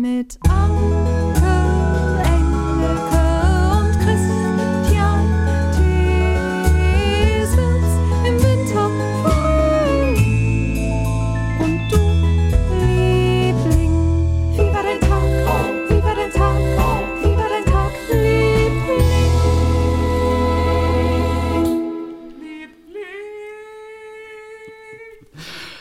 Mit 0.00 0.38
Anke, 0.48 1.19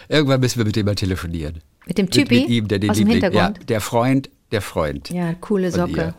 Irgendwann 0.09 0.39
müssen 0.39 0.57
wir 0.57 0.65
mit 0.65 0.75
dem 0.75 0.85
mal 0.85 0.95
telefonieren. 0.95 1.61
Mit 1.85 1.97
dem 1.97 2.05
Mit, 2.05 2.13
Typi 2.13 2.41
mit 2.41 2.49
ihm, 2.49 2.67
der 2.67 2.79
den 2.79 2.89
aus 2.89 2.97
dem 2.97 3.07
Liebling, 3.07 3.31
ja, 3.31 3.45
Hintergrund. 3.45 3.69
der 3.69 3.81
Freund, 3.81 4.29
der 4.51 4.61
Freund. 4.61 5.09
Ja, 5.11 5.33
coole 5.35 5.71
Socke. 5.71 6.15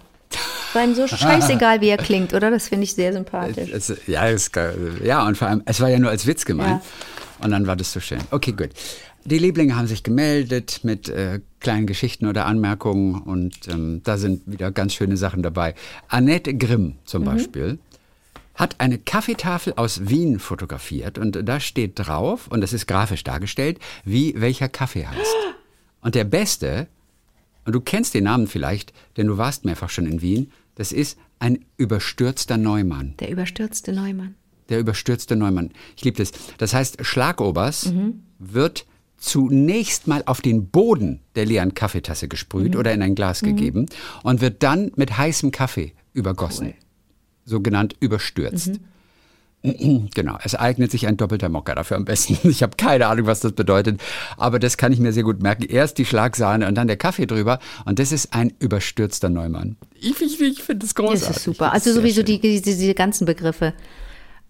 War 0.73 0.85
ihm 0.85 0.95
so 0.95 1.07
scheißegal, 1.09 1.81
wie 1.81 1.89
er 1.89 1.97
klingt, 1.97 2.33
oder? 2.33 2.51
Das 2.51 2.69
finde 2.69 2.85
ich 2.85 2.95
sehr 2.95 3.13
sympathisch. 3.13 3.71
Es, 3.73 3.93
ja, 4.07 4.29
es, 4.29 4.51
ja, 5.05 5.27
und 5.27 5.37
vor 5.37 5.49
allem, 5.49 5.63
es 5.67 5.81
war 5.81 5.89
ja 5.89 5.99
nur 5.99 6.11
als 6.11 6.27
Witz 6.27 6.45
gemeint. 6.45 6.83
Und 7.41 7.51
dann 7.51 7.67
war 7.67 7.75
das 7.75 7.93
so 7.93 8.01
schön. 8.01 8.21
Okay, 8.31 8.53
gut. 8.53 8.71
Die 9.25 9.39
Lieblinge 9.39 9.77
haben 9.77 9.87
sich 9.87 10.03
gemeldet 10.03 10.81
mit 10.83 11.09
äh, 11.09 11.41
kleinen 11.59 11.87
Geschichten 11.87 12.27
oder 12.27 12.47
Anmerkungen 12.47 13.21
und 13.21 13.55
ähm, 13.69 14.01
da 14.05 14.17
sind 14.17 14.43
wieder 14.47 14.71
ganz 14.71 14.95
schöne 14.95 15.17
Sachen 15.17 15.43
dabei. 15.43 15.75
Annette 16.09 16.55
Grimm 16.55 16.95
zum 17.05 17.25
Beispiel 17.25 17.79
hat 18.61 18.77
eine 18.79 18.99
Kaffeetafel 18.99 19.73
aus 19.77 20.09
Wien 20.09 20.39
fotografiert 20.39 21.17
und 21.17 21.49
da 21.49 21.61
steht 21.61 21.99
drauf, 21.99 22.47
und 22.49 22.61
das 22.61 22.75
ist 22.75 22.87
grafisch 22.87 23.25
dargestellt, 23.25 23.79
wie 24.05 24.35
welcher 24.37 24.69
Kaffee 24.69 25.07
heißt. 25.07 25.37
Und 26.03 26.15
der 26.15 26.25
beste, 26.25 26.87
und 27.65 27.73
du 27.73 27.81
kennst 27.81 28.13
den 28.13 28.25
Namen 28.25 28.47
vielleicht, 28.47 28.93
denn 29.17 29.27
du 29.29 29.39
warst 29.39 29.65
mehrfach 29.65 29.89
schon 29.89 30.05
in 30.07 30.21
Wien, 30.21 30.53
das 30.75 30.93
ist 30.93 31.19
ein 31.39 31.65
überstürzter 31.79 32.59
Neumann. 32.59 33.15
Der 33.19 33.31
überstürzte 33.31 33.95
Neumann. 33.95 34.35
Der 34.69 34.79
überstürzte 34.79 35.37
Neumann. 35.37 35.71
Ich 35.97 36.05
liebe 36.05 36.19
das. 36.19 36.33
Das 36.59 36.75
heißt, 36.75 37.05
Schlagobers 37.05 37.93
wird 38.39 38.87
zunächst 39.17 40.07
mal 40.07 40.23
auf 40.27 40.43
den 40.43 40.69
Boden 40.69 41.21
der 41.35 41.47
leeren 41.47 41.73
Kaffeetasse 41.75 42.29
gesprüht 42.29 42.77
oder 42.77 42.93
in 42.93 43.03
ein 43.03 43.15
Glas 43.15 43.41
gegeben 43.41 43.87
und 44.23 44.43
wird 44.43 44.63
dann 44.63 44.93
mit 44.97 45.17
heißem 45.17 45.51
Kaffee 45.51 45.93
übergossen. 46.13 46.75
Sogenannt 47.45 47.97
überstürzt. 48.01 48.73
Genau, 49.63 50.39
es 50.43 50.55
eignet 50.55 50.91
sich 50.91 51.07
ein 51.07 51.19
doppelter 51.19 51.51
Mokka 51.51 51.75
dafür 51.75 51.99
am 51.99 52.07
besten. 52.07 52.39
Ich 52.49 52.63
habe 52.63 52.77
keine 52.79 53.09
Ahnung, 53.09 53.27
was 53.27 53.41
das 53.41 53.53
bedeutet, 53.53 54.01
aber 54.39 54.59
das 54.59 54.79
kann 54.79 54.91
ich 54.91 55.01
mir 55.01 55.13
sehr 55.13 55.23
gut 55.23 55.43
merken. 55.43 55.65
Erst 55.65 55.99
die 55.99 56.07
Schlagsahne 56.07 56.67
und 56.67 56.77
dann 56.77 56.87
der 56.87 56.97
Kaffee 56.97 57.27
drüber 57.27 57.59
und 57.85 57.99
das 57.99 58.11
ist 58.11 58.33
ein 58.33 58.55
überstürzter 58.59 59.29
Neumann. 59.29 59.77
Ich, 60.01 60.19
ich, 60.23 60.41
ich 60.41 60.63
finde 60.63 60.87
das 60.87 60.95
großartig. 60.95 61.27
Das 61.29 61.37
ist 61.37 61.45
super. 61.45 61.73
Also 61.73 61.93
sowieso 61.93 62.23
die, 62.23 62.41
diese, 62.41 62.63
diese 62.63 62.95
ganzen 62.95 63.27
Begriffe. 63.27 63.75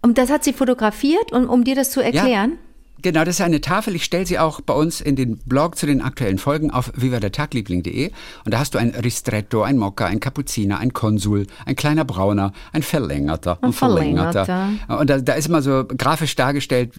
Und 0.00 0.16
das 0.16 0.30
hat 0.30 0.44
sie 0.44 0.52
fotografiert, 0.52 1.32
um, 1.32 1.48
um 1.48 1.64
dir 1.64 1.75
das 1.75 1.91
zu 1.91 2.00
erklären? 2.00 2.58
Genau, 3.02 3.24
das 3.24 3.36
ist 3.36 3.40
eine 3.40 3.60
Tafel. 3.60 3.94
Ich 3.94 4.04
stelle 4.04 4.26
sie 4.26 4.38
auch 4.38 4.60
bei 4.60 4.74
uns 4.74 5.00
in 5.00 5.16
den 5.16 5.38
Blog 5.38 5.76
zu 5.76 5.86
den 5.86 6.02
aktuellen 6.02 6.38
Folgen 6.38 6.70
auf 6.70 6.92
vivadertagliebling.de. 6.94 8.10
Und 8.44 8.54
da 8.54 8.58
hast 8.58 8.74
du 8.74 8.78
ein 8.78 8.90
Ristretto, 8.90 9.62
ein 9.62 9.76
Mokka, 9.76 10.06
ein 10.06 10.20
Cappucciner, 10.20 10.78
ein 10.78 10.92
Konsul, 10.92 11.46
ein 11.66 11.76
kleiner 11.76 12.04
Brauner, 12.04 12.52
ein 12.72 12.82
verlängerter, 12.82 13.58
Ein 13.62 13.72
verlängerter. 13.72 14.70
Und 14.88 15.10
da, 15.10 15.18
da 15.18 15.32
ist 15.34 15.48
immer 15.48 15.62
so 15.62 15.84
grafisch 15.86 16.36
dargestellt, 16.36 16.92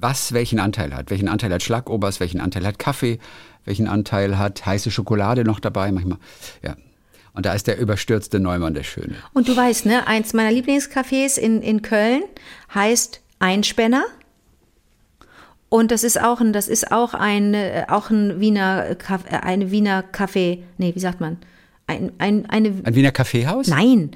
was 0.00 0.32
welchen 0.32 0.60
Anteil 0.60 0.94
hat. 0.94 1.10
Welchen 1.10 1.28
Anteil 1.28 1.52
hat 1.52 1.62
Schlagobers, 1.62 2.20
welchen 2.20 2.40
Anteil 2.40 2.66
hat 2.66 2.78
Kaffee, 2.78 3.18
welchen 3.64 3.88
Anteil 3.88 4.38
hat 4.38 4.66
heiße 4.66 4.90
Schokolade 4.90 5.44
noch 5.44 5.60
dabei 5.60 5.92
manchmal. 5.92 6.18
Ja. 6.62 6.76
Und 7.32 7.46
da 7.46 7.52
ist 7.52 7.66
der 7.66 7.78
überstürzte 7.78 8.38
Neumann 8.38 8.74
der 8.74 8.84
Schöne. 8.84 9.16
Und 9.32 9.48
du 9.48 9.56
weißt, 9.56 9.86
ne, 9.86 10.06
eins 10.06 10.34
meiner 10.34 10.50
Lieblingscafés 10.50 11.38
in, 11.38 11.62
in 11.62 11.82
Köln 11.82 12.22
heißt 12.72 13.20
Einspänner. 13.40 14.04
Und 15.76 15.90
das 15.90 16.04
ist 16.04 16.20
auch 16.22 16.40
ein, 16.40 16.52
das 16.52 16.68
ist 16.68 16.92
auch 16.92 17.14
ein, 17.14 17.52
äh, 17.52 17.84
auch 17.88 18.08
ein 18.08 18.38
Wiener, 18.38 18.90
äh, 18.90 18.96
eine 19.42 19.72
Wiener 19.72 20.04
Kaffee, 20.04 20.62
nee, 20.78 20.94
wie 20.94 21.00
sagt 21.00 21.20
man? 21.20 21.38
Ein, 21.88 22.12
ein, 22.18 22.46
eine, 22.48 22.68
Ein 22.84 22.94
Wiener 22.94 23.10
Kaffeehaus? 23.10 23.66
nein, 23.66 24.12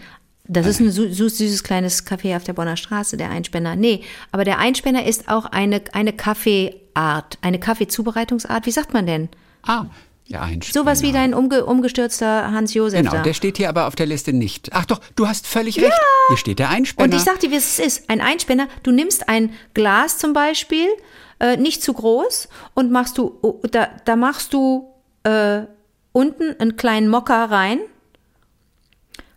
das 0.47 0.67
ist 0.67 0.79
ein 0.81 0.93
su- 0.93 1.09
süßes 1.11 1.65
kleines 1.65 2.07
Café 2.07 2.37
auf 2.37 2.45
der 2.45 2.53
Bonner 2.53 2.77
Straße, 2.77 3.17
der 3.17 3.31
Einspänner. 3.31 3.75
Nee, 3.75 4.03
aber 4.31 4.45
der 4.45 4.59
Einspänner 4.61 5.05
ist 5.05 5.29
auch 5.29 5.47
eine, 5.47 5.83
eine 5.93 6.13
Kaffeeart, 6.13 7.39
eine 7.43 7.59
Kaffeezubereitungsart. 7.59 8.65
Wie 8.67 8.71
sagt 8.71 8.93
man 8.95 9.07
denn? 9.07 9.29
Ah, 9.67 9.87
ja, 10.27 10.43
ein 10.43 10.61
Sowas 10.63 11.03
wie 11.03 11.11
dein 11.11 11.35
umge, 11.35 11.65
umgestürzter 11.65 12.53
Hans 12.53 12.73
Josef 12.75 13.01
Genau, 13.01 13.13
da. 13.13 13.23
der 13.23 13.35
steht 13.35 13.57
hier 13.57 13.69
aber 13.69 13.89
auf 13.89 13.97
der 13.97 14.07
Liste 14.07 14.33
nicht. 14.33 14.71
Ach 14.73 14.85
doch, 14.87 15.01
du 15.17 15.27
hast 15.27 15.47
völlig 15.49 15.81
recht. 15.81 15.93
Hier 16.29 16.37
steht 16.37 16.59
der 16.61 16.69
Einspänner. 16.69 17.05
Und 17.13 17.15
ich 17.17 17.23
sag 17.25 17.41
dir, 17.41 17.51
wie 17.51 17.57
es 17.57 17.79
ist. 17.81 18.09
Ein 18.09 18.21
Einspänner, 18.21 18.69
du 18.85 18.93
nimmst 18.93 19.29
ein 19.29 19.51
Glas 19.75 20.19
zum 20.19 20.33
Beispiel, 20.35 20.87
äh, 21.41 21.57
nicht 21.57 21.83
zu 21.83 21.93
groß, 21.93 22.49
und 22.75 22.91
machst 22.91 23.19
du, 23.19 23.39
oh, 23.43 23.61
da, 23.71 23.89
da 24.05 24.17
machst 24.17 24.53
du 24.53 24.89
äh, 25.25 25.63
unten 26.13 26.59
einen 26.61 26.77
kleinen 26.77 27.09
Mokka 27.09 27.45
rein. 27.47 27.81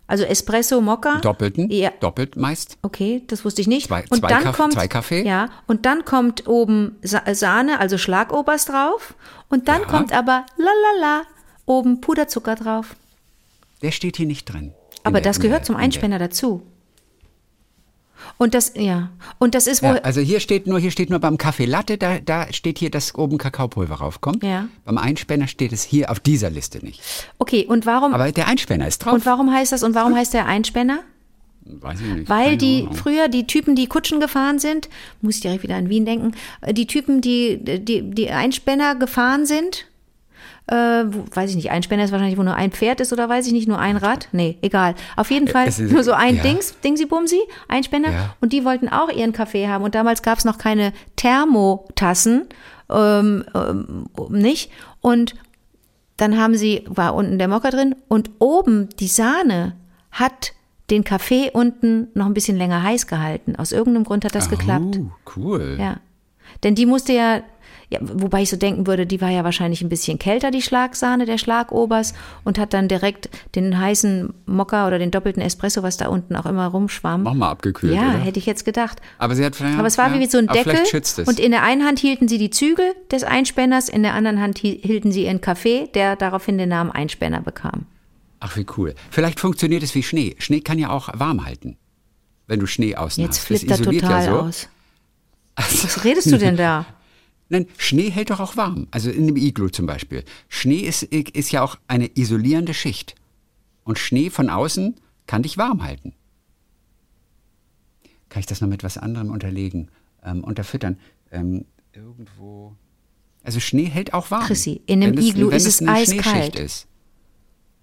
Also 0.07 0.25
Espresso 0.25 0.81
Mokka. 0.81 1.19
Doppelten? 1.21 1.69
Ja. 1.71 1.91
Doppelt 2.01 2.35
meist? 2.35 2.77
Okay, 2.81 3.23
das 3.27 3.45
wusste 3.45 3.61
ich 3.61 3.67
nicht. 3.67 3.87
Zwei- 3.87 4.03
und 4.09 4.19
zwei 4.19 4.27
dann 4.27 4.43
Kaff- 4.43 4.57
kommt 4.57 4.73
zwei 4.73 4.87
Kaffee? 4.89 5.23
Ja, 5.25 5.49
und 5.67 5.85
dann 5.85 6.03
kommt 6.03 6.47
oben 6.47 6.97
Sa 7.01 7.21
Sahne, 7.33 7.79
also 7.79 7.97
Schlagobers 7.97 8.65
drauf, 8.65 9.13
und 9.47 9.69
dann 9.69 9.81
Ja. 9.81 9.87
kommt 9.87 10.11
aber 10.11 10.45
lalala 10.57 11.21
oben 11.65 12.01
Puderzucker 12.01 12.55
drauf. 12.55 12.95
Der 13.81 13.91
steht 13.91 14.17
hier 14.17 14.25
nicht 14.27 14.45
drin. 14.51 14.63
In 14.63 14.73
Aber 15.05 15.21
das 15.21 15.39
gehört 15.39 15.61
der- 15.61 15.65
zum 15.67 15.75
Einspänner 15.77 16.19
dazu. 16.19 16.61
Und 18.37 18.53
das, 18.53 18.73
ja, 18.75 19.09
und 19.37 19.53
das 19.55 19.67
ist 19.67 19.83
wohl, 19.83 19.95
Ja, 19.95 20.01
also 20.01 20.21
hier 20.21 20.39
steht 20.39 20.67
nur, 20.67 20.79
hier 20.79 20.91
steht 20.91 21.09
nur 21.09 21.19
beim 21.19 21.37
Kaffee 21.37 21.65
Latte, 21.65 21.97
da, 21.97 22.19
da 22.19 22.51
steht 22.51 22.79
hier, 22.79 22.89
dass 22.89 23.13
oben 23.15 23.37
Kakaopulver 23.37 23.95
raufkommt. 23.95 24.43
Ja. 24.43 24.67
Beim 24.85 24.97
Einspänner 24.97 25.47
steht 25.47 25.71
es 25.73 25.83
hier 25.83 26.09
auf 26.09 26.19
dieser 26.19 26.49
Liste 26.49 26.83
nicht. 26.83 27.01
okay, 27.37 27.65
und 27.67 27.85
warum, 27.85 28.13
Aber 28.13 28.31
der 28.31 28.47
Einspänner 28.47 28.87
ist 28.87 28.99
drauf. 29.05 29.13
und 29.13 29.25
warum 29.25 29.51
heißt 29.53 29.71
das, 29.71 29.83
und 29.83 29.93
warum 29.95 30.15
heißt 30.15 30.33
der 30.33 30.45
Einspänner? 30.47 30.99
Weiß 31.63 32.01
ich 32.01 32.07
nicht. 32.07 32.29
Weil 32.29 32.57
die 32.57 32.81
Ahnung. 32.81 32.95
früher 32.95 33.27
die 33.27 33.45
Typen, 33.45 33.75
die 33.75 33.85
Kutschen 33.85 34.19
gefahren 34.19 34.57
sind, 34.57 34.89
muss 35.21 35.35
ich 35.35 35.41
direkt 35.41 35.61
wieder 35.61 35.75
an 35.75 35.89
Wien 35.89 36.05
denken, 36.05 36.31
äh, 36.61 36.73
die 36.73 36.87
Typen, 36.87 37.21
die, 37.21 37.59
die, 37.61 38.01
die 38.09 38.29
Einspänner 38.31 38.95
gefahren 38.95 39.45
sind, 39.45 39.85
äh, 40.67 40.75
wo, 41.07 41.23
weiß 41.33 41.49
ich 41.49 41.55
nicht, 41.55 41.71
Einspänner 41.71 42.03
ist 42.05 42.11
wahrscheinlich, 42.11 42.37
wo 42.37 42.43
nur 42.43 42.55
ein 42.55 42.71
Pferd 42.71 43.01
ist 43.01 43.11
oder 43.11 43.27
weiß 43.27 43.45
ich 43.47 43.53
nicht, 43.53 43.67
nur 43.67 43.79
ein 43.79 43.97
Rad? 43.97 44.27
Nee, 44.31 44.57
egal. 44.61 44.95
Auf 45.17 45.29
jeden 45.31 45.47
Fall 45.47 45.67
es 45.67 45.79
ist- 45.79 45.91
nur 45.91 46.03
so 46.03 46.13
ein 46.13 46.37
ja. 46.37 46.43
Dings, 46.43 46.75
Dingsi-Bumsi, 46.83 47.39
Einspänner. 47.67 48.11
Ja. 48.11 48.35
Und 48.41 48.53
die 48.53 48.63
wollten 48.63 48.87
auch 48.89 49.09
ihren 49.09 49.33
Kaffee 49.33 49.67
haben. 49.67 49.83
Und 49.83 49.95
damals 49.95 50.21
gab 50.21 50.37
es 50.37 50.45
noch 50.45 50.57
keine 50.57 50.93
Thermotassen, 51.17 52.45
ähm, 52.89 53.43
ähm, 53.53 54.05
nicht. 54.29 54.71
Und 55.01 55.35
dann 56.17 56.37
haben 56.37 56.55
sie, 56.55 56.83
war 56.87 57.15
unten 57.15 57.39
der 57.39 57.47
Mokka 57.47 57.71
drin 57.71 57.95
und 58.07 58.29
oben 58.39 58.89
die 58.99 59.07
Sahne 59.07 59.75
hat 60.11 60.53
den 60.89 61.03
Kaffee 61.03 61.49
unten 61.51 62.09
noch 62.13 62.25
ein 62.25 62.33
bisschen 62.33 62.57
länger 62.57 62.83
heiß 62.83 63.07
gehalten. 63.07 63.55
Aus 63.55 63.71
irgendeinem 63.71 64.03
Grund 64.03 64.25
hat 64.25 64.35
das 64.35 64.49
geklappt. 64.49 64.99
Oh, 64.99 65.11
cool. 65.37 65.77
Ja. 65.79 65.97
Denn 66.63 66.75
die 66.75 66.85
musste 66.85 67.13
ja, 67.13 67.41
ja, 67.91 67.99
wobei 68.01 68.41
ich 68.43 68.49
so 68.49 68.55
denken 68.55 68.87
würde, 68.87 69.05
die 69.05 69.19
war 69.19 69.29
ja 69.29 69.43
wahrscheinlich 69.43 69.81
ein 69.81 69.89
bisschen 69.89 70.17
kälter, 70.17 70.49
die 70.49 70.61
Schlagsahne, 70.61 71.25
der 71.25 71.37
Schlagobers, 71.37 72.13
und 72.45 72.57
hat 72.57 72.73
dann 72.73 72.87
direkt 72.87 73.29
den 73.53 73.77
heißen 73.77 74.33
Mokka 74.45 74.87
oder 74.87 74.97
den 74.97 75.11
doppelten 75.11 75.41
Espresso, 75.41 75.83
was 75.83 75.97
da 75.97 76.07
unten 76.07 76.35
auch 76.37 76.45
immer 76.45 76.67
rumschwamm. 76.67 77.23
Noch 77.23 77.33
mal 77.33 77.49
abgekühlt, 77.49 77.93
Ja, 77.93 78.09
oder? 78.11 78.17
hätte 78.19 78.39
ich 78.39 78.45
jetzt 78.45 78.63
gedacht. 78.63 79.01
Aber 79.17 79.35
sie 79.35 79.43
hat 79.43 79.55
vielleicht. 79.57 79.77
Aber 79.77 79.87
es 79.87 79.97
war 79.97 80.13
ja, 80.13 80.19
wie 80.21 80.25
so 80.27 80.37
ein 80.37 80.47
Deckel. 80.47 80.79
Und 81.25 81.39
in 81.39 81.51
der 81.51 81.63
einen 81.63 81.85
Hand 81.85 81.99
hielten 81.99 82.27
sie 82.29 82.37
die 82.37 82.49
Zügel 82.49 82.93
des 83.11 83.23
Einspänners, 83.25 83.89
in 83.89 84.03
der 84.03 84.13
anderen 84.13 84.39
Hand 84.39 84.59
hi- 84.63 84.79
hielten 84.81 85.11
sie 85.11 85.25
ihren 85.25 85.41
Kaffee, 85.41 85.89
der 85.93 86.15
daraufhin 86.15 86.57
den 86.57 86.69
Namen 86.69 86.91
Einspänner 86.91 87.41
bekam. 87.41 87.85
Ach, 88.39 88.55
wie 88.55 88.65
cool. 88.77 88.95
Vielleicht 89.09 89.39
funktioniert 89.39 89.83
es 89.83 89.93
wie 89.95 90.01
Schnee. 90.03 90.35
Schnee 90.39 90.61
kann 90.61 90.79
ja 90.79 90.89
auch 90.91 91.09
warm 91.13 91.45
halten. 91.45 91.77
Wenn 92.47 92.59
du 92.61 92.65
Schnee 92.67 92.95
außen 92.95 93.23
Jetzt 93.23 93.39
flippt 93.39 93.69
er 93.69 93.77
total 93.81 94.23
ja 94.25 94.31
so. 94.31 94.39
aus. 94.39 94.69
Was 95.57 96.03
redest 96.05 96.31
du 96.31 96.37
denn 96.37 96.55
da? 96.57 96.85
Nein, 97.51 97.67
Schnee 97.77 98.09
hält 98.09 98.29
doch 98.29 98.39
auch 98.39 98.55
warm. 98.55 98.87
Also 98.91 99.09
in 99.11 99.27
dem 99.27 99.35
Iglu 99.35 99.67
zum 99.67 99.85
Beispiel. 99.85 100.23
Schnee 100.47 100.79
ist, 100.79 101.03
ist 101.03 101.51
ja 101.51 101.61
auch 101.63 101.77
eine 101.87 102.09
isolierende 102.17 102.73
Schicht. 102.73 103.15
Und 103.83 103.99
Schnee 103.99 104.29
von 104.29 104.49
außen 104.49 104.95
kann 105.27 105.43
dich 105.43 105.57
warm 105.57 105.83
halten. 105.83 106.13
Kann 108.29 108.39
ich 108.39 108.45
das 108.45 108.61
noch 108.61 108.69
mit 108.69 108.83
was 108.83 108.97
anderem 108.97 109.31
unterlegen? 109.31 109.89
Ähm, 110.23 110.43
unterfüttern? 110.45 110.97
Ähm, 111.31 111.65
irgendwo. 111.93 112.75
Also 113.43 113.59
Schnee 113.59 113.85
hält 113.85 114.13
auch 114.13 114.31
warm. 114.31 114.45
Chrissy, 114.45 114.81
in 114.85 115.03
einem 115.03 115.17
es- 115.17 115.25
Iglu 115.25 115.49
ist 115.49 115.65
es 115.65 115.81
eine 115.81 115.91
eiskalt. 115.91 116.55
Ist. 116.55 116.87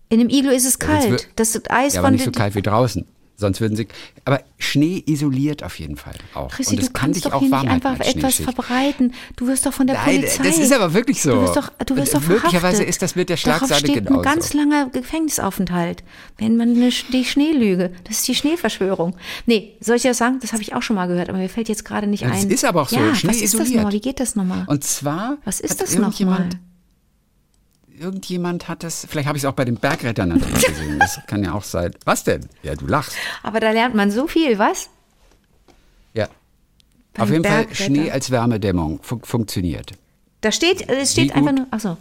In 0.08 0.20
dem 0.20 0.30
Iglu 0.30 0.50
ist 0.50 0.64
es 0.64 0.78
kalt. 0.78 1.28
Das 1.36 1.54
Eis 1.68 1.92
Ja, 1.92 2.00
aber 2.00 2.06
von 2.08 2.14
nicht 2.14 2.24
so 2.24 2.30
kalt 2.30 2.54
wie 2.54 2.62
draußen. 2.62 3.04
Sonst 3.40 3.60
würden 3.60 3.76
sie. 3.76 3.86
Aber 4.24 4.40
Schnee 4.58 5.00
isoliert 5.06 5.62
auf 5.62 5.78
jeden 5.78 5.96
Fall 5.96 6.14
auch. 6.34 6.50
Chrissy, 6.50 6.74
und 6.74 6.80
es 6.82 6.86
du 6.88 6.92
kann 6.92 7.12
doch 7.12 7.32
auch 7.32 7.40
warm 7.40 7.42
nicht 7.42 7.52
halten 7.70 7.86
einfach 7.86 8.04
etwas 8.04 8.34
verbreiten. 8.34 9.14
Du 9.36 9.46
wirst 9.46 9.64
doch 9.64 9.72
von 9.72 9.86
der 9.86 9.94
Nein, 9.94 10.16
Polizei. 10.22 10.42
das 10.42 10.58
ist 10.58 10.72
aber 10.72 10.92
wirklich 10.92 11.22
so. 11.22 11.30
Du 11.30 11.42
wirst 11.42 11.56
doch, 11.56 11.70
du 11.86 11.96
wirst 11.96 12.14
doch 12.14 12.26
möglicherweise 12.26 12.82
ist 12.82 13.00
das 13.00 13.14
mit 13.14 13.28
der 13.28 13.36
Darauf 13.36 13.58
Schlagseite 13.68 13.86
steht 13.86 14.04
genauso. 14.06 14.18
ein 14.18 14.22
ganz 14.24 14.54
langer 14.54 14.86
Gefängnisaufenthalt, 14.90 16.02
wenn 16.38 16.56
man 16.56 16.70
eine, 16.74 16.90
die 17.12 17.24
Schneelüge, 17.24 17.92
das 18.04 18.18
ist 18.18 18.28
die 18.28 18.34
Schneeverschwörung. 18.34 19.14
Nee, 19.46 19.76
soll 19.80 19.96
ich 19.96 20.02
das 20.02 20.18
sagen? 20.18 20.38
Das 20.40 20.52
habe 20.52 20.62
ich 20.62 20.74
auch 20.74 20.82
schon 20.82 20.96
mal 20.96 21.06
gehört, 21.06 21.28
aber 21.28 21.38
mir 21.38 21.48
fällt 21.48 21.68
jetzt 21.68 21.84
gerade 21.84 22.08
nicht 22.08 22.24
Das 22.24 22.42
ein. 22.42 22.50
ist 22.50 22.64
aber 22.64 22.82
auch 22.82 22.88
so, 22.88 22.96
Ja, 22.96 23.14
Schnee 23.14 23.28
was 23.30 23.36
ist 23.36 23.54
das 23.54 23.60
isoliert. 23.60 23.76
nochmal? 23.76 23.92
Wie 23.92 24.00
geht 24.00 24.18
das 24.18 24.34
nochmal? 24.34 24.64
Und 24.66 24.82
zwar 24.82 25.38
Was 25.44 25.60
ist 25.60 25.70
hat 25.70 25.80
das 25.82 25.94
nochmal? 25.96 26.48
Irgendjemand 27.98 28.68
hat 28.68 28.82
das, 28.82 29.06
vielleicht 29.08 29.28
habe 29.28 29.36
ich 29.36 29.44
es 29.44 29.48
auch 29.48 29.54
bei 29.54 29.64
den 29.64 29.76
Bergrettern 29.76 30.38
gesehen, 30.40 30.98
das 30.98 31.20
kann 31.26 31.42
ja 31.44 31.52
auch 31.52 31.62
sein. 31.62 31.92
Was 32.04 32.24
denn? 32.24 32.48
Ja, 32.62 32.74
du 32.74 32.86
lachst. 32.86 33.16
Aber 33.42 33.60
da 33.60 33.70
lernt 33.70 33.94
man 33.94 34.10
so 34.10 34.26
viel, 34.26 34.58
was? 34.58 34.88
Ja. 36.14 36.28
Beim 37.14 37.22
Auf 37.22 37.30
jeden 37.30 37.44
Fall. 37.44 37.66
Schnee 37.74 38.10
als 38.10 38.30
Wärmedämmung 38.30 39.00
fun 39.02 39.20
funktioniert. 39.22 39.92
Da 40.40 40.52
steht, 40.52 40.88
es 40.88 41.12
steht 41.12 41.30
Wie 41.30 41.32
einfach 41.32 41.50
gut? 41.50 41.58
nur, 41.58 41.66
ach 41.70 41.80
so. 41.80 41.96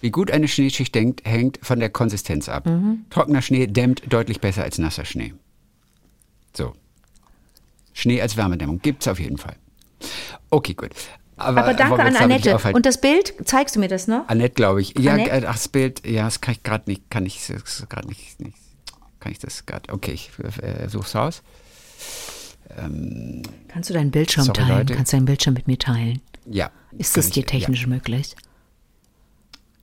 Wie 0.00 0.10
gut 0.10 0.30
eine 0.30 0.48
Schneeschicht 0.48 0.94
denkt, 0.94 1.22
hängt 1.24 1.58
von 1.62 1.80
der 1.80 1.90
Konsistenz 1.90 2.48
ab. 2.48 2.66
Mhm. 2.66 3.04
Trockener 3.10 3.42
Schnee 3.42 3.66
dämmt 3.66 4.02
deutlich 4.12 4.40
besser 4.40 4.62
als 4.62 4.78
nasser 4.78 5.04
Schnee. 5.04 5.34
So. 6.56 6.74
Schnee 7.92 8.20
als 8.20 8.36
Wärmedämmung 8.36 8.80
gibt's 8.80 9.08
auf 9.08 9.20
jeden 9.20 9.38
Fall. 9.38 9.56
Okay, 10.50 10.74
gut. 10.74 10.90
Aber 11.36 11.66
wollen 11.66 11.76
danke 11.76 12.02
an 12.02 12.16
Annette. 12.16 12.56
Und 12.72 12.86
das 12.86 13.00
Bild, 13.00 13.34
zeigst 13.44 13.76
du 13.76 13.80
mir 13.80 13.88
das 13.88 14.06
noch? 14.06 14.28
Annette, 14.28 14.54
glaube 14.54 14.80
ich. 14.80 14.98
Ja, 14.98 15.14
Annette? 15.14 15.30
äh, 15.30 15.42
ach, 15.46 15.54
das 15.54 15.68
Bild, 15.68 16.06
ja, 16.06 16.24
das 16.24 16.40
kann 16.40 16.52
ich 16.54 16.62
gerade 16.62 16.84
nicht, 16.86 17.10
kann 17.10 17.26
ich 17.26 17.40
gerade 17.88 18.08
nicht, 18.08 18.40
nicht, 18.40 18.56
kann 19.20 19.32
ich 19.32 19.38
das 19.38 19.66
gerade, 19.66 19.92
okay, 19.92 20.12
ich 20.12 20.30
äh, 20.62 20.88
such's 20.88 21.14
raus. 21.14 21.42
Kannst 23.68 23.90
du 23.90 23.94
deinen 23.94 24.10
Bildschirm 24.10 24.44
Sorry, 24.44 24.58
teilen? 24.58 24.78
Leute. 24.78 24.94
Kannst 24.94 25.12
du 25.12 25.16
deinen 25.16 25.26
Bildschirm 25.26 25.54
mit 25.54 25.66
mir 25.66 25.78
teilen? 25.78 26.20
Ja. 26.46 26.70
Ist 26.96 27.16
das 27.16 27.26
ich, 27.28 27.32
dir 27.32 27.46
technisch 27.46 27.86
möglich? 27.86 28.34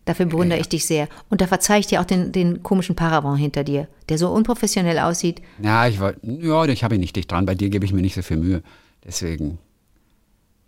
Dafür 0.05 0.25
bewundere 0.25 0.57
Ja. 0.57 0.61
ich 0.61 0.69
dich 0.69 0.85
sehr. 0.85 1.07
Und 1.29 1.41
da 1.41 1.47
verzeih 1.47 1.79
ich 1.79 1.87
dir 1.87 2.01
auch 2.01 2.05
den, 2.05 2.31
den 2.31 2.63
komischen 2.63 2.95
Paravent 2.95 3.39
hinter 3.39 3.63
dir, 3.63 3.87
der 4.09 4.17
so 4.17 4.29
unprofessionell 4.29 4.99
aussieht. 4.99 5.41
Ja, 5.61 5.85
ja 5.85 5.89
ich 5.89 5.99
wollte, 5.99 6.19
ja, 6.23 6.65
ich 6.65 6.83
habe 6.83 6.95
ihn 6.95 7.01
nicht 7.01 7.15
dicht 7.15 7.31
dran, 7.31 7.45
bei 7.45 7.55
dir 7.55 7.69
gebe 7.69 7.85
ich 7.85 7.93
mir 7.93 8.01
nicht 8.01 8.15
so 8.15 8.21
viel 8.21 8.37
Mühe, 8.37 8.63
deswegen. 9.05 9.59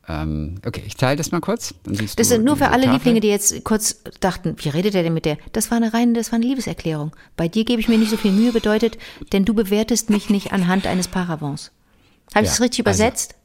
Ähm, 0.08 0.56
okay, 0.66 0.84
ich 0.86 0.98
teile 0.98 1.16
das 1.16 1.32
mal 1.32 1.40
kurz. 1.40 1.74
Das 2.18 2.28
sind 2.28 2.44
nur 2.44 2.58
für 2.58 2.68
alle 2.70 2.84
Tafel. 2.84 2.94
Lieblinge, 2.94 3.20
die 3.22 3.30
jetzt 3.30 3.64
kurz 3.64 4.02
dachten, 4.20 4.56
wie 4.58 4.68
redet 4.70 4.96
er 4.96 5.04
denn 5.04 5.14
mit 5.14 5.24
der? 5.24 5.38
Das 5.54 5.72
war 5.72 5.78
eine 5.78 5.94
reine, 5.94 6.12
das 6.14 6.32
war 6.32 6.38
eine 6.40 6.46
Liebeserklärung. 6.46 7.16
Bei 7.38 7.48
dir 7.48 7.64
gebe 7.64 7.80
ich 7.80 7.88
mir 7.88 7.98
nicht 7.98 8.12
so 8.12 8.18
viel 8.18 8.32
Mühe 8.34 8.52
bedeutet, 8.52 8.98
denn 9.32 9.46
du 9.46 9.54
bewertest 9.54 10.10
mich 10.10 10.30
nicht 10.30 10.52
anhand 10.52 10.88
eines 10.88 11.08
Paravents. 11.08 11.72
Habe 12.36 12.44
ich 12.46 12.50
Ja, 12.50 12.54
das 12.56 12.62
richtig 12.62 12.86
also- 12.86 13.02
übersetzt? 13.04 13.36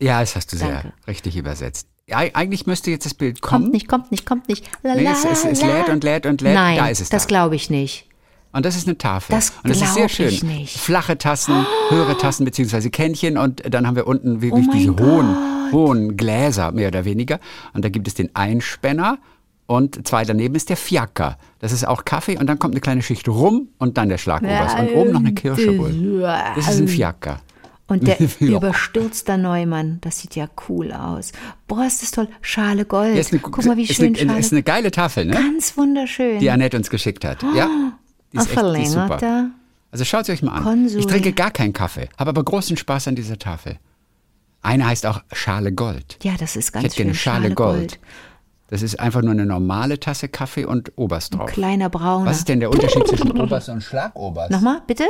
Ja, 0.00 0.20
das 0.20 0.34
hast 0.36 0.52
du 0.52 0.56
sehr 0.56 0.70
Danke. 0.72 0.92
richtig 1.06 1.36
übersetzt. 1.36 1.86
Ja, 2.08 2.18
eigentlich 2.18 2.66
müsste 2.66 2.90
jetzt 2.90 3.04
das 3.04 3.14
Bild 3.14 3.40
kommen. 3.40 3.64
Kommt 3.64 3.72
nicht, 3.74 3.86
kommt 3.88 4.10
nicht, 4.10 4.24
kommt 4.26 4.48
nicht. 4.48 4.64
La, 4.82 4.94
Nee, 4.94 5.06
es- 5.06 5.24
es- 5.24 5.44
es 5.44 5.60
lädt 5.62 5.88
und 5.88 6.02
lädt 6.04 6.24
und 6.26 6.40
lädt. 6.40 6.54
Nein, 6.54 6.78
Da 6.78 6.88
ist 6.88 7.00
es 7.00 7.10
das 7.10 7.24
da. 7.24 7.28
glaube 7.28 7.54
ich 7.54 7.68
nicht. 7.68 8.07
Und 8.58 8.66
das 8.66 8.76
ist 8.76 8.88
eine 8.88 8.98
Tafel. 8.98 9.32
Das 9.34 9.50
und 9.62 9.70
das 9.70 9.80
ist 9.80 9.94
sehr 9.94 10.08
schön. 10.08 10.28
ich 10.28 10.42
nicht. 10.42 10.76
Flache 10.78 11.16
Tassen, 11.16 11.64
höhere 11.90 12.18
Tassen 12.18 12.44
beziehungsweise 12.44 12.90
Kännchen 12.90 13.38
und 13.38 13.62
dann 13.72 13.86
haben 13.86 13.94
wir 13.96 14.06
unten 14.08 14.42
wirklich 14.42 14.66
Oh 14.68 14.72
diese 14.72 14.90
hohen, 14.96 15.26
Gott. 15.34 15.72
hohen 15.72 16.16
Gläser, 16.16 16.72
mehr 16.72 16.88
oder 16.88 17.04
weniger. 17.04 17.38
Und 17.72 17.84
da 17.84 17.88
gibt 17.88 18.08
es 18.08 18.14
den 18.14 18.34
Einspänner 18.34 19.18
und 19.66 20.06
zwei 20.08 20.24
daneben 20.24 20.56
ist 20.56 20.70
der 20.70 20.76
Fiaker. 20.76 21.38
Das 21.60 21.70
ist 21.70 21.86
auch 21.86 22.04
Kaffee 22.04 22.36
und 22.36 22.48
dann 22.48 22.58
kommt 22.58 22.74
eine 22.74 22.80
kleine 22.80 23.00
Schicht 23.02 23.28
rum 23.28 23.68
und 23.78 23.96
dann 23.96 24.08
der 24.08 24.18
Schlagobers. 24.18 24.74
Und 24.74 24.88
oben 24.94 25.12
noch 25.12 25.20
eine 25.20 25.34
Kirsche 25.34 25.78
wohl. 25.78 26.20
Das 26.56 26.68
ist 26.68 26.80
ein 26.80 26.88
Fiaker. 26.88 27.40
Und 27.86 28.06
der 28.08 28.18
Ja. 28.40 28.56
überstürzter 28.58 29.36
Neumann, 29.38 29.98
das 30.02 30.18
sieht 30.18 30.34
ja 30.36 30.46
cool 30.68 30.92
aus. 30.92 31.30
Boah, 31.68 31.86
ist 31.86 32.02
das 32.02 32.10
toll. 32.10 32.28
Schale 32.42 32.84
Gold. 32.84 33.16
Ja, 33.16 33.22
eine, 33.30 33.40
Guck 33.40 33.64
mal, 33.64 33.76
wie 33.76 33.86
schön 33.86 34.16
eine, 34.16 34.18
Schale. 34.18 34.38
ist 34.40 34.52
eine 34.52 34.62
geile 34.64 34.90
Tafel, 34.90 35.24
ne? 35.26 35.32
Ganz 35.34 35.76
wunderschön. 35.76 36.40
Die 36.40 36.50
Annette 36.50 36.76
uns 36.76 36.90
geschickt 36.90 37.24
hat. 37.24 37.38
Ja, 37.54 37.70
die 38.46 38.56
Ein 38.56 38.66
ist, 38.66 38.74
echt, 38.74 38.76
die 38.76 38.82
ist 38.82 38.92
super. 38.92 39.50
Also 39.90 40.04
schaut 40.04 40.26
sie 40.26 40.32
euch 40.32 40.42
mal 40.42 40.52
an. 40.52 40.62
Konsui. 40.64 41.00
Ich 41.00 41.06
trinke 41.06 41.32
gar 41.32 41.50
keinen 41.50 41.72
Kaffee, 41.72 42.08
habe 42.18 42.30
aber 42.30 42.44
großen 42.44 42.76
Spaß 42.76 43.08
an 43.08 43.14
dieser 43.16 43.38
Tafel. 43.38 43.78
Eine 44.60 44.86
heißt 44.86 45.06
auch 45.06 45.22
Schale 45.32 45.72
Gold. 45.72 46.18
Ja, 46.22 46.34
das 46.38 46.56
ist 46.56 46.72
ganz 46.72 46.84
Ich 46.84 46.92
hätte 46.92 47.02
gerne 47.04 47.14
schön. 47.14 47.32
Schale 47.32 47.54
Gold. 47.54 47.98
Das 48.68 48.82
ist 48.82 49.00
einfach 49.00 49.22
nur 49.22 49.30
eine 49.30 49.46
normale 49.46 49.98
Tasse 49.98 50.28
Kaffee 50.28 50.66
und 50.66 50.92
Oberst 50.96 51.34
drauf. 51.34 51.50
Kleiner 51.50 51.88
brauner. 51.88 52.26
Was 52.26 52.38
ist 52.38 52.48
denn 52.48 52.60
der 52.60 52.70
Unterschied 52.70 53.06
zwischen 53.06 53.30
Oberst 53.40 53.70
und 53.70 53.82
Schlagobers? 53.82 54.50
Nochmal, 54.50 54.82
bitte? 54.86 55.04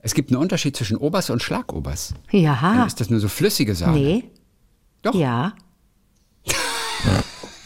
Es 0.00 0.14
gibt 0.14 0.30
einen 0.30 0.40
Unterschied 0.40 0.76
zwischen 0.76 0.96
Oberst 0.96 1.30
und 1.30 1.42
Schlagobers. 1.42 2.14
Ja. 2.30 2.84
Ist 2.86 3.00
das 3.00 3.10
nur 3.10 3.18
so 3.18 3.26
flüssige 3.26 3.74
Sahne? 3.74 3.98
Nee. 3.98 4.24
Doch. 5.02 5.14
Ja. 5.14 5.54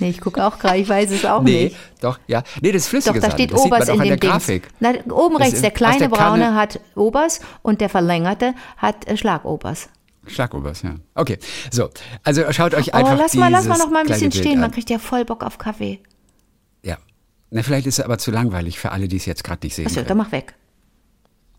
Nee, 0.03 0.11
ich 0.11 0.21
gucke 0.21 0.45
auch 0.45 0.59
gerade, 0.59 0.77
ich 0.79 0.89
weiß 0.89 1.11
es 1.11 1.25
auch 1.25 1.43
Nee, 1.43 1.65
nicht. 1.65 1.77
doch, 2.01 2.19
ja. 2.27 2.43
Nee, 2.61 2.73
das 2.73 2.83
ist 2.83 2.89
flüssige 2.89 3.19
Doch, 3.21 3.29
da 3.29 3.33
steht 3.35 3.55
Obers 3.55 3.89
man 3.89 4.01
in 4.03 4.11
dem. 4.11 4.21
Grafik. 4.21 4.69
Na, 4.81 4.91
oben 5.11 5.39
Das 5.39 5.47
rechts, 5.47 5.61
der 5.63 5.71
kleine 5.71 6.09
braune 6.11 6.55
hat 6.55 6.79
Obers 6.95 7.41
und 7.63 7.81
der 7.81 7.89
verlängerte 7.89 8.55
hat 8.77 9.07
äh, 9.09 9.17
Schlagobers. 9.17 9.89
Schlagobers, 10.27 10.83
ja. 10.83 10.97
Okay, 11.15 11.39
so. 11.71 11.89
Also 12.23 12.43
schaut 12.53 12.75
euch 12.75 12.93
Oh, 12.95 12.97
einfach 12.99 13.17
lass 13.19 13.35
mal, 13.35 13.51
lass 13.51 13.67
mal 13.67 13.79
noch 13.79 13.91
mal 13.91 14.01
ein 14.01 14.07
bisschen 14.07 14.31
Bild 14.31 14.35
stehen, 14.45 14.55
man 14.61 14.65
an. 14.67 14.71
kriegt 14.73 14.91
ja 14.91 14.99
voll 14.99 15.25
Bock 15.25 15.43
auf 15.43 15.59
Kaffee. 15.59 16.01
Ja. 16.83 16.99
Na, 17.51 17.63
vielleicht 17.63 17.87
ist 17.87 17.99
es 17.99 18.05
aber 18.05 18.19
zu 18.19 18.31
langweilig 18.31 18.79
für 18.79 18.93
alle, 18.93 19.09
die 19.09 19.17
es 19.17 19.27
jetzt 19.27 19.43
gerade 19.45 19.65
nicht 19.67 19.75
sehen 19.75 19.87
Achso, 19.87 20.03
dann 20.03 20.17
mach 20.17 20.31
weg. 20.33 20.55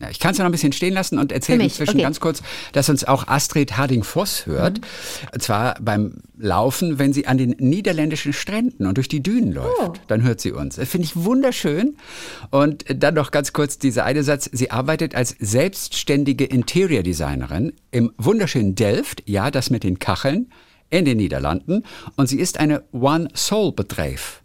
Ich 0.10 0.20
kann 0.20 0.32
es 0.32 0.38
noch 0.38 0.46
ein 0.46 0.52
bisschen 0.52 0.74
stehen 0.74 0.94
lassen 0.94 1.18
und 1.18 1.32
erzähle 1.32 1.64
inzwischen 1.64 1.96
okay. 1.96 2.04
ganz 2.04 2.20
kurz, 2.20 2.42
dass 2.72 2.90
uns 2.90 3.04
auch 3.04 3.28
Astrid 3.28 3.78
Harding-Voss 3.78 4.46
hört. 4.46 4.82
Und 5.34 5.42
zwar 5.42 5.76
beim 5.82 6.22
Laufen, 6.38 7.00
wenn 7.00 7.14
sie 7.14 7.28
an 7.28 7.38
den 7.38 7.56
niederländischen 7.60 8.34
Stränden 8.34 8.86
und 8.86 8.98
durch 8.98 9.08
die 9.08 9.22
Dünen 9.22 9.52
läuft. 9.52 9.80
Oh. 9.80 9.94
Dann 10.08 10.24
hört 10.24 10.42
sie 10.42 10.52
uns. 10.52 10.76
Das 10.76 10.90
finde 10.90 11.06
ich 11.06 11.16
wunderschön. 11.16 11.98
Und 12.50 12.86
dann 12.90 13.14
noch 13.14 13.32
ganz 13.32 13.54
kurz 13.54 13.78
dieser 13.78 14.06
eine 14.06 14.24
Satz. 14.24 14.50
Sie 14.52 14.72
arbeitet 14.72 15.16
als 15.16 15.36
selbstständige 15.40 16.46
Interior 16.46 17.04
Designerin 17.04 17.74
im 17.92 18.12
wunderschönen 18.18 18.76
Delft, 18.76 19.24
ja, 19.26 19.52
das 19.52 19.70
mit 19.70 19.84
den 19.84 20.00
Kacheln, 20.00 20.52
in 20.90 21.06
den 21.06 21.18
Niederlanden. 21.18 21.84
Und 22.16 22.28
sie 22.28 22.40
ist 22.40 22.60
eine 22.60 22.84
One-Soul-Bedrijf. 22.92 24.42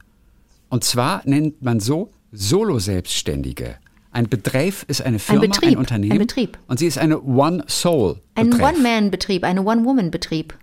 Und 0.69 0.85
zwar 0.85 1.23
nennt 1.25 1.63
man 1.63 1.81
so 1.81 2.11
Solo-Selbstständige. 2.33 3.77
Ein 4.11 4.29
Bedrijf 4.29 4.85
ist 4.89 5.03
eine 5.03 5.19
Firma, 5.19 5.43
ein, 5.43 5.51
Betrieb, 5.51 5.79
Unternehmen. 5.79 6.13
ein 6.13 6.19
Betrieb. 6.19 6.59
Und 6.67 6.79
sie 6.79 6.87
ist 6.87 6.99
eine 6.99 7.21
One-Soul. 7.21 8.21
Ein 8.35 8.51
Betrieb. 8.51 8.67
One-Man-Betrieb, 8.67 9.45
eine 9.45 9.63
One-Woman-Betrieb. 9.63 10.55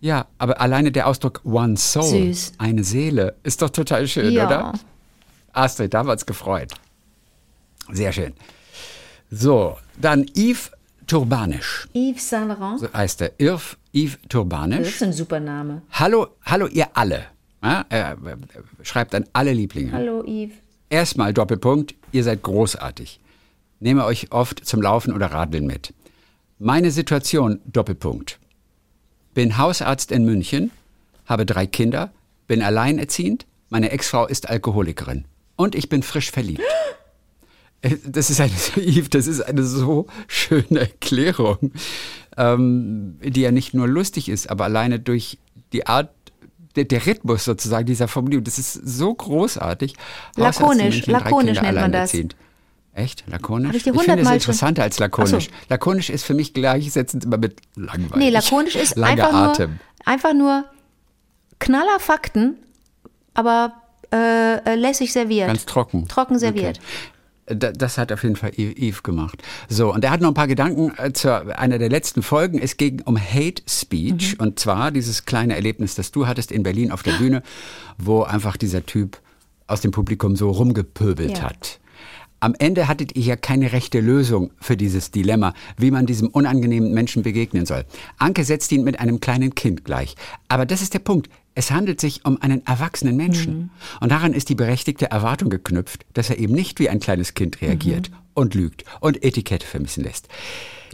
Ja, 0.00 0.26
aber 0.38 0.60
alleine 0.60 0.90
der 0.92 1.06
Ausdruck 1.06 1.40
One 1.44 1.76
Soul, 1.76 2.04
Süß. 2.32 2.52
eine 2.58 2.84
Seele, 2.84 3.36
ist 3.42 3.62
doch 3.62 3.70
total 3.70 4.06
schön, 4.06 4.32
Ja. 4.32 4.46
oder? 4.46 4.72
Astrid, 5.52 5.94
da 5.94 5.98
haben 5.98 6.08
wir 6.08 6.12
uns 6.12 6.26
gefreut. 6.26 6.72
Sehr 7.92 8.12
schön. 8.12 8.32
So, 9.30 9.76
dann 10.00 10.26
Yves 10.36 10.70
Turbanisch. 11.06 11.86
Yves 11.94 12.28
Saint 12.28 12.48
Laurent. 12.48 12.80
So 12.80 12.92
heißt 12.92 13.20
er. 13.22 13.32
Yves, 13.38 13.76
Yves 13.92 14.18
Das 14.22 14.28
Turbanisch. 14.30 14.88
ist 14.88 15.02
ein 15.02 15.12
super 15.12 15.38
Name. 15.40 15.82
Hallo, 15.92 16.28
hallo 16.44 16.66
ihr 16.66 16.86
alle. 16.94 17.24
Ja, 17.62 17.84
er 17.88 18.12
äh, 18.12 18.36
schreibt 18.82 19.14
an 19.14 19.24
alle 19.32 19.52
Lieblinge. 19.52 19.92
Hallo 19.92 20.22
Yves. 20.26 20.54
Erstmal 20.90 21.32
Doppelpunkt, 21.34 21.94
ihr 22.12 22.24
seid 22.24 22.42
großartig. 22.42 23.20
Nehme 23.80 24.04
euch 24.04 24.32
oft 24.32 24.64
zum 24.64 24.80
Laufen 24.82 25.12
oder 25.12 25.26
Radeln 25.26 25.66
mit. 25.66 25.92
Meine 26.58 26.90
Situation, 26.90 27.60
Doppelpunkt. 27.66 28.38
Bin 29.34 29.58
Hausarzt 29.58 30.12
in 30.12 30.24
München, 30.24 30.70
habe 31.26 31.44
drei 31.44 31.66
Kinder, 31.66 32.12
bin 32.46 32.62
alleinerziehend, 32.62 33.46
meine 33.70 33.90
Ex-Frau 33.90 34.26
ist 34.26 34.48
Alkoholikerin 34.48 35.24
und 35.56 35.74
ich 35.74 35.88
bin 35.88 36.02
frisch 36.02 36.30
verliebt. 36.30 36.62
Äh, 37.82 37.96
Das 38.04 38.30
ist 38.30 38.40
eine, 38.40 38.52
das 39.10 39.26
ist 39.26 39.40
eine 39.40 39.64
so 39.64 40.06
schöne 40.28 40.80
Erklärung, 40.80 41.72
ähm, 42.36 43.18
die 43.22 43.40
ja 43.40 43.50
nicht 43.50 43.74
nur 43.74 43.88
lustig 43.88 44.28
ist, 44.28 44.48
aber 44.48 44.64
alleine 44.64 45.00
durch 45.00 45.38
die 45.72 45.86
Art, 45.86 46.10
der, 46.76 46.84
der 46.84 47.06
Rhythmus 47.06 47.44
sozusagen 47.44 47.86
dieser 47.86 48.08
Formulierung, 48.08 48.44
das 48.44 48.58
ist 48.58 48.72
so 48.72 49.14
großartig. 49.14 49.94
Lakonisch, 50.36 51.06
lakonisch 51.06 51.60
nennt 51.60 51.74
man 51.76 51.92
das. 51.92 52.12
Echt? 52.96 53.24
Lakonisch? 53.26 53.68
Hab 53.68 53.74
ich 53.74 53.82
dir 53.82 53.92
finde 53.92 54.00
es 54.02 54.06
hundertmal 54.06 54.24
schon- 54.26 54.34
interessanter 54.34 54.82
als 54.84 54.98
lakonisch. 55.00 55.46
So. 55.46 55.50
Lakonisch 55.68 56.10
ist 56.10 56.24
für 56.24 56.34
mich 56.34 56.54
gleichsetzend 56.54 57.24
immer 57.24 57.38
mit 57.38 57.60
langweilig. 57.74 58.14
Nee, 58.16 58.30
lakonisch 58.30 58.76
ist 58.76 58.96
Langer 58.96 59.26
einfach 59.26 59.34
Atem. 59.34 59.70
nur, 59.70 59.78
einfach 60.06 60.32
nur 60.34 60.64
knaller 61.58 61.98
Fakten, 61.98 62.56
aber 63.34 63.72
äh, 64.12 64.58
äh, 64.58 64.74
lässig 64.76 65.12
serviert. 65.12 65.48
Ganz 65.48 65.66
trocken. 65.66 66.06
Trocken 66.06 66.38
serviert. 66.38 66.78
Okay. 66.78 66.86
Da- 67.46 67.72
Das 67.72 67.98
hat 67.98 68.10
auf 68.10 68.22
jeden 68.22 68.36
Fall 68.36 68.52
Yves 68.56 68.74
Yves 68.78 69.02
gemacht. 69.02 69.42
So, 69.68 69.92
und 69.92 70.02
er 70.04 70.10
hat 70.10 70.20
noch 70.22 70.28
ein 70.28 70.34
paar 70.34 70.46
Gedanken 70.48 70.92
äh, 70.96 71.12
zu 71.12 71.30
einer 71.58 71.78
der 71.78 71.90
letzten 71.90 72.22
Folgen. 72.22 72.58
Es 72.58 72.76
ging 72.78 73.02
um 73.04 73.18
Hate 73.18 73.62
Speech 73.68 74.34
Mhm. 74.38 74.46
und 74.46 74.58
zwar 74.58 74.90
dieses 74.90 75.26
kleine 75.26 75.54
Erlebnis, 75.54 75.94
das 75.94 76.10
du 76.10 76.26
hattest 76.26 76.50
in 76.52 76.62
Berlin 76.62 76.90
auf 76.90 77.02
der 77.02 77.12
Bühne, 77.12 77.42
wo 77.98 78.22
einfach 78.22 78.56
dieser 78.56 78.86
Typ 78.86 79.18
aus 79.66 79.80
dem 79.82 79.90
Publikum 79.90 80.36
so 80.36 80.50
rumgepöbelt 80.50 81.38
Ja. 81.38 81.44
hat. 81.44 81.80
Am 82.44 82.54
Ende 82.58 82.88
hattet 82.88 83.16
ihr 83.16 83.22
ja 83.22 83.36
keine 83.36 83.72
rechte 83.72 84.00
Lösung 84.00 84.50
für 84.60 84.76
dieses 84.76 85.10
Dilemma, 85.10 85.54
wie 85.78 85.90
man 85.90 86.04
diesem 86.04 86.28
unangenehmen 86.28 86.92
Menschen 86.92 87.22
begegnen 87.22 87.64
soll. 87.64 87.86
Anke 88.18 88.44
setzt 88.44 88.70
ihn 88.70 88.84
mit 88.84 89.00
einem 89.00 89.18
kleinen 89.18 89.54
Kind 89.54 89.86
gleich. 89.86 90.14
Aber 90.48 90.66
das 90.66 90.82
ist 90.82 90.92
der 90.92 90.98
Punkt. 90.98 91.30
Es 91.54 91.70
handelt 91.70 92.02
sich 92.02 92.26
um 92.26 92.42
einen 92.42 92.66
erwachsenen 92.66 93.16
Menschen. 93.16 93.56
Mhm. 93.56 93.70
Und 94.00 94.12
daran 94.12 94.34
ist 94.34 94.50
die 94.50 94.54
berechtigte 94.54 95.10
Erwartung 95.10 95.48
geknüpft, 95.48 96.04
dass 96.12 96.28
er 96.28 96.38
eben 96.38 96.52
nicht 96.52 96.80
wie 96.80 96.90
ein 96.90 97.00
kleines 97.00 97.32
Kind 97.32 97.62
reagiert 97.62 98.10
Mhm. 98.10 98.16
und 98.34 98.54
lügt 98.54 98.84
und 99.00 99.24
Etikette 99.24 99.66
vermissen 99.66 100.04
lässt. 100.04 100.28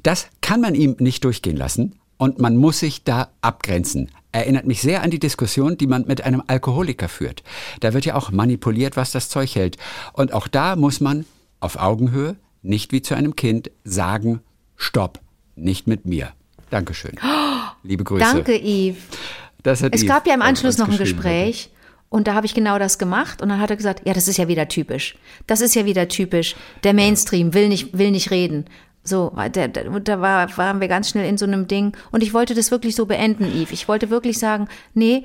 Das 0.04 0.28
kann 0.42 0.61
man 0.61 0.76
ihm 0.76 0.95
nicht 1.00 1.25
durchgehen 1.25 1.57
lassen 1.57 1.97
und 2.16 2.38
man 2.38 2.57
muss 2.59 2.78
sich 2.78 3.02
da 3.02 3.30
abgrenzen. 3.40 4.12
Erinnert 4.30 4.66
mich 4.69 4.83
sehr 4.83 5.02
an 5.02 5.11
die 5.11 5.19
Diskussion, 5.19 5.76
die 5.76 5.88
man 5.88 6.07
mit 6.07 6.23
einem 6.23 6.45
Alkoholiker 6.47 7.09
führt. 7.09 7.42
Da 7.80 7.92
wird 7.92 8.04
ja 8.04 8.14
auch 8.14 8.30
manipuliert, 8.30 8.97
was 8.97 9.11
das 9.11 9.28
Zeug 9.28 9.57
hält. 9.57 9.78
Und 10.12 10.33
auch 10.33 10.47
da 10.47 10.76
muss 10.76 11.00
man 11.00 11.25
auf 11.61 11.76
Augenhöhe, 11.76 12.37
nicht 12.62 12.93
wie 12.93 13.02
zu 13.02 13.14
einem 13.14 13.37
Kind, 13.37 13.71
sagen, 13.85 14.40
stopp, 14.76 15.21
nicht 15.57 15.87
mit 15.87 16.07
mir. 16.07 16.33
Dankeschön. 16.71 17.17
Liebe 17.83 18.05
Grüße. 18.05 18.25
Danke, 18.25 18.57
Yves. 18.57 18.97
Es 19.62 19.83
Yves 19.83 20.07
gab 20.07 20.26
ja 20.26 20.35
im 20.35 20.43
Anschluss 20.43 20.79
noch 20.79 20.88
ein. 20.88 20.97
Gespräch 20.97 21.71
und 22.09 22.26
da 22.26 22.35
habe 22.35 22.47
ich 22.47 22.55
genau 22.55 22.79
das 22.79 22.99
gemacht 22.99 23.43
und 23.43 23.49
dann 23.49 23.61
hat 23.61 23.71
er 23.71 23.76
gesagt, 23.76 24.07
ja, 24.07 24.12
das 24.12 24.29
ist 24.29 24.37
ja 24.37 24.49
wieder 24.49 24.69
typisch. 24.69 25.17
Das 25.47 25.61
ist 25.61 25.75
ja 25.75 25.85
wieder 25.85 26.09
typisch. 26.09 26.57
Der 26.83 26.93
Mainstream 26.93 27.55
will 27.55 27.69
nicht, 27.69 27.97
will 27.97 28.11
nicht 28.11 28.31
reden. 28.31 28.64
So, 29.02 29.33
da, 29.52 29.69
da, 29.69 29.69
da 29.69 30.21
war, 30.21 30.57
waren 30.59 30.81
wir 30.81 30.88
ganz 30.88 31.11
schnell 31.11 31.26
in 31.29 31.38
so 31.38 31.47
einem 31.47 31.67
Ding 31.67 31.97
und 32.11 32.23
ich 32.23 32.35
wollte 32.35 32.55
das 32.55 32.71
wirklich 32.71 32.95
so 32.95 33.07
beenden, 33.07 33.45
Yves. 33.45 33.73
Ich 33.73 33.88
wollte 33.88 34.11
wirklich 34.11 34.38
sagen, 34.38 34.69
nee, 34.93 35.25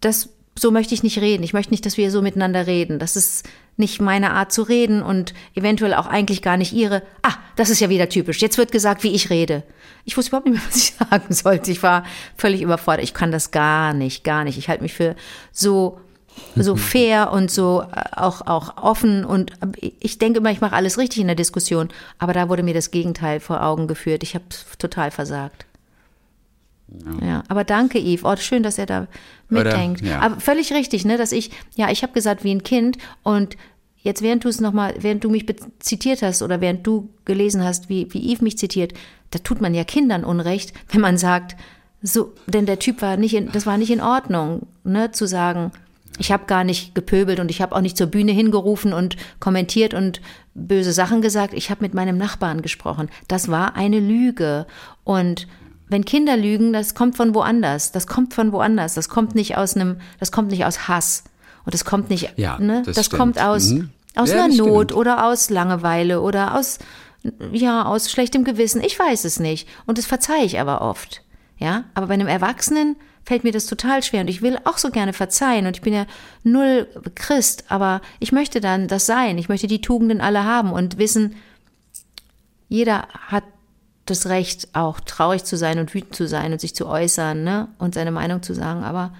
das, 0.00 0.30
so 0.58 0.70
möchte 0.70 0.94
ich 0.94 1.02
nicht 1.02 1.18
reden. 1.18 1.42
Ich 1.42 1.54
möchte 1.54 1.72
nicht, 1.72 1.86
dass 1.86 1.96
wir 1.96 2.10
so 2.10 2.22
miteinander 2.22 2.66
reden. 2.66 2.98
Das 2.98 3.16
ist 3.16 3.48
nicht 3.76 4.00
meine 4.00 4.32
Art 4.32 4.52
zu 4.52 4.62
reden 4.62 5.02
und 5.02 5.32
eventuell 5.54 5.94
auch 5.94 6.06
eigentlich 6.06 6.42
gar 6.42 6.56
nicht 6.56 6.72
ihre. 6.72 7.02
Ah, 7.22 7.34
das 7.56 7.70
ist 7.70 7.80
ja 7.80 7.88
wieder 7.88 8.08
typisch. 8.08 8.40
Jetzt 8.40 8.58
wird 8.58 8.70
gesagt, 8.70 9.02
wie 9.02 9.14
ich 9.14 9.30
rede. 9.30 9.62
Ich 10.04 10.16
wusste 10.16 10.30
überhaupt 10.30 10.46
nicht 10.46 10.56
mehr, 10.56 10.66
was 10.68 10.76
ich 10.76 10.94
sagen 10.94 11.32
sollte. 11.34 11.70
Ich 11.70 11.82
war 11.82 12.04
völlig 12.36 12.60
überfordert. 12.60 13.04
Ich 13.04 13.14
kann 13.14 13.32
das 13.32 13.50
gar 13.50 13.94
nicht, 13.94 14.24
gar 14.24 14.44
nicht. 14.44 14.58
Ich 14.58 14.68
halte 14.68 14.82
mich 14.82 14.94
für 14.94 15.16
so 15.52 15.98
so 16.56 16.76
fair 16.76 17.30
und 17.30 17.50
so 17.50 17.82
äh, 17.82 18.04
auch 18.16 18.46
auch 18.46 18.82
offen 18.82 19.24
und 19.26 19.52
äh, 19.60 19.92
ich 20.00 20.18
denke 20.18 20.38
immer, 20.38 20.50
ich 20.50 20.62
mache 20.62 20.74
alles 20.74 20.96
richtig 20.96 21.20
in 21.20 21.26
der 21.26 21.36
Diskussion, 21.36 21.90
aber 22.18 22.32
da 22.32 22.48
wurde 22.48 22.62
mir 22.62 22.72
das 22.72 22.90
Gegenteil 22.90 23.38
vor 23.38 23.62
Augen 23.62 23.86
geführt. 23.86 24.22
Ich 24.22 24.34
habe 24.34 24.44
total 24.78 25.10
versagt. 25.10 25.66
Ja. 27.20 27.42
aber 27.48 27.64
danke, 27.64 27.98
Yves. 27.98 28.24
Oh, 28.24 28.36
schön, 28.36 28.62
dass 28.62 28.78
er 28.78 28.86
da 28.86 29.06
mitdenkt. 29.48 30.02
ja. 30.02 30.20
Aber 30.20 30.40
völlig 30.40 30.72
richtig, 30.72 31.04
ne, 31.04 31.16
dass 31.16 31.32
ich, 31.32 31.50
ja, 31.74 31.90
ich 31.90 32.02
habe 32.02 32.12
gesagt, 32.12 32.44
wie 32.44 32.54
ein 32.54 32.62
Kind 32.62 32.98
und 33.22 33.56
jetzt, 33.98 34.22
während 34.22 34.44
du 34.44 34.48
es 34.48 34.60
nochmal, 34.60 34.94
während 34.98 35.24
du 35.24 35.30
mich 35.30 35.46
zitiert 35.78 36.22
hast 36.22 36.42
oder 36.42 36.60
während 36.60 36.86
du 36.86 37.08
gelesen 37.24 37.64
hast, 37.64 37.88
wie, 37.88 38.08
wie 38.12 38.32
Yves 38.32 38.42
mich 38.42 38.58
zitiert, 38.58 38.94
da 39.30 39.38
tut 39.38 39.60
man 39.60 39.74
ja 39.74 39.84
Kindern 39.84 40.24
Unrecht, 40.24 40.72
wenn 40.90 41.00
man 41.00 41.18
sagt, 41.18 41.56
so, 42.02 42.32
denn 42.46 42.66
der 42.66 42.78
Typ 42.78 43.00
war 43.00 43.16
nicht 43.16 43.34
in, 43.34 43.50
das 43.52 43.64
war 43.64 43.78
nicht 43.78 43.90
in 43.90 44.00
Ordnung, 44.00 44.66
ne, 44.84 45.12
zu 45.12 45.26
sagen, 45.26 45.72
ich 46.18 46.30
habe 46.30 46.44
gar 46.46 46.64
nicht 46.64 46.94
gepöbelt 46.94 47.40
und 47.40 47.50
ich 47.50 47.62
habe 47.62 47.74
auch 47.74 47.80
nicht 47.80 47.96
zur 47.96 48.06
Bühne 48.06 48.32
hingerufen 48.32 48.92
und 48.92 49.16
kommentiert 49.40 49.94
und 49.94 50.20
böse 50.54 50.92
Sachen 50.92 51.22
gesagt. 51.22 51.54
Ich 51.54 51.70
habe 51.70 51.82
mit 51.82 51.94
meinem 51.94 52.18
Nachbarn 52.18 52.60
gesprochen. 52.60 53.08
Das 53.28 53.48
war 53.48 53.76
eine 53.76 53.98
Lüge. 53.98 54.66
Und 55.04 55.46
wenn 55.92 56.04
Kinder 56.04 56.36
lügen, 56.36 56.72
das 56.72 56.94
kommt 56.94 57.16
von 57.16 57.34
woanders. 57.34 57.92
Das 57.92 58.06
kommt 58.06 58.34
von 58.34 58.50
woanders. 58.52 58.94
Das 58.94 59.08
kommt 59.08 59.34
nicht 59.34 59.56
aus 59.56 59.76
einem, 59.76 60.00
das 60.18 60.32
kommt 60.32 60.50
nicht 60.50 60.64
aus 60.64 60.88
Hass. 60.88 61.24
Und 61.64 61.74
das 61.74 61.84
kommt 61.84 62.10
nicht, 62.10 62.32
Ja, 62.36 62.58
ne? 62.58 62.82
das 62.84 62.96
Das, 62.96 63.10
kommt 63.10 63.40
aus, 63.40 63.70
Mhm. 63.70 63.90
aus 64.16 64.30
Ja, 64.30 64.44
einer 64.44 64.54
Not 64.56 64.88
stimmt. 64.88 64.94
oder 64.94 65.26
aus 65.26 65.48
Langeweile 65.50 66.20
oder 66.20 66.56
aus, 66.56 66.78
ja, 67.52 67.84
aus 67.84 68.10
schlechtem 68.10 68.42
Gewissen. 68.42 68.82
Ich 68.82 68.98
weiß 68.98 69.24
es 69.24 69.38
nicht. 69.38 69.68
Und 69.86 69.98
das 69.98 70.06
verzeihe 70.06 70.44
ich 70.44 70.58
aber 70.58 70.80
oft. 70.82 71.22
Ja, 71.58 71.84
aber 71.94 72.08
bei 72.08 72.14
einem 72.14 72.26
Erwachsenen 72.26 72.96
fällt 73.24 73.44
mir 73.44 73.52
das 73.52 73.66
total 73.66 74.02
schwer 74.02 74.22
und 74.22 74.28
ich 74.28 74.42
will 74.42 74.58
auch 74.64 74.78
so 74.78 74.90
gerne 74.90 75.12
verzeihen 75.12 75.66
und 75.68 75.76
ich 75.76 75.82
bin 75.82 75.94
ja 75.94 76.06
null 76.42 76.88
Christ, 77.14 77.66
aber 77.68 78.00
ich 78.18 78.32
möchte 78.32 78.60
dann 78.60 78.88
das 78.88 79.06
sein. 79.06 79.38
Ich 79.38 79.48
möchte 79.48 79.68
die 79.68 79.80
Tugenden 79.80 80.20
alle 80.20 80.42
haben 80.44 80.72
und 80.72 80.98
wissen, 80.98 81.36
jeder 82.68 83.06
hat 83.28 83.44
das 84.06 84.26
Recht, 84.26 84.68
auch 84.72 85.00
traurig 85.00 85.44
zu 85.44 85.56
sein 85.56 85.78
und 85.78 85.94
wütend 85.94 86.14
zu 86.16 86.26
sein 86.26 86.52
und 86.52 86.60
sich 86.60 86.74
zu 86.74 86.86
äußern, 86.86 87.44
ne? 87.44 87.68
Und 87.78 87.94
seine 87.94 88.10
Meinung 88.10 88.42
zu 88.42 88.54
sagen. 88.54 88.82
Aber 88.82 89.12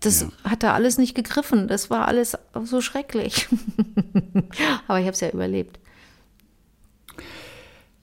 das 0.00 0.26
hat 0.44 0.62
da 0.62 0.74
alles 0.74 0.96
nicht 0.96 1.14
gegriffen. 1.14 1.66
Das 1.66 1.90
war 1.90 2.06
alles 2.06 2.38
so 2.64 2.80
schrecklich. 2.80 3.48
aber 4.86 5.00
ich 5.00 5.06
habe 5.06 5.14
es 5.14 5.20
ja 5.20 5.30
überlebt. 5.30 5.78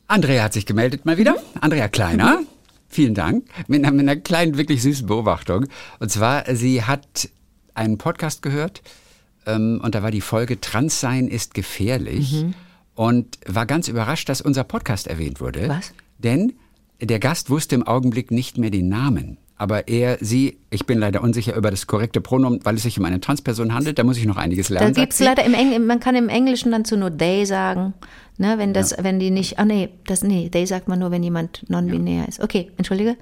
Andrea 0.08 0.44
hat 0.44 0.54
sich 0.54 0.66
gemeldet 0.66 1.06
mal 1.06 1.18
wieder. 1.18 1.38
Andrea 1.62 1.88
Kleiner. 1.88 2.42
Vielen 2.90 3.16
Dank. 3.16 3.46
Mit 3.68 3.84
einer, 3.84 3.92
mit 3.92 4.02
einer 4.02 4.16
kleinen, 4.18 4.58
wirklich 4.58 4.82
süßen 4.82 5.08
Beobachtung. 5.08 5.68
Und 6.00 6.12
zwar, 6.12 6.44
sie 6.56 6.84
hat 6.84 7.30
einen 7.74 7.98
Podcast 7.98 8.42
gehört 8.42 8.82
ähm, 9.46 9.82
und 9.84 9.96
da 9.96 10.04
war 10.04 10.12
die 10.12 10.22
Folge 10.22 10.62
Transsein 10.62 11.28
ist 11.28 11.54
gefährlich 11.54 12.46
und 12.96 13.38
war 13.46 13.66
ganz 13.66 13.88
überrascht, 13.88 14.30
dass 14.30 14.42
unser 14.42 14.64
Podcast 14.64 15.08
erwähnt 15.08 15.42
wurde. 15.42 15.68
Was? 15.70 15.94
Denn 16.18 16.54
der 17.02 17.20
Gast 17.20 17.50
wusste 17.50 17.76
im 17.76 17.84
Augenblick 17.84 18.32
nicht 18.32 18.58
mehr 18.58 18.70
den 18.70 18.90
Namen. 18.90 19.38
Aber 19.58 19.88
er, 19.88 20.18
sie, 20.20 20.58
ich 20.70 20.86
bin 20.86 21.00
leider 21.00 21.24
unsicher 21.24 21.56
über 21.56 21.72
das 21.72 21.88
korrekte 21.88 22.20
Pronomen, 22.20 22.60
weil 22.64 22.76
es 22.76 22.84
sich 22.84 23.00
um 23.00 23.06
eine 23.06 23.22
Transperson 23.22 23.74
handelt. 23.74 23.98
Da 23.98 24.04
muss 24.04 24.18
ich 24.18 24.26
noch 24.26 24.36
einiges 24.36 24.68
Da 24.68 24.76
lernen. 24.76 24.94
gibt's 24.94 25.18
sie. 25.18 25.24
leider 25.24 25.46
im 25.46 25.54
Englischen, 25.54 25.88
man 25.88 26.00
kann 26.02 26.16
im 26.16 26.28
Englischen 26.28 26.72
dann 26.72 26.84
zu 26.84 26.98
nur 26.98 27.16
they 27.18 27.46
sagen, 27.46 27.94
ne, 28.38 28.58
wenn 28.58 28.74
das, 28.74 28.96
wenn 29.00 29.18
die 29.20 29.32
nicht, 29.32 29.58
ah 29.58 29.64
nee, 29.66 29.90
das, 30.08 30.24
nee, 30.24 30.50
they 30.50 30.66
sagt 30.66 30.90
man 30.90 31.00
nur, 31.00 31.12
wenn 31.12 31.24
jemand 31.24 31.64
non-binär 31.70 32.28
ist. 32.28 32.42
Okay, 32.42 32.70
entschuldige. 32.76 33.16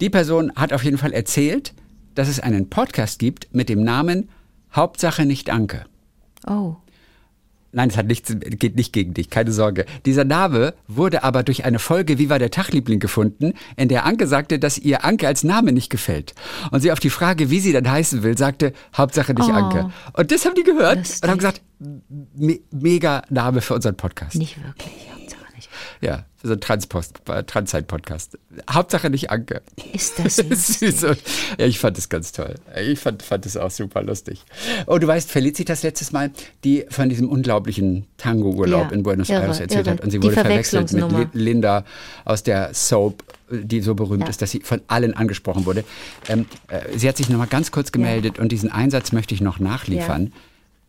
Die 0.00 0.08
Person 0.08 0.52
hat 0.56 0.72
auf 0.72 0.84
jeden 0.84 0.96
Fall 0.96 1.12
erzählt, 1.12 1.74
dass 2.14 2.28
es 2.28 2.40
einen 2.40 2.70
Podcast 2.70 3.18
gibt 3.18 3.54
mit 3.54 3.68
dem 3.68 3.84
Namen 3.84 4.30
Hauptsache 4.74 5.26
nicht 5.26 5.50
Anke. 5.50 5.84
Oh. 6.46 6.76
Nein, 7.72 7.88
es 7.88 7.96
hat 7.96 8.06
nichts, 8.06 8.34
geht 8.38 8.76
nicht 8.76 8.92
gegen 8.92 9.14
dich, 9.14 9.30
keine 9.30 9.50
Sorge. 9.50 9.86
Dieser 10.04 10.24
Name 10.24 10.74
wurde 10.88 11.24
aber 11.24 11.42
durch 11.42 11.64
eine 11.64 11.78
Folge 11.78 12.18
Wie 12.18 12.28
war 12.28 12.38
der 12.38 12.50
Tagliebling 12.50 13.00
gefunden, 13.00 13.54
in 13.76 13.88
der 13.88 14.04
Anke 14.04 14.26
sagte, 14.26 14.58
dass 14.58 14.76
ihr 14.78 15.04
Anke 15.04 15.26
als 15.26 15.42
Name 15.42 15.72
nicht 15.72 15.88
gefällt. 15.88 16.34
Und 16.70 16.80
sie 16.80 16.92
auf 16.92 17.00
die 17.00 17.10
Frage, 17.10 17.48
wie 17.50 17.60
sie 17.60 17.72
dann 17.72 17.90
heißen 17.90 18.22
will, 18.22 18.36
sagte, 18.36 18.72
Hauptsache 18.96 19.32
nicht 19.34 19.48
Oh. 19.48 19.52
Anke. 19.52 19.90
Und 20.12 20.30
das 20.30 20.44
haben 20.44 20.54
die 20.54 20.62
gehört 20.64 20.98
Lustig. 20.98 21.22
und 21.22 21.30
haben 21.30 21.38
gesagt, 21.38 21.62
me 22.36 22.60
mega 22.70 23.22
Name 23.30 23.60
für 23.60 23.74
unseren 23.74 23.96
Podcast. 23.96 24.36
Nicht 24.36 24.62
wirklich. 24.62 24.92
Ja, 26.00 26.24
so 26.42 26.50
einen 26.52 26.60
Transpost, 26.60 27.20
Transzeit-Podcast. 27.46 28.36
Hauptsache 28.68 29.10
nicht 29.10 29.30
Anke. 29.30 29.62
Ist 29.92 30.18
das 30.18 30.36
so. 31.00 31.08
Ja, 31.58 31.66
ich 31.66 31.78
fand 31.78 31.96
es 31.98 32.08
ganz 32.08 32.32
toll. 32.32 32.56
Ich 32.84 32.98
fand, 32.98 33.22
fand 33.22 33.46
es 33.46 33.56
auch 33.56 33.70
super 33.70 34.02
lustig. 34.02 34.42
Oh, 34.86 34.98
du 34.98 35.06
weißt, 35.06 35.30
Felicitas 35.30 35.82
letztes 35.84 36.10
Mal, 36.12 36.30
die 36.64 36.84
von 36.88 37.08
diesem 37.08 37.28
unglaublichen 37.28 38.06
Tango-Urlaub 38.16 38.86
Ja, 38.88 38.92
in 38.92 39.02
Buenos 39.04 39.28
irre, 39.28 39.42
Aires 39.42 39.60
erzählt 39.60 39.86
irre. 39.86 39.96
hat. 39.96 40.04
Und 40.04 40.10
sie 40.10 40.18
Die 40.18 40.26
wurde 40.26 40.34
verwechselt 40.34 40.92
mit 40.92 41.28
Linda 41.34 41.84
aus 42.24 42.42
der 42.42 42.74
Soap, 42.74 43.22
die 43.50 43.80
so 43.80 43.94
berühmt 43.94 44.24
Ja. 44.24 44.28
ist, 44.30 44.42
dass 44.42 44.50
sie 44.50 44.60
von 44.60 44.80
allen 44.88 45.14
angesprochen 45.14 45.64
wurde. 45.66 45.84
Ähm, 46.28 46.46
äh, 46.68 46.80
sie 46.98 47.08
hat 47.08 47.16
sich 47.18 47.28
nochmal 47.28 47.46
ganz 47.46 47.70
kurz 47.70 47.92
gemeldet 47.92 48.38
und 48.40 48.50
diesen 48.50 48.70
Einsatz 48.72 49.12
möchte 49.12 49.34
ich 49.34 49.40
noch 49.40 49.60
nachliefern. 49.60 50.32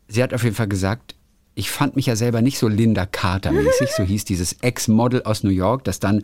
Sie 0.07 0.23
hat 0.23 0.33
auf 0.33 0.43
jeden 0.43 0.55
Fall 0.55 0.67
gesagt, 0.67 1.15
ich 1.55 1.69
fand 1.69 1.95
mich 1.95 2.07
ja 2.07 2.15
selber 2.15 2.41
nicht 2.41 2.57
so 2.57 2.67
Linda 2.67 3.05
Carter-mäßig, 3.05 3.91
so 3.95 4.03
hieß 4.03 4.25
dieses 4.25 4.53
Ex-Model 4.61 5.23
aus 5.23 5.43
New 5.43 5.51
York, 5.51 5.83
das 5.83 5.99
dann 5.99 6.23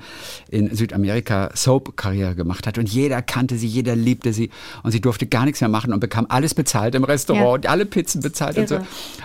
in 0.50 0.76
Südamerika 0.76 1.52
Soap-Karriere 1.54 2.34
gemacht 2.36 2.66
hat. 2.66 2.78
Und 2.80 2.90
jeder 2.90 3.22
kannte 3.22 3.58
sie, 3.58 3.68
jeder 3.68 3.96
liebte 3.96 4.34
sie. 4.34 4.50
Und 4.82 4.92
sie 4.92 5.02
durfte 5.02 5.28
gar 5.28 5.46
nichts 5.46 5.62
mehr 5.62 5.70
machen 5.70 5.94
und 5.94 6.00
bekam 6.00 6.26
alles 6.30 6.56
bezahlt 6.56 6.96
im 6.96 7.04
Restaurant 7.04 7.66
Ja. 7.66 7.72
alle 7.72 7.86
Pizzen 7.86 8.22
bezahlt 8.22 8.58
und 8.58 8.68
so. 8.70 8.80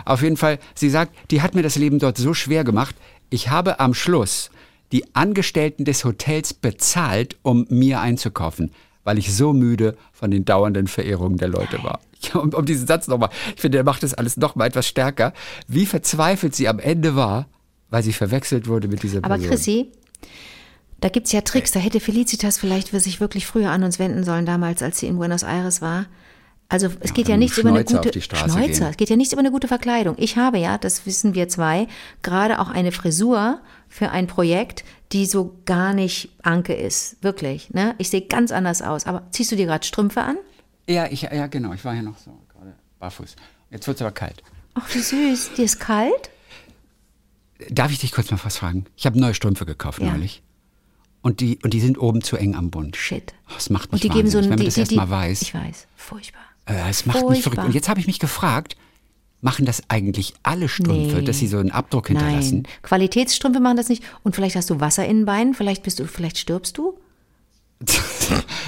Auf 0.05 0.23
jeden 0.23 0.37
Fall, 0.37 0.59
sie 0.75 0.91
sagt, 0.91 1.15
die 1.31 1.41
hat 1.41 1.55
mir 1.55 1.63
das 1.63 1.77
Leben 1.77 1.99
dort 1.99 2.19
so 2.19 2.35
schwer 2.35 2.65
gemacht. 2.65 2.95
Ich 3.31 3.49
habe 3.49 3.81
am 3.81 3.95
Schluss 3.95 4.51
die 4.93 5.05
Angestellten 5.15 5.85
des 5.87 6.05
Hotels 6.05 6.53
bezahlt, 6.53 7.37
um 7.43 7.67
mir 7.71 8.01
einzukaufen, 8.01 8.71
weil 9.05 9.19
ich 9.19 9.35
so 9.35 9.53
müde 9.53 9.97
von 10.13 10.31
den 10.31 10.45
dauernden 10.45 10.87
Verehrungen 10.87 11.39
der 11.39 11.49
Leute 11.49 11.83
war. 11.83 12.01
Um, 12.33 12.55
um 12.55 12.65
diesen 12.65 12.87
Satz 12.87 13.07
nochmal, 13.07 13.29
ich 13.55 13.61
finde, 13.61 13.77
der 13.77 13.85
macht 13.85 14.03
das 14.03 14.15
alles 14.15 14.39
nochmal 14.39 14.69
etwas 14.69 14.89
stärker, 14.89 15.35
wie 15.69 15.85
verzweifelt 15.85 16.55
sie 16.55 16.69
am 16.69 16.79
Ende 16.79 17.17
war, 17.17 17.49
weil 17.91 18.03
sie 18.03 18.15
verwechselt 18.15 18.67
wurde 18.67 18.89
mit 18.89 19.03
dieser 19.03 19.19
Aber 19.19 19.35
Person. 19.35 19.51
Chrissy, 19.51 19.93
da 21.01 21.11
gibt's 21.11 21.33
ja 21.33 21.43
Tricks. 21.43 21.73
Da 21.73 21.81
hätte 21.81 22.01
Felicitas 22.01 22.57
vielleicht 22.57 22.89
für 22.89 23.01
sich 23.01 23.21
wirklich 23.21 23.47
früher 23.47 23.71
an 23.71 23.85
uns 23.85 23.99
wenden 23.99 24.25
sollen, 24.25 24.47
damals, 24.47 24.83
als 24.83 24.99
sie 25.01 25.07
in 25.07 25.17
Buenos 25.17 25.43
Aires 25.43 25.83
war. 25.83 26.07
Also 26.69 26.89
es 27.01 27.13
geht 27.13 27.29
ja 27.29 27.37
nichts 27.37 27.59
über 27.59 27.69
eine 27.69 27.85
gute 27.85 28.21
Schnäuzer. 28.21 28.91
Es 28.91 28.97
geht 28.97 29.11
ja 29.11 29.17
nichts 29.17 29.33
über 29.33 29.41
eine 29.41 29.51
gute 29.51 29.69
Verkleidung. 29.69 30.17
Ich 30.19 30.37
habe 30.37 30.59
ja, 30.59 30.79
das 30.79 31.07
wissen 31.07 31.35
wir 31.35 31.49
zwei, 31.49 31.87
gerade 32.23 32.59
auch 32.59 32.69
eine 32.69 32.91
Frisur 32.91 33.61
für 33.89 34.11
ein 34.11 34.27
Projekt, 34.27 34.85
die 35.13 35.27
so 35.27 35.57
gar 35.67 35.93
nicht 35.93 36.31
Anke 36.43 36.75
ist, 36.75 37.23
wirklich. 37.23 37.71
Ne? 37.71 37.95
Ich 37.99 38.11
sehe 38.11 38.23
ganz 38.23 38.51
anders 38.51 38.83
aus. 38.83 39.07
Aber 39.07 39.23
ziehst 39.31 39.53
du 39.53 39.57
dir 39.57 39.67
gerade 39.67 39.87
Strümpfe 39.87 40.23
an? 40.23 40.37
Ja, 40.89 41.07
ich, 41.11 41.23
ja, 41.23 41.47
genau, 41.47 41.73
ich 41.73 41.85
war 41.85 41.95
ja 41.95 42.03
noch 42.03 42.19
so 42.19 42.31
gerade 42.53 42.75
barfuß. 42.99 43.37
Jetzt 43.71 43.87
wird 43.87 43.99
es 43.99 44.03
aber 44.03 44.13
kalt. 44.13 44.43
Ach, 44.75 44.95
wie 44.95 44.99
süß. 45.01 45.53
Dir 45.57 45.65
ist 45.65 45.79
kalt? 45.79 46.31
Darf 47.71 47.93
ich 47.93 47.99
dich 48.01 48.11
kurz 48.13 48.31
mal 48.31 48.41
was 48.43 48.57
fragen? 48.57 48.87
Ich 48.97 49.07
habe 49.07 49.19
neue 49.19 49.35
Strümpfe 49.35 49.65
gekauft 49.67 50.01
Ja. 50.01 50.11
neulich. 50.11 50.43
Und 51.23 51.41
die, 51.41 51.59
und 51.63 51.73
die 51.73 51.81
sind 51.81 51.97
oben 51.99 52.21
zu 52.23 52.37
eng 52.37 52.55
am 52.55 52.71
Bund. 52.71 52.97
Shit. 52.97 53.33
Oh, 53.49 53.53
das 53.55 53.71
macht 53.71 53.93
mich 53.93 54.03
Und 54.03 54.13
die 54.13 54.15
geben 54.15 54.29
so 54.29 54.39
ein, 54.39 54.45
wenn 54.45 54.51
man 54.51 54.59
die, 54.59 54.65
das 54.67 54.75
die, 54.75 54.81
erst 54.81 54.91
die, 54.91 54.97
mal 54.97 55.09
weiß. 55.09 55.43
Ich 55.43 55.55
weiß, 55.55 55.87
furchtbar. 55.97 56.43
Äh, 56.67 56.89
Es 56.89 57.07
macht 57.07 57.29
mich 57.29 57.43
verrückt. 57.43 57.63
Und 57.65 57.75
jetzt 57.75 57.89
habe 57.89 58.01
ich 58.01 58.07
mich 58.07 58.19
gefragt, 58.19 58.77
machen 59.41 59.67
das 59.67 59.83
eigentlich 59.89 60.35
alle 60.43 60.69
Strümpfe, 60.69 61.17
Nee. 61.19 61.25
dass 61.25 61.39
sie 61.39 61.47
so 61.49 61.59
einen 61.59 61.71
Abdruck 61.71 62.09
hinterlassen? 62.09 62.63
Nein, 62.63 62.73
Qualitätsstrümpfe 62.83 63.61
machen 63.61 63.77
das 63.77 63.89
nicht. 63.89 64.03
Und 64.23 64.35
vielleicht 64.35 64.57
hast 64.57 64.71
du 64.71 64.81
Wasser 64.81 65.05
in 65.05 65.19
den 65.19 65.27
Beinen, 65.27 65.55
vielleicht 65.55 65.83
bist 65.83 65.99
du, 65.99 66.07
vielleicht 66.07 66.39
stirbst 66.39 66.79
du. 66.79 66.99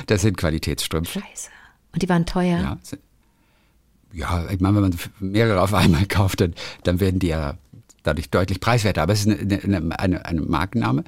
Das 0.06 0.20
sind 0.22 0.36
Qualitätsstrümpfe. 0.36 1.20
Scheiße. 1.20 1.48
Und 1.92 2.02
die 2.02 2.08
waren 2.08 2.26
teuer. 2.26 2.60
Ja, 2.60 2.78
ja 4.12 4.50
ich 4.50 4.60
meine, 4.60 4.76
wenn 4.76 4.82
man 4.82 4.98
mehrere 5.18 5.62
auf 5.62 5.72
einmal 5.72 6.04
kauft, 6.08 6.42
dann, 6.42 6.54
dann 6.82 7.00
werden 7.00 7.18
die 7.18 7.28
ja 7.28 7.56
dadurch 8.02 8.28
deutlich 8.30 8.60
preiswerter. 8.60 9.02
Aber 9.02 9.14
es 9.14 9.24
ist 9.26 9.40
eine, 9.40 9.62
eine, 9.62 9.98
eine, 9.98 10.24
eine 10.26 10.40
Markenname. 10.42 11.04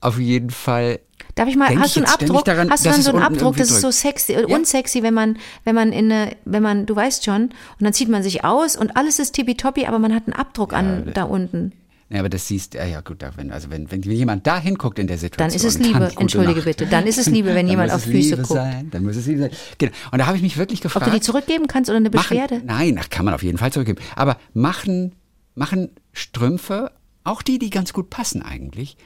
Auf 0.00 0.18
jeden 0.18 0.50
Fall. 0.50 1.00
Darf 1.34 1.48
ich 1.48 1.56
mal, 1.56 1.68
Denk 1.68 1.80
hast 1.80 1.96
du 1.96 2.00
einen 2.00 2.08
Abdruck? 2.08 2.44
daran, 2.44 2.70
hast 2.70 2.84
du 2.84 2.90
dann 2.90 3.02
so 3.02 3.12
einen 3.12 3.22
Abdruck? 3.22 3.56
Das 3.56 3.70
ist 3.70 3.80
so 3.80 3.90
sexy, 3.90 4.32
äh, 4.32 4.44
unsexy, 4.44 5.02
wenn 5.02 5.14
man, 5.14 5.38
wenn 5.64 5.74
man 5.74 5.92
in 5.92 6.10
eine, 6.10 6.36
wenn 6.44 6.62
man, 6.62 6.86
du 6.86 6.96
weißt 6.96 7.24
schon, 7.24 7.42
und 7.44 7.52
dann 7.80 7.92
zieht 7.92 8.08
man 8.08 8.22
sich 8.22 8.44
aus 8.44 8.76
und 8.76 8.96
alles 8.96 9.18
ist 9.18 9.32
tippitoppi, 9.32 9.86
aber 9.86 9.98
man 9.98 10.14
hat 10.14 10.26
einen 10.26 10.34
Abdruck 10.34 10.72
an 10.72 11.10
da 11.14 11.24
unten. 11.24 11.72
Ja, 12.10 12.18
aber 12.18 12.28
das 12.28 12.48
siehst 12.48 12.74
ja, 12.74 12.84
ja 12.84 13.02
gut, 13.02 13.24
wenn, 13.36 13.52
also 13.52 13.70
wenn, 13.70 13.88
wenn 13.88 14.02
jemand 14.02 14.44
da 14.44 14.58
hinguckt 14.58 14.98
in 14.98 15.06
der 15.06 15.16
Situation. 15.16 15.48
Dann 15.48 15.56
ist 15.56 15.64
es 15.64 15.78
Liebe. 15.78 16.12
Entschuldige 16.18 16.56
Nacht. 16.56 16.64
bitte. 16.64 16.86
Dann 16.86 17.06
ist 17.06 17.18
es 17.18 17.26
Liebe, 17.28 17.54
wenn 17.54 17.68
jemand 17.68 17.92
auf 17.92 18.02
Füße 18.02 18.16
Liebe 18.16 18.36
guckt. 18.38 18.48
Sein. 18.48 18.90
Dann 18.90 19.04
muss 19.04 19.14
es 19.14 19.26
Liebe 19.26 19.42
sein. 19.42 19.50
Genau. 19.78 19.92
Und 20.10 20.18
da 20.18 20.26
habe 20.26 20.36
ich 20.36 20.42
mich 20.42 20.56
wirklich 20.56 20.80
Ob 20.80 20.84
gefragt. 20.84 21.06
du 21.06 21.10
die 21.12 21.20
zurückgeben 21.20 21.68
kannst 21.68 21.88
oder 21.88 21.98
eine 21.98 22.10
Beschwerde? 22.10 22.56
Machen, 22.56 22.66
nein, 22.66 22.98
ach, 23.00 23.10
kann 23.10 23.24
man 23.24 23.32
auf 23.32 23.44
jeden 23.44 23.58
Fall 23.58 23.72
zurückgeben. 23.72 24.00
Aber 24.16 24.38
machen, 24.54 25.12
machen 25.54 25.90
Strümpfe, 26.12 26.90
auch 27.22 27.42
die, 27.42 27.60
die 27.60 27.70
ganz 27.70 27.92
gut 27.92 28.10
passen 28.10 28.42
eigentlich, 28.42 28.96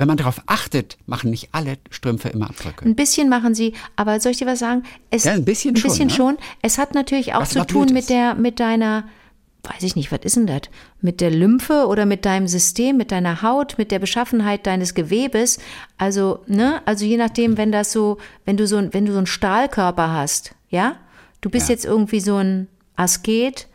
wenn 0.00 0.08
man 0.08 0.16
darauf 0.16 0.40
achtet, 0.46 0.98
machen 1.06 1.30
nicht 1.30 1.50
alle 1.52 1.78
Strümpfe 1.90 2.28
immer 2.30 2.50
Abdrücke. 2.50 2.84
Ein 2.84 2.96
bisschen 2.96 3.28
machen 3.28 3.54
sie, 3.54 3.74
aber 3.96 4.18
soll 4.18 4.32
ich 4.32 4.38
dir 4.38 4.46
was 4.46 4.58
sagen? 4.58 4.82
Es, 5.10 5.24
Ja, 5.24 5.32
ein 5.32 5.44
bisschen 5.44 5.74
ein 5.74 5.76
schon, 5.76 5.90
bisschen 5.90 6.08
ne? 6.08 6.12
schon. 6.14 6.38
Es 6.62 6.78
hat 6.78 6.94
natürlich 6.94 7.34
auch 7.34 7.42
Was 7.42 7.50
zu 7.50 7.64
tun 7.66 7.88
mit 7.92 8.08
der, 8.10 8.34
mit 8.34 8.58
deiner, 8.60 9.04
weiß 9.62 9.82
ich 9.82 9.94
nicht, 9.96 10.10
was 10.10 10.20
ist 10.22 10.36
denn 10.36 10.46
das? 10.46 10.62
Mit 11.00 11.20
der 11.20 11.30
Lymphe 11.30 11.86
oder 11.86 12.06
mit 12.06 12.24
deinem 12.24 12.48
System, 12.48 12.96
mit 12.96 13.12
deiner 13.12 13.42
Haut, 13.42 13.76
mit 13.78 13.90
der 13.92 13.98
Beschaffenheit 13.98 14.66
deines 14.66 14.94
Gewebes. 14.94 15.58
Also, 15.98 16.42
ne, 16.46 16.80
also 16.86 17.04
je 17.04 17.16
nachdem, 17.18 17.56
wenn 17.58 17.70
das 17.70 17.92
so, 17.92 18.16
wenn 18.46 18.56
du 18.56 18.66
so, 18.66 18.78
ein- 18.78 18.92
wenn 18.94 19.04
du 19.06 19.12
so 19.12 19.18
einen 19.18 19.26
Stahlkörper 19.26 20.10
hast, 20.12 20.54
ja? 20.70 20.96
Du 21.42 21.50
bist 21.50 21.68
Ja. 21.68 21.74
jetzt 21.74 21.84
irgendwie 21.84 22.20
so 22.20 22.36
ein 22.36 22.68
Asket, 22.96 23.68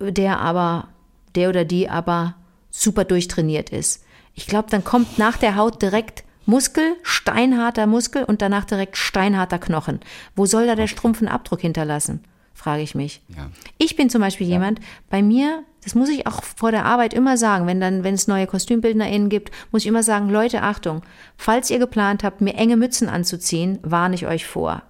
der 0.00 0.40
aber, 0.40 0.88
der 1.34 1.48
oder 1.48 1.64
die 1.64 1.88
aber 1.88 2.34
super 2.70 3.04
durchtrainiert 3.04 3.70
ist. 3.70 4.03
Ich 4.34 4.46
glaube, 4.46 4.68
dann 4.70 4.84
kommt 4.84 5.18
nach 5.18 5.36
der 5.36 5.56
Haut 5.56 5.80
direkt 5.80 6.24
Muskel, 6.46 6.96
steinharter 7.02 7.86
Muskel 7.86 8.24
und 8.24 8.42
danach 8.42 8.64
direkt 8.64 8.96
steinharter 8.96 9.58
Knochen. 9.58 10.00
Wo 10.36 10.46
soll 10.46 10.66
da 10.66 10.74
der 10.74 10.88
Strumpf 10.88 11.20
einen 11.20 11.28
Abdruck 11.28 11.60
hinterlassen? 11.60 12.22
Frage 12.52 12.82
ich 12.82 12.94
mich. 12.94 13.20
Ja. 13.36 13.50
Ich 13.78 13.96
bin 13.96 14.10
zum 14.10 14.20
Beispiel 14.20 14.46
jemand, 14.46 14.80
bei 15.10 15.22
mir, 15.22 15.64
das 15.82 15.94
muss 15.94 16.08
ich 16.08 16.26
auch 16.26 16.42
vor 16.42 16.70
der 16.70 16.84
Arbeit 16.84 17.12
immer 17.12 17.36
sagen, 17.36 17.66
wenn 17.66 17.80
dann, 17.80 18.04
wenn 18.04 18.14
es 18.14 18.28
neue 18.28 18.46
KostümbildnerInnen 18.46 19.28
gibt, 19.28 19.50
muss 19.72 19.82
ich 19.82 19.88
immer 19.88 20.02
sagen, 20.02 20.30
Leute, 20.30 20.62
Achtung, 20.62 21.02
falls 21.36 21.70
ihr 21.70 21.78
geplant 21.78 22.22
habt, 22.22 22.40
mir 22.40 22.54
enge 22.54 22.76
Mützen 22.76 23.08
anzuziehen, 23.08 23.78
warne 23.82 24.14
ich 24.14 24.26
euch 24.26 24.46
vor. 24.46 24.82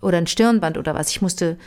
Oder 0.00 0.18
ein 0.18 0.26
Stirnband 0.26 0.78
oder 0.78 0.94
was. 0.94 1.10
Ich 1.10 1.22
musste 1.22 1.58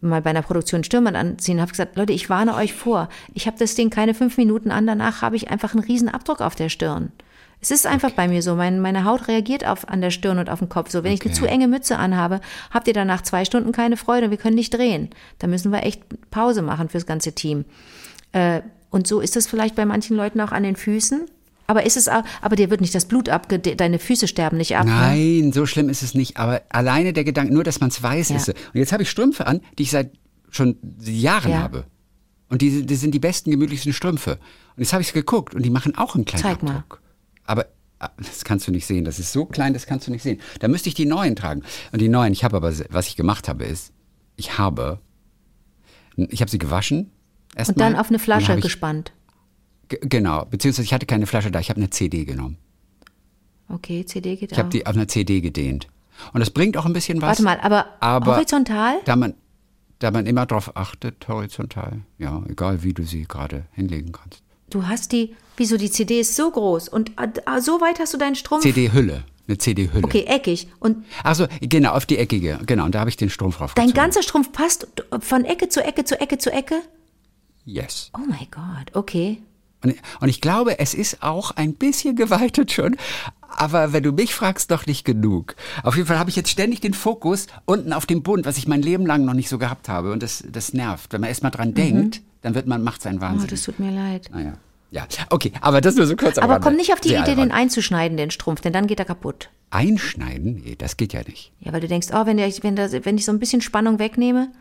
mal 0.00 0.22
bei 0.22 0.30
einer 0.30 0.42
Produktion 0.42 0.84
Stirnband 0.84 1.16
anziehen, 1.16 1.60
habe 1.60 1.70
gesagt, 1.70 1.96
Leute, 1.96 2.12
ich 2.12 2.28
warne 2.28 2.54
euch 2.54 2.74
vor. 2.74 3.08
Ich 3.34 3.46
habe 3.46 3.58
das 3.58 3.74
Ding 3.74 3.90
keine 3.90 4.14
fünf 4.14 4.36
Minuten 4.36 4.70
an, 4.70 4.86
danach 4.86 5.22
habe 5.22 5.36
ich 5.36 5.50
einfach 5.50 5.74
einen 5.74 5.84
riesen 5.84 6.08
Abdruck 6.08 6.40
auf 6.40 6.54
der 6.54 6.68
Stirn. 6.68 7.12
Es 7.60 7.70
ist 7.70 7.86
einfach 7.86 8.10
bei 8.10 8.26
mir 8.26 8.42
so, 8.42 8.56
mein, 8.56 8.80
meine 8.80 9.04
Haut 9.04 9.28
reagiert 9.28 9.64
auf, 9.64 9.88
an 9.88 10.00
der 10.00 10.10
Stirn 10.10 10.38
und 10.38 10.50
auf 10.50 10.58
den 10.58 10.68
Kopf. 10.68 10.90
So, 10.90 11.04
wenn 11.04 11.12
ich 11.12 11.20
eine 11.20 11.30
Okay. 11.30 11.40
zu 11.40 11.46
enge 11.46 11.68
Mütze 11.68 11.96
anhabe, 11.96 12.40
habt 12.72 12.88
ihr 12.88 12.94
danach 12.94 13.22
zwei 13.22 13.44
Stunden 13.44 13.70
keine 13.70 13.96
Freude, 13.96 14.30
wir 14.30 14.36
können 14.36 14.56
nicht 14.56 14.74
drehen. 14.74 15.10
Da 15.38 15.46
müssen 15.46 15.70
wir 15.70 15.84
echt 15.84 16.02
Pause 16.32 16.62
machen 16.62 16.88
fürs 16.88 17.06
ganze 17.06 17.32
Team. 17.32 17.64
Äh, 18.32 18.62
und 18.90 19.06
so 19.06 19.20
ist 19.20 19.36
das 19.36 19.46
vielleicht 19.46 19.76
bei 19.76 19.86
manchen 19.86 20.16
Leuten 20.16 20.40
auch 20.40 20.50
an 20.50 20.64
den 20.64 20.74
Füßen. 20.74 21.22
Aber 21.72 21.86
ist 21.86 21.96
es 21.96 22.06
auch, 22.06 22.22
aber 22.42 22.54
dir 22.54 22.68
wird 22.68 22.82
nicht 22.82 22.94
das 22.94 23.06
Blut 23.06 23.30
abge, 23.30 23.58
deine 23.58 23.98
Füße 23.98 24.28
sterben 24.28 24.58
nicht 24.58 24.76
ab. 24.76 24.84
Ne? 24.84 24.90
Nein, 24.92 25.52
so 25.54 25.64
schlimm 25.64 25.88
ist 25.88 26.02
es 26.02 26.12
nicht. 26.12 26.36
Aber 26.36 26.60
alleine 26.68 27.14
der 27.14 27.24
Gedanke, 27.24 27.50
nur 27.54 27.64
dass 27.64 27.80
man 27.80 27.88
es 27.88 28.02
weiß, 28.02 28.28
Ja. 28.28 28.36
ist 28.36 28.48
es. 28.48 28.54
Und 28.54 28.74
jetzt 28.78 28.92
habe 28.92 29.04
ich 29.04 29.08
Strümpfe 29.08 29.46
an, 29.46 29.62
die 29.78 29.84
ich 29.84 29.90
seit 29.90 30.10
schon 30.50 30.76
Jahren 31.00 31.50
Ja. 31.50 31.60
habe. 31.60 31.86
Und 32.50 32.60
die, 32.60 32.84
die 32.84 32.94
sind 32.96 33.12
die 33.14 33.18
besten, 33.20 33.50
gemütlichsten 33.50 33.94
Strümpfe. 33.94 34.32
Und 34.76 34.82
jetzt 34.82 34.92
habe 34.92 35.00
ich 35.00 35.08
es 35.08 35.14
geguckt 35.14 35.54
und 35.54 35.62
die 35.64 35.70
machen 35.70 35.96
auch 35.96 36.14
einen 36.14 36.26
kleinen 36.26 36.42
Zeig 36.42 36.62
mal. 36.62 36.76
Abdruck. 36.76 37.00
Aber 37.46 37.64
ah, 38.00 38.10
das 38.18 38.44
kannst 38.44 38.68
du 38.68 38.70
nicht 38.70 38.84
sehen. 38.84 39.06
Das 39.06 39.18
ist 39.18 39.32
so 39.32 39.46
klein, 39.46 39.72
das 39.72 39.86
kannst 39.86 40.06
du 40.08 40.10
nicht 40.10 40.22
sehen. 40.22 40.42
Da 40.60 40.68
müsste 40.68 40.90
ich 40.90 40.94
die 40.94 41.06
neuen 41.06 41.36
tragen. 41.36 41.62
Und 41.90 42.02
die 42.02 42.10
neuen, 42.10 42.34
ich 42.34 42.44
habe 42.44 42.56
aber, 42.58 42.70
was 42.90 43.06
ich 43.08 43.16
gemacht 43.16 43.48
habe, 43.48 43.64
ist, 43.64 43.94
ich 44.36 44.58
habe, 44.58 44.98
ich 46.16 46.42
habe 46.42 46.50
sie 46.50 46.58
gewaschen. 46.58 46.98
Und 47.52 47.58
erstmal. 47.58 47.90
dann 47.92 47.98
auf 47.98 48.10
eine 48.10 48.18
Flasche 48.18 48.60
gespannt. 48.60 49.12
Ge- 49.92 50.00
Genau, 50.08 50.44
beziehungsweise 50.46 50.84
ich 50.86 50.92
hatte 50.94 51.04
keine 51.06 51.26
Flasche 51.26 51.50
da, 51.50 51.60
ich 51.60 51.68
habe 51.70 51.78
eine 51.78 51.90
CD 51.90 52.24
genommen. 52.24 52.56
Okay, 53.68 54.04
CD 54.04 54.36
geht 54.36 54.52
Ich 54.52 54.58
habe 54.58 54.68
die 54.70 54.86
auf 54.86 54.94
einer 54.94 55.08
CD 55.08 55.40
gedehnt. 55.40 55.88
Und 56.32 56.40
das 56.40 56.50
bringt 56.50 56.76
auch 56.76 56.84
ein 56.86 56.92
bisschen 56.92 57.20
was. 57.22 57.28
Warte 57.28 57.42
mal, 57.42 57.58
aber, 57.60 57.86
aber 58.00 58.36
horizontal? 58.36 58.96
Da 59.04 59.16
man, 59.16 59.34
da 59.98 60.10
man 60.10 60.26
immer 60.26 60.46
drauf 60.46 60.76
achtet, 60.76 61.26
horizontal, 61.28 62.00
ja, 62.18 62.42
egal 62.48 62.82
wie 62.82 62.92
du 62.92 63.02
sie 63.04 63.24
gerade 63.24 63.64
hinlegen 63.72 64.12
kannst. 64.12 64.42
Du 64.70 64.86
hast 64.86 65.12
die, 65.12 65.34
wieso 65.56 65.76
die 65.76 65.90
CD 65.90 66.20
ist 66.20 66.36
so 66.36 66.50
groß 66.50 66.88
und 66.88 67.12
ah, 67.16 67.60
so 67.60 67.80
weit 67.80 67.98
hast 67.98 68.14
du 68.14 68.18
deinen 68.18 68.34
Strumpf? 68.36 68.62
CD-Hülle, 68.62 69.24
eine 69.48 69.58
CD-Hülle. 69.58 70.04
Okay, 70.04 70.24
eckig. 70.26 70.68
Und 70.80 71.04
Achso, 71.24 71.46
genau, 71.60 71.92
auf 71.92 72.06
die 72.06 72.18
eckige, 72.18 72.58
genau, 72.66 72.84
und 72.86 72.94
da 72.94 73.00
habe 73.00 73.10
ich 73.10 73.16
den 73.16 73.30
Strumpf 73.30 73.56
dein 73.56 73.62
raufgezogen. 73.62 73.94
ganzer 73.94 74.22
Strumpf 74.22 74.52
passt 74.52 74.86
von 75.20 75.44
Ecke 75.44 75.68
zu 75.68 75.82
Ecke 75.84 76.04
zu 76.04 76.18
Ecke 76.20 76.38
zu 76.38 76.50
Ecke? 76.52 76.80
Yes. 77.64 78.10
Oh 78.14 78.20
mein 78.28 78.46
Gott, 78.50 78.94
okay. 78.94 79.38
Und, 79.84 80.28
ich 80.28 80.40
glaube, 80.40 80.78
es 80.78 80.94
ist 80.94 81.22
auch 81.22 81.50
ein 81.52 81.74
bisschen 81.74 82.16
geweitet 82.16 82.72
schon, 82.72 82.96
aber 83.48 83.92
wenn 83.92 84.02
du 84.02 84.12
mich 84.12 84.34
fragst, 84.34 84.70
noch 84.70 84.86
nicht 84.86 85.04
genug. 85.04 85.56
Auf 85.82 85.96
jeden 85.96 86.08
Fall 86.08 86.18
habe 86.18 86.30
ich 86.30 86.36
jetzt 86.36 86.50
ständig 86.50 86.80
den 86.80 86.94
Fokus 86.94 87.46
unten 87.64 87.92
auf 87.92 88.06
dem 88.06 88.22
Bund, 88.22 88.46
was 88.46 88.56
ich 88.58 88.66
mein 88.66 88.82
Leben 88.82 89.06
lang 89.06 89.24
noch 89.24 89.34
nicht 89.34 89.48
so 89.48 89.58
gehabt 89.58 89.88
habe. 89.88 90.12
Und 90.12 90.22
das, 90.22 90.44
das 90.50 90.72
nervt. 90.72 91.12
Wenn 91.12 91.20
man 91.20 91.28
erst 91.28 91.42
mal 91.42 91.50
dran 91.50 91.74
denkt, 91.74 92.22
dann 92.42 92.54
wird 92.54 92.66
man, 92.66 92.82
macht 92.82 93.02
sein 93.02 93.16
Mhm. 93.16 93.18
Oh, 93.18 93.22
Wahnsinn. 93.24 93.48
das 93.50 93.62
tut 93.62 93.78
mir 93.78 93.90
leid. 93.90 94.30
naja. 94.32 94.54
Ja, 94.90 95.06
okay, 95.30 95.52
aber 95.62 95.80
das 95.80 95.94
nur 95.94 96.06
so 96.06 96.16
kurz 96.16 96.36
Aber 96.36 96.60
komm 96.60 96.76
nicht 96.76 96.92
auf 96.92 97.00
die 97.00 97.14
Idee, 97.14 97.34
den 97.34 97.50
einzuschneiden, 97.50 98.18
den 98.18 98.30
Strumpf, 98.30 98.60
denn 98.60 98.74
dann 98.74 98.86
geht 98.86 98.98
er 98.98 99.06
kaputt. 99.06 99.48
Einschneiden? 99.70 100.60
Nee, 100.64 100.76
das 100.76 100.98
geht 100.98 101.14
ja 101.14 101.22
nicht. 101.26 101.50
Ja, 101.60 101.72
weil 101.72 101.80
du 101.80 101.88
denkst, 101.88 102.08
oh, 102.12 102.26
wenn, 102.26 102.36
der, 102.36 102.52
wenn, 102.60 102.76
das, 102.76 102.92
wenn 102.92 103.16
ich 103.16 103.24
so 103.24 103.32
ein 103.32 103.38
bisschen 103.38 103.62
Spannung 103.62 103.98
wegnehme, 103.98 104.52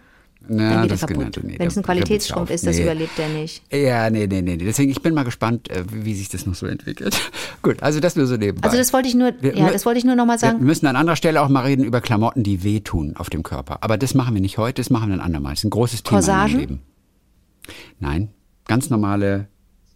Na, 0.48 0.70
dann 0.74 0.82
geht 0.82 0.92
er 0.92 0.98
das 0.98 1.02
kaputt. 1.08 1.32
geht 1.36 1.44
nicht. 1.44 1.60
wenn 1.60 1.68
es 1.68 1.78
ein 1.78 1.84
Qualitätsstrumpf 1.84 2.50
ist, 2.50 2.66
das. 2.66 2.76
Nee. 2.76 2.84
überlebt 2.84 3.18
er 3.20 3.30
nicht. 3.30 3.62
Ja, 3.72 4.10
nee, 4.10 4.26
nee, 4.28 4.42
nee. 4.42 4.56
nee. 4.58 4.66
Deswegen, 4.66 4.90
ich 4.92 5.02
bin 5.02 5.14
mal 5.14 5.24
gespannt, 5.24 5.70
äh, 5.70 5.84
wie 5.92 6.14
sich 6.16 6.30
das 6.30 6.46
noch 6.46 6.56
so 6.56 6.66
entwickelt. 6.66 7.16
Gut, 7.62 7.82
also 7.84 8.00
das 8.00 8.16
nur 8.16 8.26
so 8.28 8.36
nebenbei. 8.38 8.66
Also 8.68 8.78
das 8.78 8.92
wollte 8.92 9.08
ich 9.08 9.14
nur, 9.16 9.34
Wir- 9.40 9.56
ja, 9.56 9.66
wir- 9.68 9.72
das 9.72 9.86
wollte 9.86 10.00
ich 10.00 10.06
nur 10.06 10.16
noch 10.16 10.26
mal 10.26 10.34
Wir 10.34 10.40
sagen. 10.40 10.64
müssen 10.66 10.88
an 10.88 10.96
anderer 10.96 11.16
Stelle 11.16 11.42
auch 11.42 11.50
mal 11.50 11.62
reden 11.64 11.84
über 11.86 12.02
Klamotten, 12.02 12.44
die 12.44 12.64
wehtun 12.64 13.16
auf 13.16 13.30
dem 13.30 13.44
Körper. 13.44 13.84
Aber 13.84 13.98
das 13.98 14.14
machen 14.16 14.34
wir 14.34 14.42
nicht 14.42 14.58
heute, 14.58 14.82
das 14.82 14.90
machen 14.90 15.10
wir 15.10 15.16
ein 15.18 15.22
andermal. 15.22 15.52
Das 15.54 15.60
ist 15.60 15.66
ein 15.66 15.70
großes 15.70 16.04
Thema 16.04 16.18
Corsagen? 16.18 16.54
im 16.54 16.60
Leben. 16.60 16.80
Nein, 18.00 18.30
ganz 18.66 18.90
normale 18.90 19.48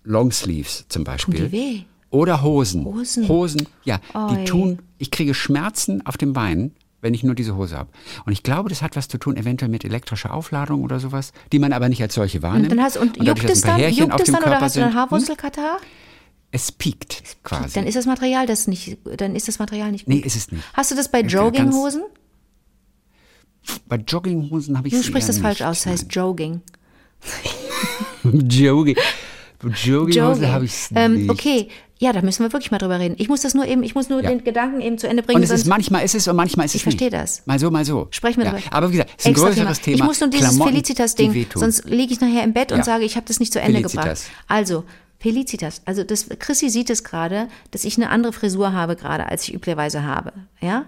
Longsleeves 0.03 0.85
zum 0.89 1.03
Beispiel. 1.03 1.47
die 1.47 1.51
weh? 1.51 1.79
Oder 2.11 2.43
Hosen. 2.43 2.85
Hosen? 2.85 3.27
Hosen, 3.27 3.67
ja. 3.83 3.99
Oi. 4.13 4.35
Die 4.37 4.43
tun, 4.45 4.79
ich 4.99 5.11
kriege 5.11 5.33
Schmerzen 5.33 6.05
auf 6.05 6.15
den 6.17 6.33
Beinen, 6.33 6.75
wenn 7.01 7.13
ich 7.13 7.23
nur 7.23 7.35
diese 7.35 7.55
Hose 7.55 7.77
habe. 7.77 7.89
Und 8.25 8.33
ich 8.33 8.43
glaube, 8.43 8.69
das 8.69 8.81
hat 8.81 8.95
was 8.95 9.07
zu 9.07 9.17
tun, 9.17 9.37
eventuell 9.37 9.69
mit 9.69 9.85
elektrischer 9.85 10.33
Aufladung 10.33 10.83
oder 10.83 10.99
sowas, 10.99 11.33
die 11.51 11.59
man 11.59 11.73
aber 11.73 11.89
nicht 11.89 12.01
als 12.01 12.15
solche 12.15 12.41
wahrnimmt. 12.41 12.71
Und 12.71 12.77
dann 12.77 12.85
hast 12.85 12.97
und, 12.97 13.17
dadurch, 13.17 13.43
juckt 13.43 13.49
es 13.49 13.61
dann, 13.61 13.77
Härchen 13.77 14.09
juckt 14.09 14.21
es 14.21 14.31
dann 14.31 14.43
oder 14.43 14.61
hast 14.61 14.75
du 14.75 14.81
sind, 14.81 14.89
hm? 14.89 14.95
Haarwurzelkatar? 14.95 15.77
Es 16.51 16.71
piekt 16.71 17.37
quasi. 17.43 17.73
Dann 17.73 17.85
ist 17.85 17.95
das 17.95 18.05
Material 18.05 18.47
das 18.47 18.67
nicht, 18.67 18.97
dann 19.17 19.35
ist 19.35 19.47
das 19.47 19.59
Material 19.59 19.91
nicht 19.91 20.05
gut. 20.05 20.13
nee, 20.13 20.21
ist 20.21 20.35
es 20.35 20.51
nicht. 20.51 20.63
Hast 20.73 20.91
du 20.91 20.95
das 20.95 21.11
bei 21.11 21.21
Jogginghosen? 21.21 22.03
Bei 23.87 23.97
Jogginghosen 23.97 24.77
habe 24.77 24.87
ich 24.87 24.93
Du 24.93 25.03
sprichst 25.03 25.27
das 25.27 25.39
falsch 25.39 25.61
aus, 25.61 25.83
das 25.83 25.91
heißt 25.91 26.15
Jogging. 26.15 26.61
Jogging. 28.23 28.95
Jogginghose 29.63 30.17
Jogging. 30.19 30.47
habe 30.47 30.65
ich 30.65 30.71
es 30.71 30.89
ähm, 30.95 31.15
nicht. 31.15 31.29
Okay, 31.29 31.69
ja, 31.99 32.11
da 32.11 32.21
müssen 32.21 32.43
wir 32.43 32.51
wirklich 32.51 32.71
mal 32.71 32.77
drüber 32.77 32.99
reden. 32.99 33.15
Ich 33.17 33.29
muss 33.29 33.41
das 33.41 33.53
nur 33.53 33.65
eben, 33.65 33.81
ich 33.83 33.95
muss 33.95 34.09
nur 34.09 34.21
Ja. 34.21 34.29
den 34.29 34.43
Gedanken 34.43 34.81
eben 34.81 34.97
zu 34.97 35.07
Ende 35.07 35.23
bringen. 35.23 35.37
Und 35.37 35.43
es 35.43 35.51
ist 35.51 35.65
manchmal 35.65 36.03
ist 36.03 36.13
es 36.15 36.27
und 36.27 36.35
manchmal 36.35 36.65
ist 36.65 36.71
es 36.71 36.75
Ich 36.75 36.83
verstehe 36.83 37.09
nicht. 37.09 37.21
das. 37.21 37.41
Mal 37.45 37.57
so, 37.59 37.71
mal 37.71 37.85
so. 37.85 38.07
Sprechen 38.11 38.39
wir 38.39 38.45
ja. 38.45 38.51
darüber. 38.51 38.73
Aber 38.75 38.87
wie 38.89 38.93
gesagt, 38.93 39.11
es 39.11 39.23
ist 39.23 39.25
ein 39.27 39.31
Extra 39.31 39.47
größeres 39.47 39.81
Thema. 39.81 39.95
Ich 39.97 40.03
muss 40.03 40.19
nur 40.19 40.29
dieses 40.29 40.57
Felicitas-Ding, 40.57 41.47
sonst 41.55 41.85
liege 41.85 42.13
ich 42.13 42.19
nachher 42.21 42.43
im 42.43 42.53
Bett 42.53 42.71
und 42.71 42.79
Ja. 42.79 42.83
sage, 42.83 43.05
ich 43.05 43.15
habe 43.15 43.25
das 43.27 43.39
nicht 43.39 43.53
zu 43.53 43.59
Ende 43.61 43.77
Felicitas. 43.79 44.25
gebracht. 44.25 44.43
Also, 44.49 44.83
Felicitas, 45.19 45.81
also 45.85 46.03
das, 46.03 46.27
Chrissy 46.37 46.69
sieht 46.69 46.89
es 46.89 47.03
gerade, 47.03 47.47
dass 47.71 47.83
ich 47.85 47.97
eine 47.97 48.09
andere 48.09 48.33
Frisur 48.33 48.73
habe 48.73 48.95
gerade, 48.95 49.27
als 49.27 49.43
ich 49.47 49.53
üblicherweise 49.53 50.03
habe. 50.03 50.33
Ja? 50.61 50.85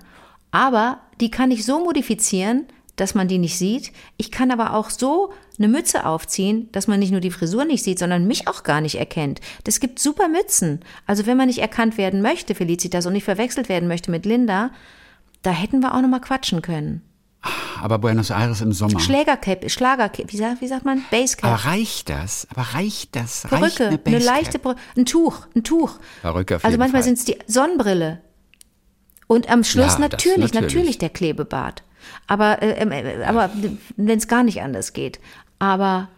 Aber 0.51 0.99
die 1.21 1.31
kann 1.31 1.51
ich 1.51 1.65
so 1.65 1.79
modifizieren, 1.83 2.65
dass 2.97 3.15
man 3.15 3.29
die 3.29 3.37
nicht 3.37 3.57
sieht. 3.57 3.93
Ich 4.17 4.31
kann 4.31 4.51
aber 4.51 4.73
auch 4.73 4.89
so 4.89 5.31
eine 5.57 5.69
Mütze 5.69 6.05
aufziehen, 6.05 6.69
dass 6.73 6.87
man 6.87 6.99
nicht 6.99 7.11
nur 7.11 7.21
die 7.21 7.31
Frisur 7.31 7.63
nicht 7.63 7.83
sieht, 7.83 7.99
sondern 7.99 8.27
mich 8.27 8.47
auch 8.47 8.63
gar 8.63 8.81
nicht 8.81 8.95
erkennt. 8.95 9.39
Das 9.63 9.79
gibt 9.79 9.99
super 9.99 10.27
Mützen. 10.27 10.81
Also 11.05 11.25
wenn 11.25 11.37
man 11.37 11.47
nicht 11.47 11.59
erkannt 11.59 11.97
werden 11.97 12.21
möchte, 12.21 12.53
Felicitas, 12.53 13.05
und 13.05 13.13
nicht 13.13 13.23
verwechselt 13.23 13.69
werden 13.69 13.87
möchte 13.87 14.11
mit 14.11 14.25
Linda, 14.25 14.71
da 15.43 15.51
hätten 15.51 15.79
wir 15.79 15.93
auch 15.93 16.01
noch 16.01 16.09
mal 16.09 16.19
quatschen 16.19 16.61
können. 16.61 17.01
Aber 17.81 17.99
Buenos 17.99 18.31
Aires 18.31 18.61
im 18.61 18.73
Sommer. 18.73 18.99
Schlägercape, 18.99 19.69
Schlagercape, 19.69 20.31
wie 20.31 20.37
sagt, 20.37 20.61
wie 20.61 20.67
sagt 20.67 20.83
man? 20.83 21.03
Basecap. 21.11 21.45
aber 21.51 21.65
reicht 21.65 22.09
das? 22.09 22.47
Aber 22.49 22.63
reicht 22.73 23.15
das? 23.15 23.45
reicht 23.51 23.77
Perücke, 23.77 23.87
eine, 23.87 23.97
Basecap? 23.99 24.25
leichte 24.25 24.59
Perücke, 24.59 24.81
ein 24.97 25.05
Tuch, 25.05 25.47
ein 25.55 25.63
Tuch. 25.63 25.99
Perücke 26.21 26.55
auf 26.57 26.65
also 26.65 26.77
manchmal 26.77 27.03
sind 27.03 27.19
es 27.19 27.25
die 27.25 27.37
Sonnenbrille. 27.45 28.21
Und 29.27 29.49
am 29.49 29.63
Schluss 29.63 29.93
Ja, 29.93 29.99
natürlich, 29.99 30.53
natürlich. 30.53 30.53
natürlich, 30.53 30.97
der 30.97 31.09
Klebebart. 31.09 31.83
Aber, 32.27 32.61
äh, 32.61 32.83
äh, 32.83 33.23
aber 33.23 33.51
wenn 33.95 34.17
es 34.17 34.27
gar 34.27 34.43
nicht 34.43 34.61
anders 34.61 34.93
geht. 34.93 35.19
Aber 35.59 36.09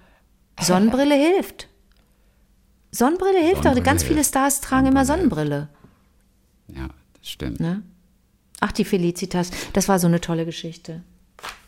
Sonnenbrille 0.60 1.16
hilft. 1.16 1.68
Sonnenbrille 2.92 3.40
hilft 3.40 3.60
auch. 3.60 3.64
Sonnenbrille 3.64 3.84
Ganz 3.84 4.04
viele. 4.04 4.24
Stars 4.24 4.62
tragen 4.62 4.88
immer 4.88 5.06
Sonnenbrille. 5.06 5.70
Ja, 6.68 6.88
das 7.20 7.30
stimmt. 7.30 7.60
Ne? 7.60 7.84
Ach, 8.60 8.72
die 8.72 8.86
Felicitas, 8.86 9.52
das 9.74 9.88
war 9.88 10.00
so 10.00 10.08
eine 10.08 10.22
tolle 10.22 10.46
Geschichte. 10.46 11.02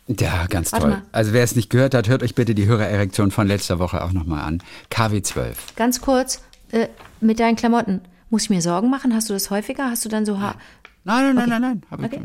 Ja, 0.08 0.46
ganz 0.48 0.74
Warte 0.74 0.86
toll. 0.86 0.96
mal. 0.96 1.04
Also 1.12 1.32
wer 1.32 1.44
es 1.44 1.56
nicht 1.56 1.70
gehört 1.70 1.94
hat, 1.94 2.10
hört 2.10 2.24
euch 2.24 2.36
bitte 2.36 2.56
die 2.56 2.66
Hörererektion 2.66 3.32
von 3.32 3.48
letzter 3.48 3.80
Woche 3.80 4.04
auch 4.04 4.12
nochmal 4.12 4.42
an. 4.42 4.64
KW12. 4.92 5.54
Ganz 5.76 6.02
kurz, 6.02 6.42
äh, 6.72 6.88
mit 7.22 7.40
deinen 7.40 7.56
Klamotten. 7.56 8.02
Muss 8.30 8.44
ich 8.44 8.50
mir 8.50 8.62
Sorgen 8.62 8.90
machen? 8.90 9.14
Hast 9.14 9.30
du 9.30 9.34
das 9.34 9.50
häufiger? 9.50 9.90
Hast 9.90 10.04
du 10.06 10.10
dann 10.10 10.26
so 10.26 10.40
Haar? 10.40 10.56
Nein, 11.04 11.36
nein, 11.36 11.36
nein, 11.36 11.50
nein, 11.50 11.62
nein. 11.62 11.82
Aber 11.90 12.06
Okay. 12.06 12.20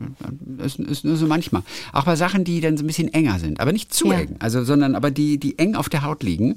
ist, 0.64 0.78
ist 0.78 1.04
nur 1.04 1.16
so 1.16 1.26
manchmal. 1.26 1.62
Auch 1.92 2.04
bei 2.04 2.16
Sachen, 2.16 2.44
die 2.44 2.60
dann 2.60 2.76
so 2.76 2.84
ein 2.84 2.86
bisschen 2.86 3.12
enger 3.12 3.38
sind. 3.38 3.58
Aber 3.60 3.72
nicht 3.72 3.92
zu 3.94 4.08
Ja. 4.08 4.18
eng. 4.20 4.36
Also, 4.38 4.64
sondern 4.64 4.94
aber 4.94 5.10
die, 5.10 5.38
die 5.38 5.58
eng 5.58 5.74
auf 5.74 5.88
der 5.88 6.02
Haut 6.02 6.22
liegen. 6.22 6.56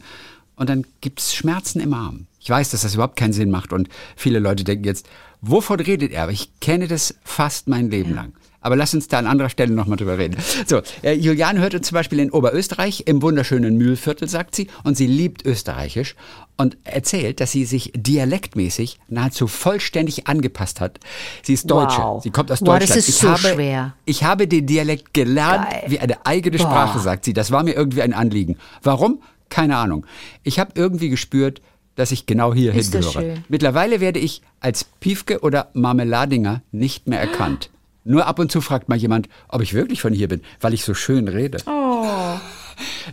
Und 0.56 0.70
dann 0.70 0.86
gibt 1.00 1.22
es 1.22 1.34
Schmerzen 1.34 1.80
im 1.80 1.94
Arm. 1.94 2.26
Ich 2.42 2.50
weiß, 2.50 2.72
dass 2.72 2.82
das 2.82 2.94
überhaupt 2.94 3.16
keinen 3.16 3.32
Sinn 3.34 3.50
macht. 3.52 3.72
Und 3.72 3.88
viele 4.18 4.40
Leute 4.40 4.66
denken 4.66 4.84
jetzt, 4.84 5.08
wovon 5.42 5.80
redet 5.80 6.12
er? 6.12 6.24
Aber 6.24 6.34
ich 6.34 6.52
kenne 6.60 6.88
das 6.90 7.16
fast 7.24 7.70
mein 7.70 7.90
Leben 7.90 8.14
lang. 8.14 8.34
Aber 8.62 8.76
lass 8.76 8.94
uns 8.94 9.08
da 9.08 9.20
an 9.20 9.26
anderer 9.28 9.48
Stelle 9.50 9.72
nochmal 9.74 9.96
drüber 9.96 10.18
reden. 10.18 10.36
So, 10.68 10.82
äh, 11.02 11.14
Juliane 11.14 11.62
hört 11.62 11.76
uns 11.76 11.88
zum 11.88 11.96
Beispiel 11.96 12.20
in 12.20 12.30
Oberösterreich 12.30 13.04
im 13.06 13.22
wunderschönen 13.22 13.78
Mühlviertel, 13.78 14.28
sagt 14.28 14.54
sie, 14.54 14.68
und 14.84 14.98
sie 14.98 15.08
liebt 15.08 15.46
Österreichisch 15.46 16.16
und 16.60 16.78
erzählt, 16.84 17.40
dass 17.40 17.54
sie 17.54 17.64
sich 17.64 17.94
dialektmäßig 17.96 19.00
nahezu 19.08 19.48
vollständig 19.48 20.28
angepasst 20.28 20.82
hat. 20.82 21.00
Sie 21.42 21.54
ist 21.54 21.72
Deutsche. 21.72 22.02
Wow. 22.02 22.22
Sie 22.22 22.32
kommt 22.32 22.52
aus 22.52 22.60
Wow, 22.60 22.68
Deutschland. 22.68 22.90
das 22.90 22.98
ist 22.98 23.10
ich 23.10 23.16
so 23.16 23.30
habe, 23.30 23.40
schwer. 23.40 23.96
Ich 24.04 24.26
habe 24.26 24.46
den 24.46 24.66
Dialekt 24.66 25.14
gelernt 25.14 25.70
Geil. 25.70 25.84
wie 25.88 26.00
eine 26.00 26.26
eigene 26.26 26.60
Sprache, 26.60 27.00
sagt 27.00 27.24
sie. 27.24 27.32
Das 27.32 27.52
war 27.52 27.64
mir 27.64 27.74
irgendwie 27.76 28.02
ein 28.02 28.14
Anliegen. 28.14 28.58
Warum? 28.84 29.22
Keine 29.50 29.78
Ahnung. 29.78 30.06
Ich 30.44 30.60
habe 30.60 30.72
irgendwie 30.76 31.08
gespürt, 31.08 31.62
dass 31.96 32.12
ich 32.12 32.26
genau 32.26 32.54
hier 32.54 32.74
Ist 32.74 32.94
hingehöre. 32.94 33.36
Mittlerweile 33.48 34.02
werde 34.02 34.20
ich 34.20 34.42
als 34.60 34.84
Piefke 34.84 35.40
oder 35.40 35.70
Marmeladinger 35.74 36.62
nicht 36.72 37.08
mehr 37.08 37.22
erkannt. 37.22 37.70
Nur 38.04 38.26
ab 38.26 38.38
und 38.38 38.52
zu 38.52 38.60
fragt 38.60 38.90
mal 38.90 38.98
jemand, 38.98 39.30
ob 39.48 39.62
ich 39.62 39.74
wirklich 39.74 40.02
von 40.02 40.14
hier 40.14 40.28
bin, 40.28 40.42
weil 40.60 40.74
ich 40.74 40.84
so 40.84 40.94
schön 40.94 41.30
rede. 41.30 41.60
Oh. 41.68 42.06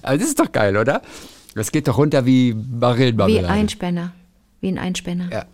Aber 0.03 0.19
das 0.19 0.27
ist 0.27 0.41
doch 0.41 0.51
geil, 0.51 0.77
oder? 0.77 1.03
Das 1.57 1.73
geht 1.73 1.89
doch 1.89 1.99
runter 1.99 2.27
wie 2.27 2.55
Wie 2.55 2.77
Marillenmarmelade. 2.79 3.49
Einspänner. 3.49 4.13
Wie 4.61 4.69
ein 4.69 4.79
Einspänner. 4.79 5.31
Ja. 5.33 5.47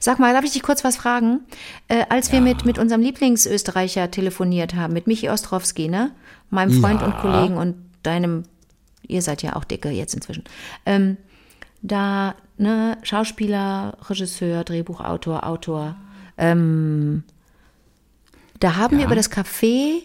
Sag 0.00 0.18
mal, 0.18 0.32
darf 0.32 0.44
ich 0.44 0.52
dich 0.52 0.62
kurz 0.62 0.82
was 0.82 0.96
fragen? 0.96 1.40
Äh, 1.88 2.04
als 2.08 2.32
wir 2.32 2.40
mit, 2.40 2.64
mit 2.64 2.78
unserem 2.78 3.02
Lieblingsösterreicher 3.02 4.10
telefoniert 4.10 4.74
haben, 4.74 4.92
mit 4.94 5.06
Michi 5.06 5.28
Ostrowski, 5.28 5.88
ne? 5.88 6.10
Meinem 6.50 6.80
Freund 6.80 7.00
Ja. 7.00 7.06
und 7.06 7.16
Kollegen 7.18 7.56
und 7.56 7.76
deinem, 8.02 8.44
ihr 9.06 9.22
seid 9.22 9.42
ja 9.42 9.56
auch 9.56 9.64
dicke 9.64 9.90
jetzt 9.90 10.14
inzwischen. 10.14 10.44
Ähm, 10.86 11.18
da, 11.82 12.34
ne, 12.56 12.96
Schauspieler, 13.02 13.96
Regisseur, 14.08 14.64
Drehbuchautor, 14.64 15.46
Autor. 15.46 15.96
Ähm, 16.38 17.24
da 18.60 18.76
haben 18.76 18.96
wir 18.96 19.00
Ja. 19.02 19.06
über 19.06 19.16
das 19.16 19.30
Café, 19.30 20.02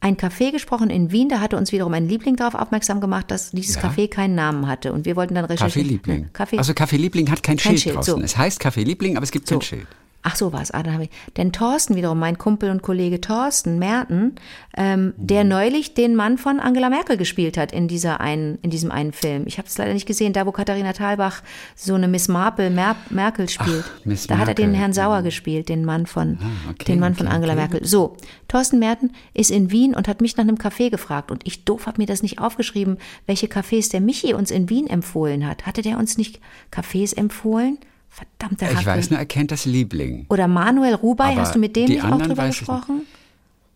ein 0.00 0.16
Café 0.16 0.50
gesprochen 0.50 0.88
in 0.90 1.12
Wien, 1.12 1.28
da 1.28 1.40
hatte 1.40 1.56
uns 1.58 1.72
wiederum 1.72 1.92
ein 1.94 2.08
Liebling 2.08 2.36
darauf 2.36 2.54
aufmerksam 2.54 3.00
gemacht, 3.00 3.30
dass 3.30 3.50
dieses 3.50 3.76
Ja. 3.76 3.82
Café 3.82 4.08
keinen 4.08 4.34
Namen 4.34 4.66
hatte. 4.66 4.92
Und 4.92 5.04
wir 5.04 5.14
wollten 5.16 5.34
dann 5.34 5.44
Kaffee 5.46 5.54
recherchieren. 5.64 5.88
Liebling. 5.90 6.20
Ne, 6.22 6.28
Kaffee, 6.32 6.56
Also 6.58 6.72
Kaffee 6.74 6.96
Liebling 6.96 7.30
hat 7.30 7.42
kein, 7.42 7.56
Kein 7.58 7.72
Schild, 7.72 7.80
Schild, 7.80 7.96
draußen. 7.96 8.14
so. 8.16 8.20
Es 8.22 8.36
heißt 8.36 8.60
Kaffee 8.60 8.82
Liebling, 8.84 9.16
aber 9.16 9.24
es 9.24 9.30
gibt 9.30 9.46
kein 9.48 9.60
Schild. 9.60 9.86
Ach 10.22 10.36
so 10.36 10.52
war's. 10.52 10.70
Ah, 10.70 10.82
dann 10.82 10.92
habe 10.92 11.04
ich. 11.04 11.10
Denn 11.38 11.50
Thorsten 11.52 11.96
wiederum, 11.96 12.18
mein 12.18 12.36
Kumpel 12.36 12.70
und 12.70 12.82
Kollege 12.82 13.22
Thorsten 13.22 13.78
Merten, 13.78 14.34
ähm, 14.76 15.14
der 15.16 15.44
neulich 15.44 15.94
den 15.94 16.14
Mann 16.14 16.36
von 16.36 16.60
Angela 16.60 16.90
Merkel 16.90 17.16
gespielt 17.16 17.56
hat 17.56 17.72
in 17.72 17.88
dieser 17.88 18.20
einen, 18.20 18.58
in 18.60 18.68
diesem 18.68 18.90
einen 18.90 19.12
Film. 19.12 19.44
Ich 19.46 19.56
habe 19.56 19.66
es 19.66 19.78
leider 19.78 19.94
nicht 19.94 20.06
gesehen, 20.06 20.34
da 20.34 20.44
wo 20.44 20.52
Katharina 20.52 20.92
Thalbach 20.92 21.42
so 21.74 21.94
eine 21.94 22.06
Miss 22.06 22.28
Marple 22.28 22.68
Mer 22.68 22.96
Merkel 23.08 23.48
spielt. 23.48 23.84
Miss 24.04 24.26
da 24.26 24.36
hat 24.36 24.48
er 24.48 24.54
den 24.54 24.72
Merkel. 24.72 24.80
Herrn 24.80 24.92
Sauer 24.92 25.22
gespielt, 25.22 25.70
den 25.70 25.86
Mann 25.86 26.06
von, 26.06 26.38
Ah, 26.40 26.70
okay, 26.70 26.84
den 26.84 27.00
Mann 27.00 27.14
von 27.14 27.26
okay, 27.26 27.36
Angela 27.36 27.54
okay. 27.54 27.60
Merkel. 27.62 27.86
So, 27.86 28.16
Thorsten 28.48 28.78
Merten 28.78 29.12
ist 29.32 29.50
in 29.50 29.70
Wien 29.70 29.94
und 29.94 30.06
hat 30.06 30.20
mich 30.20 30.36
nach 30.36 30.44
einem 30.44 30.56
Café 30.56 30.90
gefragt 30.90 31.30
und 31.30 31.46
ich 31.46 31.64
doof 31.64 31.86
habe 31.86 32.00
mir 32.00 32.06
das 32.06 32.22
nicht 32.22 32.38
aufgeschrieben, 32.38 32.98
welche 33.26 33.46
Cafés 33.46 33.90
der 33.90 34.02
Michi 34.02 34.34
uns 34.34 34.50
in 34.50 34.68
Wien 34.68 34.86
empfohlen 34.86 35.46
hat. 35.46 35.66
Hatte 35.66 35.80
der 35.80 35.98
uns 35.98 36.18
nicht 36.18 36.40
Cafés 36.70 37.16
empfohlen? 37.16 37.78
Verdammte 38.10 38.64
Ich 38.66 38.74
Hacke. 38.76 38.86
weiß 38.86 39.10
nur, 39.10 39.18
er 39.20 39.26
kennt 39.26 39.50
das 39.52 39.64
Liebling. 39.64 40.26
Oder 40.28 40.48
Manuel 40.48 40.94
Rubai, 40.94 41.36
hast 41.36 41.54
du 41.54 41.58
mit 41.60 41.76
dem 41.76 41.86
nicht 41.86 42.04
auch 42.04 42.20
drüber 42.20 42.48
ich 42.48 42.58
gesprochen? 42.58 43.02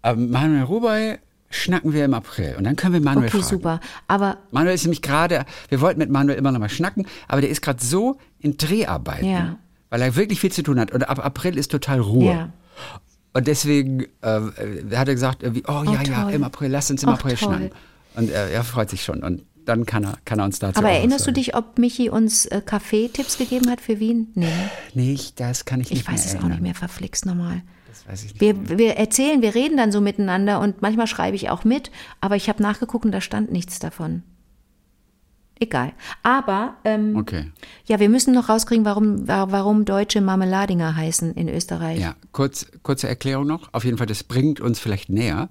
Aber 0.03 0.21
Manuel 0.21 0.65
Rubai 0.65 1.19
schnacken 1.51 1.93
wir 1.93 2.05
im 2.05 2.15
April. 2.15 2.57
Und 2.59 2.65
dann 2.65 2.75
können 2.75 2.95
wir 2.95 3.01
Manuel 3.01 3.29
Okay, 3.29 3.39
fragen. 3.39 3.49
super. 3.49 3.81
Aber 4.09 4.39
Manuel 4.51 4.75
ist 4.75 4.83
nämlich 4.85 5.03
gerade, 5.03 5.45
wir 5.69 5.81
wollten 5.81 6.01
mit 6.01 6.11
Manuel 6.11 6.37
immer 6.37 6.51
noch 6.51 6.59
mal 6.59 6.69
schnacken, 6.69 7.07
aber 7.29 7.41
der 7.43 7.51
ist 7.51 7.63
gerade 7.63 7.83
so 7.83 8.19
in 8.41 8.57
Dreharbeiten, 8.57 9.25
Ja. 9.29 9.57
weil 9.89 10.03
er 10.03 10.17
wirklich 10.17 10.41
viel 10.41 10.51
zu 10.53 10.63
tun 10.65 10.81
hat. 10.81 10.91
Und 10.91 11.09
ab 11.09 11.25
April 11.25 11.57
ist 11.57 11.71
total 11.71 12.01
Ruhe. 12.01 12.25
Ja. 12.35 12.49
Und 13.35 13.47
deswegen 13.47 14.03
äh, 14.21 14.41
hat 14.97 15.09
er 15.09 15.15
gesagt, 15.15 15.43
irgendwie, 15.45 15.63
oh, 15.69 15.83
ja, 15.85 16.03
ja, 16.03 16.23
toll. 16.25 16.33
im 16.33 16.45
April, 16.45 16.71
lass 16.71 16.91
uns 16.91 17.03
im 17.05 17.09
Ach, 17.09 17.15
April 17.15 17.37
toll. 17.37 17.49
schnacken. 17.49 17.71
Und 18.17 18.31
er, 18.31 18.49
er 18.51 18.65
freut 18.65 18.91
sich 18.91 19.05
schon. 19.05 19.23
Und 19.23 19.43
dann 19.65 19.87
kann 19.87 20.05
er, 20.05 20.19
kann 20.25 20.39
er 20.39 20.45
uns 20.45 20.59
dazu 20.59 20.79
Aber 20.79 20.89
auch 20.89 20.93
erinnerst 20.93 21.27
du 21.27 21.33
dich, 21.33 21.55
ob 21.57 21.79
Michi 21.79 22.11
uns 22.11 22.47
äh, 22.47 22.61
Kaffeetipps 22.65 23.39
gegeben 23.39 23.71
hat 23.71 23.81
für 23.81 24.01
Wien? 24.01 24.29
Nee, 24.35 24.47
ne? 24.47 24.71
Nicht, 24.95 25.41
das 25.41 25.65
kann 25.65 25.81
ich 25.81 25.91
nicht 25.91 26.01
ich 26.03 26.07
weiß 26.09 26.15
mehr 26.15 26.25
es 26.25 26.31
auch 26.31 26.35
erinnern. 26.35 26.51
nicht 26.53 26.63
mehr, 26.63 26.75
verflixt 26.75 27.27
nochmal. 27.27 27.63
Das 27.89 28.07
weiß 28.09 28.25
ich 28.25 28.35
nicht. 28.35 28.41
Wir, 28.41 28.79
wir 28.79 28.97
erzählen, 28.97 29.43
wir 29.43 29.55
reden 29.55 29.77
dann 29.77 29.93
so 29.93 30.01
miteinander 30.01 30.61
und 30.61 30.83
manchmal 30.83 31.07
schreibe 31.07 31.37
ich 31.37 31.51
auch 31.51 31.65
mit, 31.65 31.91
aber 32.21 32.37
ich 32.37 32.49
habe 32.49 32.63
nachgeguckt 32.63 33.05
und 33.05 33.13
da 33.13 33.21
stand 33.21 33.53
nichts 33.53 33.79
davon. 33.79 34.23
Egal. 35.61 35.93
Aber 36.25 36.75
ähm, 36.85 37.17
Okay. 37.17 37.53
ja, 37.87 38.01
wir 38.01 38.09
müssen 38.09 38.35
noch 38.35 38.49
rauskriegen, 38.49 38.85
warum, 38.85 39.27
wa- 39.29 39.47
warum 39.51 39.85
deutsche 39.85 40.21
Marmeladinger 40.21 40.97
heißen 40.97 41.33
in 41.35 41.49
Österreich. 41.49 42.01
Ja, 42.01 42.17
kurz, 42.33 42.67
kurze 42.83 43.09
Erklärung 43.09 43.47
noch. 43.47 43.69
Auf 43.73 43.85
jeden 43.85 43.97
Fall, 43.97 44.09
das 44.09 44.25
bringt 44.25 44.61
uns 44.61 44.81
vielleicht 44.81 45.11
näher. 45.11 45.49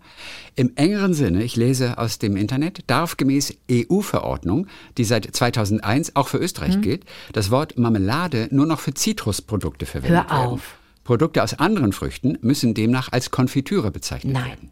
Im 0.55 0.73
engeren 0.75 1.13
Sinne, 1.13 1.41
ich 1.43 1.55
lese 1.55 1.97
aus 1.97 2.19
dem 2.19 2.35
Internet, 2.35 2.83
darf 2.87 3.15
gemäß 3.17 3.53
EU-Verordnung, 3.71 4.67
die 4.97 5.03
seit 5.05 5.33
2001 5.35 6.15
auch 6.15 6.27
für. 6.27 6.37
Österreich 6.37 6.81
gilt, 6.81 7.05
das 7.31 7.49
Wort 7.51 7.77
Marmelade 7.77 8.49
nur 8.51 8.65
noch 8.65 8.81
für 8.81 8.93
Zitrusprodukte 8.93 9.85
verwendet 9.85 10.29
Hör 10.29 10.37
werden. 10.37 10.47
auf. 10.53 10.77
Produkte 11.05 11.41
aus 11.43 11.53
anderen 11.57 11.93
Früchten 11.93 12.37
müssen 12.41 12.73
demnach 12.73 13.11
als 13.11 13.31
Konfitüre 13.31 13.91
bezeichnet 13.91 14.33
Nein. 14.33 14.45
werden. 14.45 14.71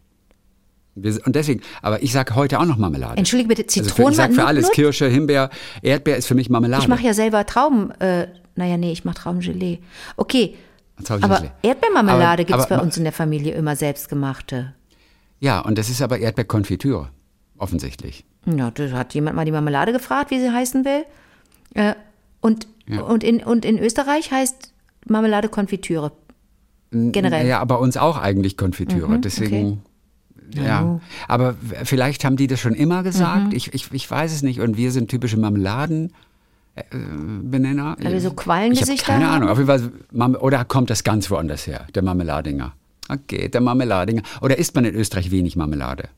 Wir, 0.94 1.18
und 1.24 1.34
deswegen, 1.36 1.62
aber 1.80 2.02
ich 2.02 2.12
sage 2.12 2.34
heute 2.34 2.60
auch 2.60 2.66
noch 2.66 2.76
Marmelade. 2.76 3.16
Entschuldige 3.16 3.48
bitte, 3.48 3.62
Also 3.62 3.72
für, 3.72 3.80
ich 3.80 3.88
Zitronen, 3.94 4.14
sage 4.14 4.34
für 4.34 4.44
alles, 4.44 4.64
Nut- 4.66 4.72
Kirsche, 4.74 5.06
Himbeer, 5.08 5.48
Erdbeer 5.80 6.16
ist 6.18 6.26
für 6.26 6.34
mich 6.34 6.50
Marmelade. 6.50 6.82
Ich 6.82 6.88
mache 6.88 7.02
ja 7.02 7.14
selber 7.14 7.46
Trauben, 7.46 7.90
äh, 8.00 8.28
naja, 8.56 8.76
nee, 8.76 8.92
ich 8.92 9.04
mache 9.04 9.16
Traubengelee. 9.16 9.78
Okay, 10.16 10.54
aber 11.08 11.50
Erdbeermarmelade 11.62 12.44
gibt's 12.44 12.64
aber- 12.66 12.76
bei 12.76 12.82
uns 12.82 12.96
in 12.98 13.04
der 13.04 13.12
Familie 13.12 13.54
immer 13.54 13.74
selbstgemachte. 13.76 14.74
ja, 15.40 15.60
und 15.60 15.78
das 15.78 15.88
ist 15.88 16.02
aber 16.02 16.18
Erdbeerkonfitüre, 16.18 17.08
offensichtlich. 17.56 18.24
Ja, 18.44 18.70
da 18.70 18.90
hat 18.90 19.14
jemand 19.14 19.36
mal 19.36 19.44
die 19.46 19.52
Marmelade 19.52 19.92
gefragt, 19.92 20.30
wie 20.30 20.40
sie 20.40 20.50
heißen 20.50 20.84
will. 20.84 21.04
Äh, 21.74 21.94
und, 22.40 22.66
und, 23.08 23.24
in, 23.24 23.42
und 23.42 23.64
in 23.64 23.78
Österreich 23.78 24.30
heißt 24.32 24.72
Marmelade 25.08 25.48
Konfitüre. 25.48 26.12
Generell. 26.90 27.46
Ja, 27.46 27.60
aber 27.60 27.78
uns 27.80 27.96
auch 27.96 28.18
eigentlich 28.18 28.56
Konfitüre. 28.58 29.08
Mhm, 29.08 29.20
Deswegen, 29.22 29.82
ja. 30.54 31.00
Aber 31.28 31.54
vielleicht 31.84 32.24
haben 32.24 32.36
die 32.36 32.46
das 32.46 32.60
schon 32.60 32.74
immer 32.74 33.02
gesagt. 33.02 33.48
Mhm. 33.48 33.56
Ich, 33.56 33.74
ich, 33.74 33.92
ich 33.92 34.10
weiß 34.10 34.32
es 34.32 34.42
nicht. 34.42 34.60
Und 34.60 34.76
wir 34.76 34.92
sind 34.92 35.08
typische 35.08 35.36
Marmeladen-Benenner. 35.36 37.96
Weil 38.00 38.12
wir 38.12 38.20
so 38.20 38.30
Ich 38.30 38.36
Quallengesichter 38.36 39.12
keine 39.12 39.26
haben? 39.26 39.36
Ahnung. 39.36 39.48
Auf 39.50 39.58
jeden 39.58 39.68
Fall, 39.68 39.90
oder 40.36 40.64
kommt 40.64 40.90
das 40.90 41.04
ganz 41.04 41.30
woanders 41.30 41.66
her, 41.66 41.86
der 41.94 42.02
Marmeladinger? 42.02 42.72
Okay, 43.08 43.48
der 43.48 43.60
Marmeladinger. 43.60 44.22
Oder 44.40 44.58
isst 44.58 44.74
man 44.74 44.84
in 44.84 44.94
Österreich 44.94 45.30
wenig 45.30 45.56
Marmelade? 45.56 46.08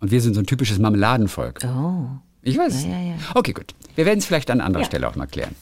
Und 0.00 0.10
wir 0.10 0.20
sind 0.20 0.34
so 0.34 0.40
ein 0.40 0.46
typisches 0.46 0.78
Marmeladenvolk. 0.78 1.60
Oh. 1.64 2.06
Ich 2.42 2.58
weiß 2.58 2.74
es. 2.74 2.84
Ja, 2.84 2.90
ja, 2.90 3.00
ja. 3.00 3.14
Okay, 3.34 3.52
gut. 3.52 3.74
Wir 3.94 4.04
werden 4.04 4.18
es 4.18 4.26
vielleicht 4.26 4.50
an 4.50 4.60
anderer. 4.60 4.84
Stelle 4.84 5.08
auch 5.08 5.16
mal 5.16 5.26
klären. 5.26 5.54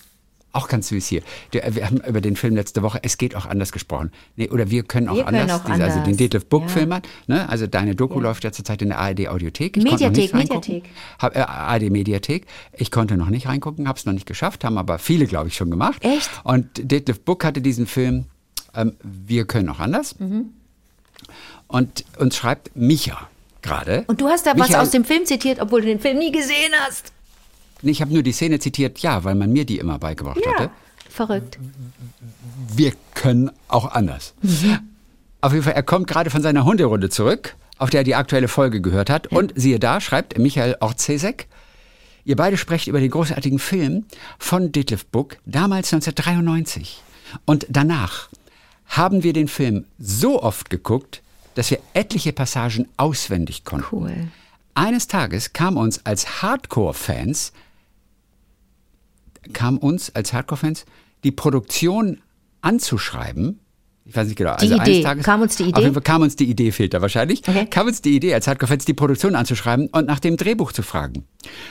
Auch 0.55 0.69
ganz 0.69 0.88
süß 0.88 1.07
hier. 1.07 1.23
Der- 1.55 1.75
Wir 1.75 1.87
haben 1.87 1.99
über 2.07 2.21
den 2.21 2.37
Film 2.37 2.55
letzte 2.57 2.83
Woche 2.83 2.99
Es 3.03 3.17
geht 3.17 3.35
auch 3.35 3.47
anders 3.47 3.73
gesprochen. 3.73 4.12
Nee, 4.37 4.51
oder 4.51 4.71
wir 4.71 4.83
können 4.83 5.09
auch 5.09 5.17
Wir 5.17 5.25
können 5.25 5.37
anders. 5.41 5.61
auch 5.62 5.65
Diese, 5.65 5.83
Also 5.85 5.97
den 5.97 6.03
anders. 6.05 6.17
Detlef 6.19 6.47
Book 6.47 6.62
Ja. 6.65 6.69
Film 6.69 6.93
hat. 6.95 7.09
Ne? 7.27 7.49
Also 7.49 7.67
deine 7.67 7.95
Doku 7.95 8.21
läuft 8.21 8.45
ja 8.45 8.53
zurzeit 8.53 8.83
in 8.83 8.88
der 8.88 8.99
ARD 8.99 9.29
Audiothek. 9.29 9.77
Ich 9.79 9.83
Mediathek. 9.85 10.35
Mediathek. 10.35 10.85
Hab, 11.19 11.35
äh, 11.35 11.41
ARD 11.41 11.88
Mediathek. 11.91 12.47
Ich 12.77 12.91
konnte 12.91 13.17
noch 13.17 13.29
nicht 13.31 13.47
reingucken, 13.49 13.88
habe 13.88 13.99
es 13.99 14.05
noch 14.05 14.12
nicht 14.12 14.27
geschafft, 14.27 14.62
haben 14.65 14.77
aber 14.77 14.99
viele, 14.99 15.27
glaube 15.27 15.49
ich, 15.49 15.57
schon 15.57 15.71
gemacht. 15.71 16.05
Echt? 16.05 16.29
Und 16.45 16.67
Detlef 16.77 17.21
Book 17.21 17.45
hatte 17.45 17.61
diesen 17.62 17.87
Film 17.87 18.27
ähm, 18.75 18.95
Wir 19.03 19.47
können 19.47 19.69
auch 19.71 19.81
anders. 19.81 20.19
Mhm. 20.19 20.51
Und 21.69 22.05
uns 22.19 22.37
schreibt 22.37 22.77
Micha 22.77 23.29
gerade. 23.62 24.05
Und 24.07 24.21
du 24.21 24.29
hast 24.29 24.47
da 24.47 24.51
was 24.53 24.69
Michael- 24.69 24.83
aus 24.83 24.91
dem 24.91 25.05
Film 25.05 25.25
zitiert, 25.25 25.61
obwohl 25.61 25.81
du 25.81 25.87
den 25.87 26.01
Film 26.01 26.19
nie 26.19 26.33
gesehen 26.33 26.73
hast. 26.87 27.12
Ich 27.83 28.01
habe 28.01 28.12
nur 28.12 28.23
die 28.23 28.33
Szene 28.33 28.59
zitiert, 28.59 29.01
ja, 29.01 29.25
weil 29.25 29.35
man 29.35 29.53
mir 29.53 29.64
die 29.64 29.79
immer 29.79 29.99
beigebracht 29.99 30.40
hatte. 30.47 30.71
Verrückt. 31.09 31.59
wir 32.75 32.92
können 33.14 33.51
auch 33.68 33.90
anders. 33.92 34.35
Auf 35.40 35.53
jeden 35.53 35.64
Fall, 35.64 35.75
er 35.75 35.83
kommt 35.83 36.07
gerade 36.07 36.31
von 36.31 36.40
seiner 36.40 36.64
Hunderunde 36.64 37.11
zurück, 37.11 37.57
auf 37.79 37.90
der 37.90 38.01
er 38.01 38.05
die 38.05 38.14
aktuelle 38.14 38.49
Folge 38.49 38.81
gehört 38.81 39.11
hat. 39.11 39.27
Und 39.27 39.53
siehe 39.57 39.79
da, 39.79 40.01
schreibt 40.01 40.38
Michael 40.38 40.77
Orzesek, 40.81 41.49
ihr 42.25 42.37
beide 42.37 42.57
sprecht 42.57 42.87
über 42.87 43.01
den 43.01 43.11
großartigen 43.11 43.59
Film 43.59 44.07
von 44.38 44.73
Detlef 44.73 45.05
Book, 45.07 45.37
damals 45.45 45.92
1993. 45.92 47.03
Und 47.45 47.66
danach 47.68 48.29
haben 48.87 49.23
wir 49.23 49.33
den 49.33 49.49
Film 49.49 49.85
so 49.99 50.42
oft 50.42 50.71
geguckt, 50.71 51.23
dass 51.55 51.71
wir 51.71 51.79
etliche 51.92 52.33
Passagen 52.33 52.88
auswendig 52.97 53.64
konnten. 53.64 53.87
Cool. 53.90 54.14
Eines 54.75 55.07
Tages 55.07 55.53
kam 55.53 55.77
uns 55.77 56.07
als 56.07 56.42
Hardcore-Fans 56.42 57.53
kam 59.53 59.79
uns 59.79 60.15
als 60.15 60.33
Hardcore-Fans 60.33 60.85
die 61.25 61.33
Produktion 61.33 62.21
anzuschreiben. 62.61 63.59
Ich 64.05 64.17
weiß 64.17 64.27
nicht 64.27 64.37
genau. 64.37 64.57
Die 64.57 64.63
also 64.71 64.75
Idee. 64.75 64.91
Eines 64.95 65.05
Tages, 65.05 65.25
Kam 65.25 65.43
uns 65.43 65.57
die 65.57 65.63
Idee? 65.63 65.75
Auf 65.75 65.83
jeden 65.83 65.95
Fall 65.95 66.03
kam 66.03 66.23
uns 66.23 66.35
die 66.35 66.51
Idee, 66.51 66.73
fehlt 66.73 66.93
da 66.93 67.01
wahrscheinlich. 67.03 67.47
Okay. 67.47 67.67
Kam 67.71 67.87
uns 67.87 68.03
die 68.03 68.17
Idee, 68.17 68.35
als 68.35 68.49
Hardcore-Fans 68.49 68.85
die 68.85 68.95
Produktion 68.95 69.37
anzuschreiben 69.37 69.89
und 69.93 70.07
nach 70.07 70.19
dem 70.19 70.37
Drehbuch 70.37 70.73
zu 70.73 70.83
fragen. 70.83 71.25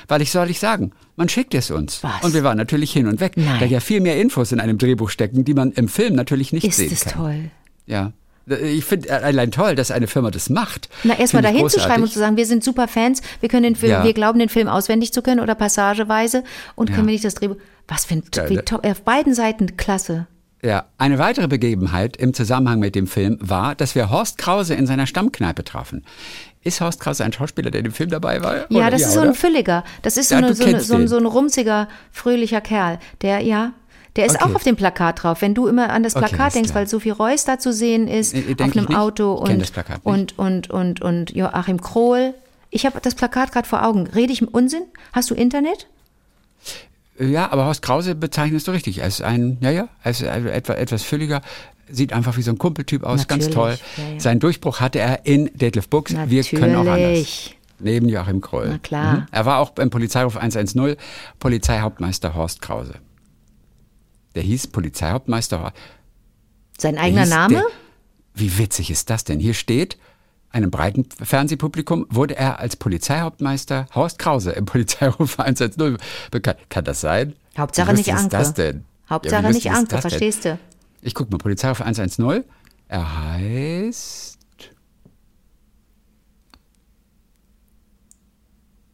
Weil 0.07 0.21
ich 0.21 0.31
soll 0.31 0.49
ich 0.49 0.59
sagen, 0.59 0.91
man 1.17 1.27
schickt 1.27 1.53
es 1.53 1.71
uns. 1.71 2.03
Was? 2.03 2.23
Und 2.23 2.33
wir 2.33 2.43
waren 2.43 2.57
natürlich 2.57 2.93
hin 2.93 3.07
und 3.07 3.19
weg, 3.19 3.33
Nein. 3.35 3.59
da 3.59 3.65
ja 3.65 3.81
viel 3.81 3.99
mehr 3.99 4.19
Infos 4.19 4.53
in 4.53 4.61
einem 4.61 4.77
Drehbuch 4.77 5.09
stecken, 5.09 5.43
die 5.43 5.53
man 5.53 5.71
im 5.73 5.89
Film 5.89 6.15
natürlich 6.15 6.53
nicht 6.53 6.65
Ist 6.65 6.77
sehen 6.77 6.91
es 6.93 7.01
kann. 7.03 7.13
toll. 7.13 7.51
Ja. 7.85 8.13
Ich 8.47 8.85
finde 8.85 9.11
allein 9.23 9.51
toll, 9.51 9.75
dass 9.75 9.91
eine 9.91 10.07
Firma 10.07 10.31
das 10.31 10.49
macht. 10.49 10.89
Na, 11.03 11.17
erstmal 11.17 11.43
dahin 11.43 11.69
zu 11.69 11.79
schreiben 11.79 12.03
und 12.03 12.09
großartig. 12.09 12.13
zu 12.13 12.19
sagen, 12.19 12.37
wir 12.37 12.45
sind 12.45 12.63
super 12.63 12.87
Fans, 12.87 13.21
wir 13.39 13.49
können 13.49 13.63
den 13.63 13.75
Film, 13.75 13.91
Ja. 13.91 14.03
wir 14.03 14.13
glauben, 14.13 14.39
den 14.39 14.49
Film 14.49 14.67
auswendig 14.67 15.13
zu 15.13 15.21
können 15.21 15.39
oder 15.39 15.55
passageweise 15.55 16.43
und 16.75 16.89
Ja. 16.89 16.95
können 16.95 17.07
wir 17.07 17.13
nicht 17.13 17.25
das 17.25 17.35
Drehbuch. 17.35 17.57
Was 17.87 18.05
für 18.05 18.15
ein, 18.15 18.23
wie 18.47 18.55
ne? 18.55 18.65
top, 18.65 18.85
auf 18.85 19.01
beiden 19.03 19.33
Seiten 19.33 19.77
klasse. 19.77 20.27
Ja, 20.63 20.85
eine 20.99 21.17
weitere 21.17 21.47
Begebenheit 21.47 22.17
im 22.17 22.33
Zusammenhang 22.35 22.79
mit 22.79 22.93
dem 22.93 23.07
Film 23.07 23.37
war, 23.41 23.73
dass 23.73 23.95
wir 23.95 24.11
Horst 24.11 24.37
Krause 24.37 24.75
in 24.75 24.85
seiner 24.85 25.07
Stammkneipe 25.07 25.63
trafen. 25.63 26.05
Ist 26.63 26.81
Horst 26.81 26.99
Krause 26.99 27.23
ein 27.25 27.33
Schauspieler, 27.33 27.71
der 27.71 27.79
in 27.79 27.85
dem 27.85 27.93
Film 27.93 28.11
dabei 28.11 28.43
war? 28.43 28.71
Ja, 28.71 28.91
das 28.91 29.01
ist 29.01 29.13
so 29.13 29.21
ein? 29.21 29.33
Fülliger. 29.33 29.83
Das 30.03 30.17
ist 30.17 30.29
so, 30.29 30.35
Ja, 30.35 30.39
eine, 30.45 30.53
so, 30.53 30.63
eine, 30.63 30.79
so, 30.81 30.95
ein, 30.95 31.07
so 31.07 31.17
ein 31.17 31.25
rumziger, 31.25 31.87
fröhlicher 32.11 32.61
Kerl. 32.61 32.99
Der, 33.23 33.39
ja, 33.39 33.73
der 34.15 34.25
ist 34.25 34.35
Okay. 34.35 34.43
auch 34.51 34.55
auf 34.55 34.63
dem 34.63 34.75
Plakat 34.75 35.23
drauf. 35.23 35.41
Wenn 35.41 35.53
du 35.53 35.67
immer 35.67 35.89
an 35.89 36.03
das 36.03 36.15
Okay, 36.15 36.25
Plakat 36.27 36.47
ist 36.49 36.55
denkst, 36.55 36.69
klar. 36.71 36.81
weil 36.81 36.87
Sophie 36.87 37.09
Reuss 37.11 37.45
da 37.45 37.59
zu 37.59 37.71
sehen 37.71 38.07
ist, 38.07 38.33
Nee, 38.33 38.41
denk 38.55 38.61
auf 38.61 38.67
ich 38.75 38.77
einem. 38.89 38.95
Auto 38.97 39.43
Ich 39.45 39.51
und, 40.03 40.03
und, 40.03 40.39
und, 40.39 40.69
und, 40.69 41.01
und 41.01 41.31
Joachim 41.31 41.79
Krohl. 41.81 42.33
Ich 42.69 42.85
habe 42.85 42.99
das 43.01 43.15
Plakat 43.15 43.51
gerade 43.51 43.67
vor 43.67 43.85
Augen. 43.85 44.07
Rede 44.07 44.31
ich 44.33 44.41
im 44.41 44.47
Unsinn? 44.47 44.83
Hast 45.13 45.29
du 45.29 45.35
Internet? 45.35 45.87
Ja, 47.19 47.51
aber 47.51 47.65
Horst 47.65 47.81
Krause 47.81 48.15
bezeichnest 48.15 48.67
du 48.67 48.71
richtig. 48.71 48.99
Er 48.99 49.07
ist 49.07 49.21
ein, 49.21 49.57
ja, 49.61 49.69
ja, 49.69 49.87
er 50.03 50.11
ist 50.11 50.23
ein- 50.23 50.47
etwa, 50.47 50.73
etwas 50.73 51.03
fülliger, 51.03 51.41
sieht 51.89 52.13
einfach 52.13 52.37
wie 52.37 52.41
so 52.41 52.51
ein 52.51 52.57
Kumpeltyp 52.57 53.03
aus, 53.03 53.27
ganz 53.27 53.47
Natürlich, 53.49 53.53
toll. 53.55 53.77
ja, 54.07 54.13
ja. 54.13 54.19
Seinen 54.19 54.39
Durchbruch 54.39 54.79
hatte 54.79 54.99
er 54.99 55.25
in 55.25 55.51
Detlef 55.53 55.87
Books. 55.89 56.15
Wir 56.27 56.43
können 56.43 56.75
auch 56.75 56.79
anders. 56.81 56.97
Natürlich. 56.99 57.57
Neben 57.79 58.09
Joachim 58.09 58.41
Kroll. 58.41 58.67
Na 58.71 58.77
klar. 58.77 59.13
Mhm. 59.17 59.25
Er 59.31 59.45
war 59.45 59.59
auch 59.59 59.75
im 59.77 59.89
Polizeiruf 59.89 60.37
110 60.37 60.95
Polizeihauptmeister 61.39 62.33
Horst 62.35 62.61
Krause. 62.61 62.93
Der 64.35 64.43
hieß 64.43 64.67
Polizeihauptmeister. 64.67 65.73
Sein 66.77 66.97
eigener 66.97 67.21
hieß 67.21 67.29
Name? 67.29 67.53
Der, 67.55 67.65
wie 68.33 68.57
witzig 68.57 68.91
ist 68.91 69.09
das 69.09 69.23
denn? 69.23 69.39
Hier 69.39 69.53
steht, 69.53 69.97
einem 70.49 70.71
breiten 70.71 71.05
Fernsehpublikum 71.21 72.05
wurde 72.09 72.35
er 72.35 72.59
als 72.59 72.75
Polizeihauptmeister 72.75 73.87
Horst 73.95 74.19
Krause 74.19 74.51
im 74.51 74.65
Polizeiruf 74.65 75.39
110 75.39 75.97
bekannt. 76.29 76.59
Kann 76.69 76.85
das 76.85 77.01
sein? 77.01 77.35
Hauptsache 77.57 77.93
nicht 77.93 78.07
lustig 78.07 78.13
Anke. 78.13 78.37
Ist 78.37 78.47
das 78.47 78.53
denn? 78.53 78.85
Hauptsache 79.09 79.43
Ja, 79.43 79.51
nicht 79.51 79.71
Anke, 79.71 79.99
verstehst 79.99 80.45
du? 80.45 80.57
Ich 81.01 81.13
guck 81.15 81.31
mal, 81.31 81.37
Polizeiruf 81.37 81.81
110. 81.81 82.43
Er 82.87 83.19
heißt. 83.23 84.37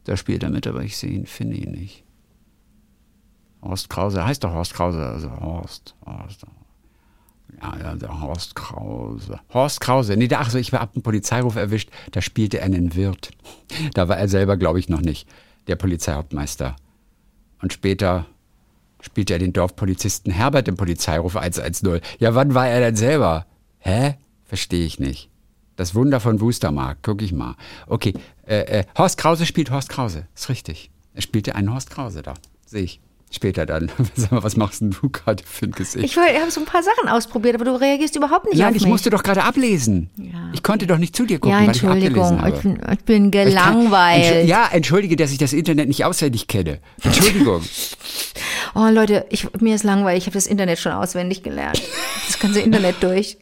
Da 0.05 0.15
spielt 0.15 0.43
er 0.43 0.49
mit, 0.49 0.65
aber 0.67 0.83
ich 0.83 0.95
sehe 0.95 1.11
ihn, 1.11 1.25
finde 1.25 1.57
ihn 1.57 1.71
nicht. 1.71 2.03
Horst 3.61 3.89
Krause, 3.89 4.25
heißt 4.25 4.43
doch 4.43 4.53
Horst 4.53 4.73
Krause, 4.73 5.03
also 5.03 5.31
Horst, 5.39 5.95
Horst. 6.05 6.45
Ja, 7.61 7.95
der 7.95 8.21
Horst 8.21 8.55
Krause. 8.55 9.39
Horst 9.53 9.81
Krause, 9.81 10.15
nee, 10.15 10.27
da, 10.27 10.39
ach 10.41 10.49
so, 10.49 10.57
ich 10.57 10.71
habe 10.73 10.93
einen 10.93 11.01
Polizeiruf 11.01 11.55
erwischt, 11.55 11.89
da 12.11 12.21
spielte 12.21 12.59
er 12.59 12.65
einen 12.65 12.95
Wirt. 12.95 13.31
Da 13.93 14.07
war 14.07 14.17
er 14.17 14.27
selber, 14.27 14.57
glaube 14.57 14.79
ich, 14.79 14.89
noch 14.89 15.01
nicht, 15.01 15.27
der 15.67 15.75
Polizeihauptmeister. 15.75 16.75
Und 17.61 17.73
später 17.73 18.25
spielte 19.01 19.33
er 19.33 19.39
den 19.39 19.53
Dorfpolizisten 19.53 20.31
Herbert 20.31 20.67
im 20.67 20.77
Polizeiruf 20.77 21.35
110. 21.35 21.99
Ja, 22.19 22.33
wann 22.35 22.53
war 22.53 22.67
er 22.67 22.79
denn 22.79 22.95
selber? 22.95 23.45
Hä? 23.79 24.15
Verstehe 24.45 24.85
ich 24.85 24.99
nicht. 24.99 25.29
Das 25.75 25.93
Wunder 25.93 26.19
von 26.19 26.39
Wustermark, 26.41 26.99
guck 27.03 27.21
ich 27.21 27.33
mal. 27.33 27.55
Okay, 27.87 28.13
äh, 28.47 28.79
äh, 28.79 28.85
Horst 28.97 29.17
Krause 29.17 29.45
spielt 29.45 29.69
Horst 29.69 29.89
Krause, 29.89 30.27
ist 30.33 30.49
richtig. 30.49 30.89
Er 31.13 31.21
spielte 31.21 31.55
einen 31.55 31.71
Horst 31.73 31.89
Krause 31.89 32.21
da, 32.21 32.33
sehe 32.65 32.83
ich. 32.83 33.01
Später 33.29 33.65
dann. 33.65 33.91
Sag 34.15 34.31
mal, 34.31 34.41
was 34.43 34.55
machst 34.55 34.79
denn 34.79 34.91
du 34.91 35.09
gerade 35.09 35.43
für 35.45 35.65
ein 35.65 35.71
Gesicht? 35.71 36.05
Ich 36.05 36.17
habe 36.17 36.49
so 36.49 36.61
ein 36.61 36.65
paar 36.65 36.81
Sachen 36.81 37.09
ausprobiert, 37.09 37.55
aber 37.55 37.65
du 37.65 37.75
reagierst 37.79 38.15
überhaupt 38.15 38.45
nicht 38.45 38.57
Nein, 38.57 38.69
auf 38.69 38.75
ich 38.75 38.83
mich. 38.83 38.89
musste 38.89 39.09
doch 39.09 39.21
gerade 39.21 39.43
ablesen. 39.43 40.09
Ja, 40.15 40.49
Ich 40.53 40.63
konnte 40.63 40.87
doch 40.87 40.97
nicht 40.97 41.13
zu 41.15 41.25
dir 41.25 41.37
gucken, 41.39 41.51
ja, 41.51 41.57
weil 41.67 41.75
ich 41.75 41.83
Entschuldigung, 41.83 42.39
abgelesen 42.39 42.77
ich 42.77 42.85
habe. 42.85 42.93
bin, 42.93 42.93
ich 42.93 43.03
bin 43.05 43.25
Ich 43.25 43.31
kann- 43.31 43.47
gelangweilt. 43.81 44.47
Ja, 44.47 44.69
entschuldige, 44.71 45.17
dass 45.17 45.31
ich 45.31 45.37
das 45.39 45.51
Internet 45.51 45.89
nicht 45.89 46.05
auswendig 46.05 46.47
kenne. 46.47 46.79
Entschuldigung. 47.03 47.61
Oh 48.75 48.89
Leute, 48.91 49.25
ich, 49.29 49.47
mir 49.59 49.73
ist 49.73 49.83
langweilig, 49.83 50.23
ich 50.23 50.27
habe 50.27 50.35
das 50.35 50.45
Internet 50.45 50.77
schon 50.77 50.91
auswendig 50.91 51.41
gelernt. 51.41 51.81
Das 52.27 52.37
ganze 52.37 52.59
Internet 52.59 52.97
durch. 53.01 53.37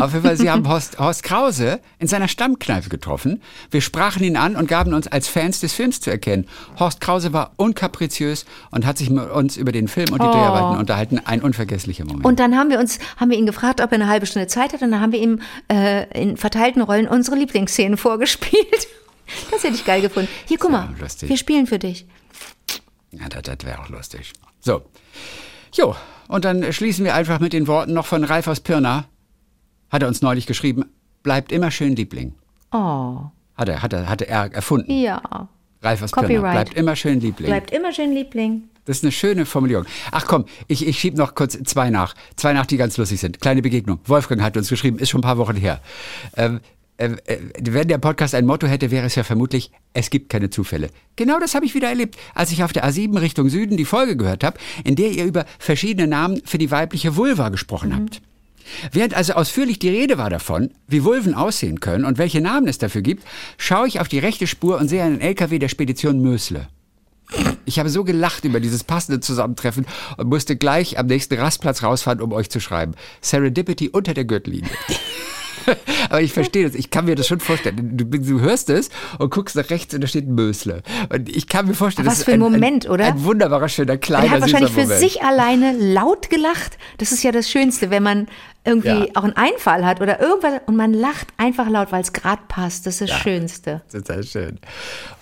Auf 0.00 0.12
jeden 0.12 0.24
Fall, 0.24 0.36
Sie 0.36 0.50
haben 0.50 0.68
Horst, 0.68 0.98
Horst 0.98 1.22
Krause 1.22 1.80
in 1.98 2.06
seiner 2.06 2.28
Stammkneipe 2.28 2.88
getroffen. 2.88 3.42
Wir 3.70 3.80
sprachen 3.80 4.22
ihn 4.22 4.36
an 4.36 4.56
und 4.56 4.68
gaben 4.68 4.94
uns 4.94 5.06
als 5.08 5.28
Fans 5.28 5.60
des 5.60 5.72
Films 5.72 6.00
zu 6.00 6.10
erkennen. 6.10 6.46
Horst 6.78 7.00
Krause 7.00 7.32
war 7.32 7.52
unkapriziös 7.56 8.46
und 8.70 8.86
hat 8.86 8.98
sich 8.98 9.10
mit 9.10 9.30
uns 9.30 9.56
über 9.56 9.72
den 9.72 9.88
Film 9.88 10.12
und 10.12 10.22
die 10.22 10.26
Dreharbeiten 10.26 10.78
unterhalten. 10.78 11.20
Ein 11.24 11.42
unvergesslicher 11.42 12.04
Moment. 12.04 12.24
Oh. 12.24 12.28
Und 12.28 12.40
dann 12.40 12.56
haben 12.56 12.70
wir 12.70 12.78
uns, 12.78 12.98
haben 13.16 13.30
wir 13.30 13.38
ihn 13.38 13.46
gefragt, 13.46 13.80
ob 13.80 13.90
er 13.90 13.96
eine 13.96 14.08
halbe 14.08 14.26
Stunde 14.26 14.46
Zeit 14.48 14.72
hat, 14.72 14.82
und 14.82 14.90
dann 14.90 15.00
haben 15.00 15.12
wir 15.12 15.20
ihm 15.20 15.40
äh, 15.68 16.06
in 16.20 16.36
verteilten 16.36 16.82
Rollen 16.82 17.08
unsere 17.08 17.36
Lieblingsszenen 17.36 17.96
vorgespielt. 17.96 18.88
Das 19.50 19.64
hätte 19.64 19.74
ich 19.74 19.84
geil 19.84 20.02
gefunden. 20.02 20.28
Hier, 20.44 20.56
guck 20.56 20.70
mal, 20.70 20.88
lustig. 21.00 21.28
wir 21.28 21.36
spielen 21.36 21.66
für 21.66 21.80
dich. 21.80 22.06
ja, 23.10 23.28
das, 23.28 23.42
das 23.42 23.66
wäre 23.66 23.80
auch 23.80 23.88
lustig. 23.88 24.32
So. 24.60 24.82
Jo, 25.72 25.96
und 26.28 26.44
dann 26.44 26.72
schließen 26.72 27.04
wir 27.04 27.14
einfach 27.14 27.40
mit 27.40 27.52
den 27.52 27.66
Worten 27.66 27.92
noch 27.92 28.06
von 28.06 28.22
Ralf 28.22 28.46
aus 28.46 28.60
Pirna. 28.60 29.06
Hat 29.90 30.02
er 30.02 30.08
uns 30.08 30.22
neulich 30.22 30.46
geschrieben, 30.46 30.84
bleibt 31.22 31.52
immer 31.52 31.70
schön 31.70 31.96
Liebling. 31.96 32.34
Oh, 32.72 33.20
Hat 33.54 33.68
er, 33.68 33.82
hat 33.82 33.92
er, 33.92 34.08
hatte 34.08 34.28
er 34.28 34.52
erfunden. 34.52 34.90
ja. 34.92 35.48
Ralf 35.82 36.02
aus 36.02 36.10
Pirna, 36.10 36.26
Copyright. 36.28 36.52
bleibt 36.52 36.74
immer 36.74 36.96
schön 36.96 37.20
Liebling. 37.20 37.50
Bleibt 37.50 37.70
immer 37.70 37.92
schön 37.92 38.12
Liebling. 38.12 38.64
Das 38.86 38.98
ist 38.98 39.04
eine 39.04 39.12
schöne 39.12 39.46
Formulierung. 39.46 39.84
Ach 40.10 40.26
komm, 40.26 40.46
ich, 40.68 40.86
ich 40.86 40.98
schieb 40.98 41.16
noch 41.16 41.34
kurz 41.34 41.58
zwei 41.64 41.90
nach. 41.90 42.14
Zwei 42.36 42.54
nach, 42.54 42.66
die 42.66 42.76
ganz 42.76 42.96
lustig 42.96 43.20
sind. 43.20 43.40
Kleine 43.40 43.60
Begegnung. 43.62 43.98
Wolfgang 44.06 44.40
hat 44.42 44.56
uns 44.56 44.68
geschrieben, 44.68 44.98
ist 44.98 45.10
schon 45.10 45.20
ein 45.20 45.22
paar 45.22 45.38
Wochen 45.38 45.54
her. 45.56 45.80
Ähm, 46.36 46.60
äh, 46.96 47.10
äh, 47.26 47.38
wenn 47.60 47.88
der 47.88 47.98
Podcast 47.98 48.34
ein 48.34 48.46
Motto 48.46 48.66
hätte, 48.66 48.90
wäre 48.90 49.06
es 49.06 49.14
ja 49.16 49.22
vermutlich, 49.22 49.70
es 49.92 50.08
gibt 50.08 50.30
keine 50.30 50.48
Zufälle. 50.50 50.88
Genau 51.16 51.38
das 51.38 51.54
habe 51.54 51.66
ich 51.66 51.74
wieder 51.74 51.88
erlebt, 51.88 52.16
als 52.34 52.52
ich 52.52 52.64
auf 52.64 52.72
der 52.72 52.84
A7 52.88 53.20
Richtung 53.20 53.48
Süden 53.50 53.76
die 53.76 53.84
Folge 53.84 54.16
gehört 54.16 54.44
habe, 54.44 54.58
in 54.82 54.96
der 54.96 55.10
ihr 55.10 55.24
über 55.24 55.44
verschiedene 55.58 56.08
Namen 56.08 56.40
für 56.44 56.58
die 56.58 56.70
weibliche 56.70 57.16
Vulva 57.16 57.50
gesprochen 57.50 57.94
habt. 57.94 58.22
Während 58.92 59.14
also 59.14 59.34
ausführlich 59.34 59.78
die 59.78 59.88
Rede 59.88 60.18
war 60.18 60.30
davon, 60.30 60.70
wie 60.86 61.04
Vulven 61.04 61.34
aussehen 61.34 61.80
können 61.80 62.04
und 62.04 62.18
welche 62.18 62.40
Namen 62.40 62.68
es 62.68 62.78
dafür 62.78 63.02
gibt, 63.02 63.24
schaue 63.58 63.88
ich 63.88 64.00
auf 64.00 64.08
die 64.08 64.18
rechte 64.18 64.46
Spur 64.46 64.78
und 64.78 64.88
sehe 64.88 65.02
einen 65.02 65.20
LKW 65.20 65.58
der 65.58 65.68
Spedition 65.68 66.20
Mösle. 66.20 66.68
Ich 67.64 67.78
habe 67.80 67.88
so 67.88 68.04
gelacht 68.04 68.44
über 68.44 68.60
dieses 68.60 68.84
passende 68.84 69.20
Zusammentreffen 69.20 69.86
und 70.16 70.28
musste 70.28 70.56
gleich 70.56 70.98
am 70.98 71.06
nächsten 71.06 71.34
Rastplatz 71.34 71.82
rausfahren, 71.82 72.20
um 72.20 72.32
euch 72.32 72.50
zu 72.50 72.60
schreiben. 72.60 72.92
Serendipity 73.20 73.88
unter 73.88 74.14
der 74.14 74.24
Gürtellinie. 74.24 74.70
Aber 76.10 76.22
ich 76.22 76.32
verstehe 76.32 76.64
das. 76.64 76.74
Ich 76.76 76.90
kann 76.90 77.06
mir 77.06 77.16
das 77.16 77.26
schon 77.26 77.40
vorstellen. 77.40 77.96
Du, 77.96 78.04
du 78.04 78.40
hörst 78.40 78.70
es 78.70 78.90
und 79.18 79.30
guckst 79.32 79.56
nach 79.56 79.68
rechts 79.70 79.94
und 79.94 80.00
da 80.00 80.06
steht 80.06 80.28
Mösle. 80.28 80.82
Und 81.12 81.28
ich 81.28 81.48
kann 81.48 81.66
mir 81.66 81.74
vorstellen, 81.74 82.06
Was 82.06 82.18
das 82.18 82.24
für 82.24 82.32
ein 82.32 82.40
Moment, 82.40 82.86
ein, 82.86 82.92
oder? 82.92 83.06
Ein 83.06 83.24
wunderbarer, 83.24 83.68
schöner, 83.68 83.96
kleiner, 83.96 84.26
Er 84.26 84.30
hat 84.30 84.40
wahrscheinlich 84.42 84.72
für 84.72 84.82
Moment. 84.82 85.00
sich 85.00 85.22
alleine 85.22 85.72
laut 85.72 86.30
gelacht. 86.30 86.78
Das 86.98 87.10
ist 87.10 87.24
ja 87.24 87.32
das 87.32 87.50
Schönste, 87.50 87.90
wenn 87.90 88.04
man 88.04 88.28
irgendwie 88.66 88.88
Ja. 88.88 89.06
auch 89.14 89.24
einen 89.24 89.36
Einfall 89.36 89.84
hat 89.86 90.00
oder 90.00 90.20
irgendwas 90.20 90.60
und 90.66 90.76
man 90.76 90.92
lacht 90.92 91.28
einfach 91.36 91.68
laut, 91.68 91.92
weil 91.92 92.02
es 92.02 92.12
gerade 92.12 92.42
passt. 92.48 92.86
Das 92.86 93.00
ist 93.00 93.10
das 93.10 93.18
Schönste. 93.20 93.82
Total 93.90 94.22
schön. 94.24 94.58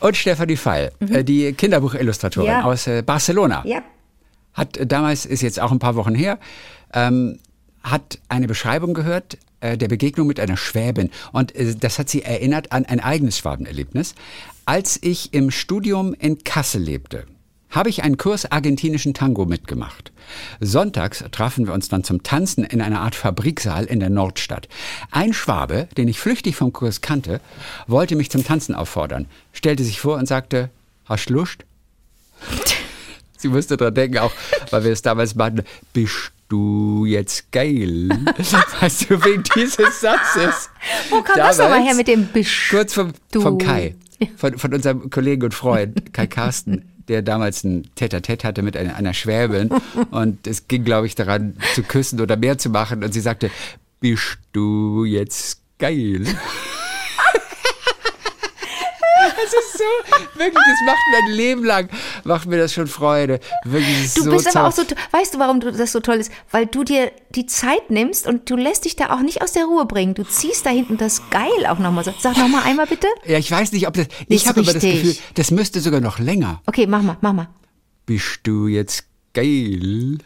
Und 0.01 0.17
Stefanie 0.17 0.57
Feil, 0.57 0.91
äh, 1.01 1.23
die 1.23 1.53
Kinderbuchillustratorin 1.53 2.49
Mhm. 2.51 2.59
Ja. 2.61 2.65
aus 2.65 2.87
äh, 2.87 3.03
Barcelona. 3.03 3.63
Ja. 3.67 3.83
hat 4.55 4.77
äh, 4.77 4.87
damals, 4.87 5.27
ist 5.27 5.43
jetzt 5.43 5.61
auch 5.61 5.73
ein 5.73 5.79
paar 5.79 5.97
Wochen 5.97 6.15
her, 6.15 6.39
ähm, 6.93 7.39
hat 7.83 8.19
eine 8.29 8.47
Beschreibung 8.47 8.95
gehört 8.95 9.37
äh, 9.61 9.77
der 9.77 9.89
Begegnung 9.89 10.27
mit 10.27 10.39
einer 10.41 10.57
Schwäbin. 10.57 11.11
Und 11.33 11.55
äh, 11.57 11.75
das 11.75 11.99
hat 11.99 12.09
sie 12.09 12.23
erinnert 12.23 12.71
an 12.73 12.85
ein 12.87 13.01
eigenes 13.01 13.37
Schwabenerlebnis. 13.39 14.15
Als 14.65 14.99
ich 15.03 15.35
im 15.35 15.51
Studium 15.51 16.15
in 16.15 16.43
Kassel 16.45 16.81
lebte, 16.83 17.27
habe 17.75 17.91
ich 17.91 18.03
einen 18.03 18.17
Kurs 18.17 18.51
argentinischen 18.51 19.15
Tango 19.15 19.45
mitgemacht. 19.45 20.13
Sonntags 20.61 21.25
trafen 21.33 21.67
wir 21.67 21.75
uns 21.75 21.89
dann 21.89 22.05
zum 22.05 22.23
Tanzen 22.23 22.65
in 22.65 22.81
einer 22.81 23.01
Art 23.01 23.15
Fabriksaal 23.15 23.85
in 23.85 24.01
der 24.01 24.11
Nordstadt. 24.11 24.69
Ein 25.11 25.33
Schwabe, 25.33 25.89
den 25.97 26.09
ich 26.09 26.21
flüchtig 26.21 26.57
vom 26.57 26.73
Kurs 26.73 27.01
kannte, 27.01 27.41
wollte 27.87 28.17
mich 28.17 28.31
zum 28.31 28.45
Tanzen 28.45 28.75
auffordern, 28.75 29.27
stellte 29.53 29.85
sich 29.85 30.01
vor 30.01 30.17
und 30.17 30.27
sagte, 30.27 30.71
hast 31.05 31.31
Lust? 31.31 31.65
Sie 33.37 33.49
musste 33.49 33.77
dran 33.77 33.95
denken, 33.95 34.19
auch 34.19 34.33
weil 34.71 34.85
wir 34.85 34.93
es 34.93 35.03
damals 35.03 35.35
meinten, 35.35 35.65
bist 35.93 36.33
du 36.49 37.05
jetzt 37.05 37.51
geil? 37.53 38.09
weißt 38.81 39.11
du, 39.11 39.23
wegen 39.25 39.43
dieses 39.55 40.01
Satzes. 40.01 40.71
Wo 41.11 41.21
kam 41.21 41.37
das 41.37 41.59
nochmal 41.59 41.81
Damals, 41.81 41.89
her 41.89 41.95
mit 41.97 42.09
dem 42.09 42.27
Bist 42.29 42.71
Kurz 42.71 42.95
vom, 42.95 43.13
vom 43.33 43.59
Kai, 43.59 43.97
von, 44.37 44.57
von 44.57 44.73
unserem 44.73 45.11
Kollegen 45.11 45.43
und 45.43 45.53
Freund, 45.53 46.15
Kai 46.15 46.27
Carsten, 46.27 46.94
der 47.09 47.23
damals 47.23 47.65
ein 47.65 47.89
Tête-à-Tête 47.97 48.45
hatte 48.45 48.63
mit 48.63 48.77
einer, 48.77 48.97
einer 48.97 49.15
Schwäbin. 49.15 49.71
Und 50.11 50.47
es 50.47 50.69
ging, 50.69 50.85
glaube 50.85 51.07
ich, 51.07 51.15
daran, 51.15 51.57
zu 51.75 51.83
küssen 51.83 52.21
oder 52.21 52.37
mehr 52.37 52.59
zu 52.59 52.71
machen. 52.71 53.05
Und 53.05 53.13
sie 53.13 53.21
sagte, 53.21 53.51
bist 54.01 54.39
du 54.53 55.05
jetzt 55.05 55.61
geil? 55.79 56.27
Das 59.45 59.53
ist 59.53 59.79
so, 59.79 60.39
wirklich, 60.39 60.55
das 60.55 60.87
macht 60.87 60.99
mir 61.11 61.19
ein 61.27 61.37
Leben 61.37 61.65
lang, 61.65 61.89
macht 62.25 62.47
mir 62.47 62.57
das 62.57 62.73
schon 62.73 62.87
Freude. 62.87 63.41
Wirklich, 63.65 63.97
das 63.97 64.05
ist 64.07 64.17
Du 64.19 64.23
so 64.23 64.31
bist 64.31 64.57
aber 64.57 64.69
auch 64.69 64.73
so, 64.73 64.83
weißt 65.11 65.35
du, 65.35 65.39
warum 65.39 65.61
das 65.61 65.93
so 65.93 66.01
toll 66.01 66.17
ist? 66.17 66.33
Weil 66.51 66.67
du 66.67 66.83
dir 66.83 67.13
die 67.31 67.47
Zeit 67.47 67.91
nimmst 67.91 68.27
und 68.27 68.49
du 68.49 68.57
lässt 68.57 68.85
dich 68.87 68.97
da 68.97 69.15
auch 69.15 69.21
nicht 69.21 69.43
aus 69.43 69.53
der 69.53 69.65
Ruhe 69.65 69.85
bringen. 69.87 70.15
Du 70.15 70.25
ziehst 70.25 70.65
da 70.65 70.71
hinten 70.71 70.97
das 70.97 71.29
geil 71.31 71.67
auch 71.69 71.79
nochmal 71.79 72.05
so. 72.05 72.15
Sag 72.19 72.37
nochmal 72.39 72.63
einmal 72.65 72.87
bitte. 72.87 73.07
Ja, 73.27 73.39
ich 73.39 73.51
weiß 73.51 73.73
nicht, 73.73 73.87
ob 73.87 73.95
das. 73.95 74.07
Nicht 74.29 74.43
Ich 74.43 74.49
habe 74.49 74.61
aber 74.61 74.73
das. 74.73 74.83
Gefühl, 74.83 75.17
das 75.35 75.51
müsste 75.51 75.81
sogar 75.81 76.01
noch 76.01 76.19
länger. 76.19 76.63
Okay, 76.67 76.87
mach 76.87 77.03
mal, 77.03 77.17
mach 77.21 77.33
mal. 77.33 77.49
Bist 78.07 78.41
du 78.45 78.67
jetzt 78.69 79.05
geil? 79.35 80.19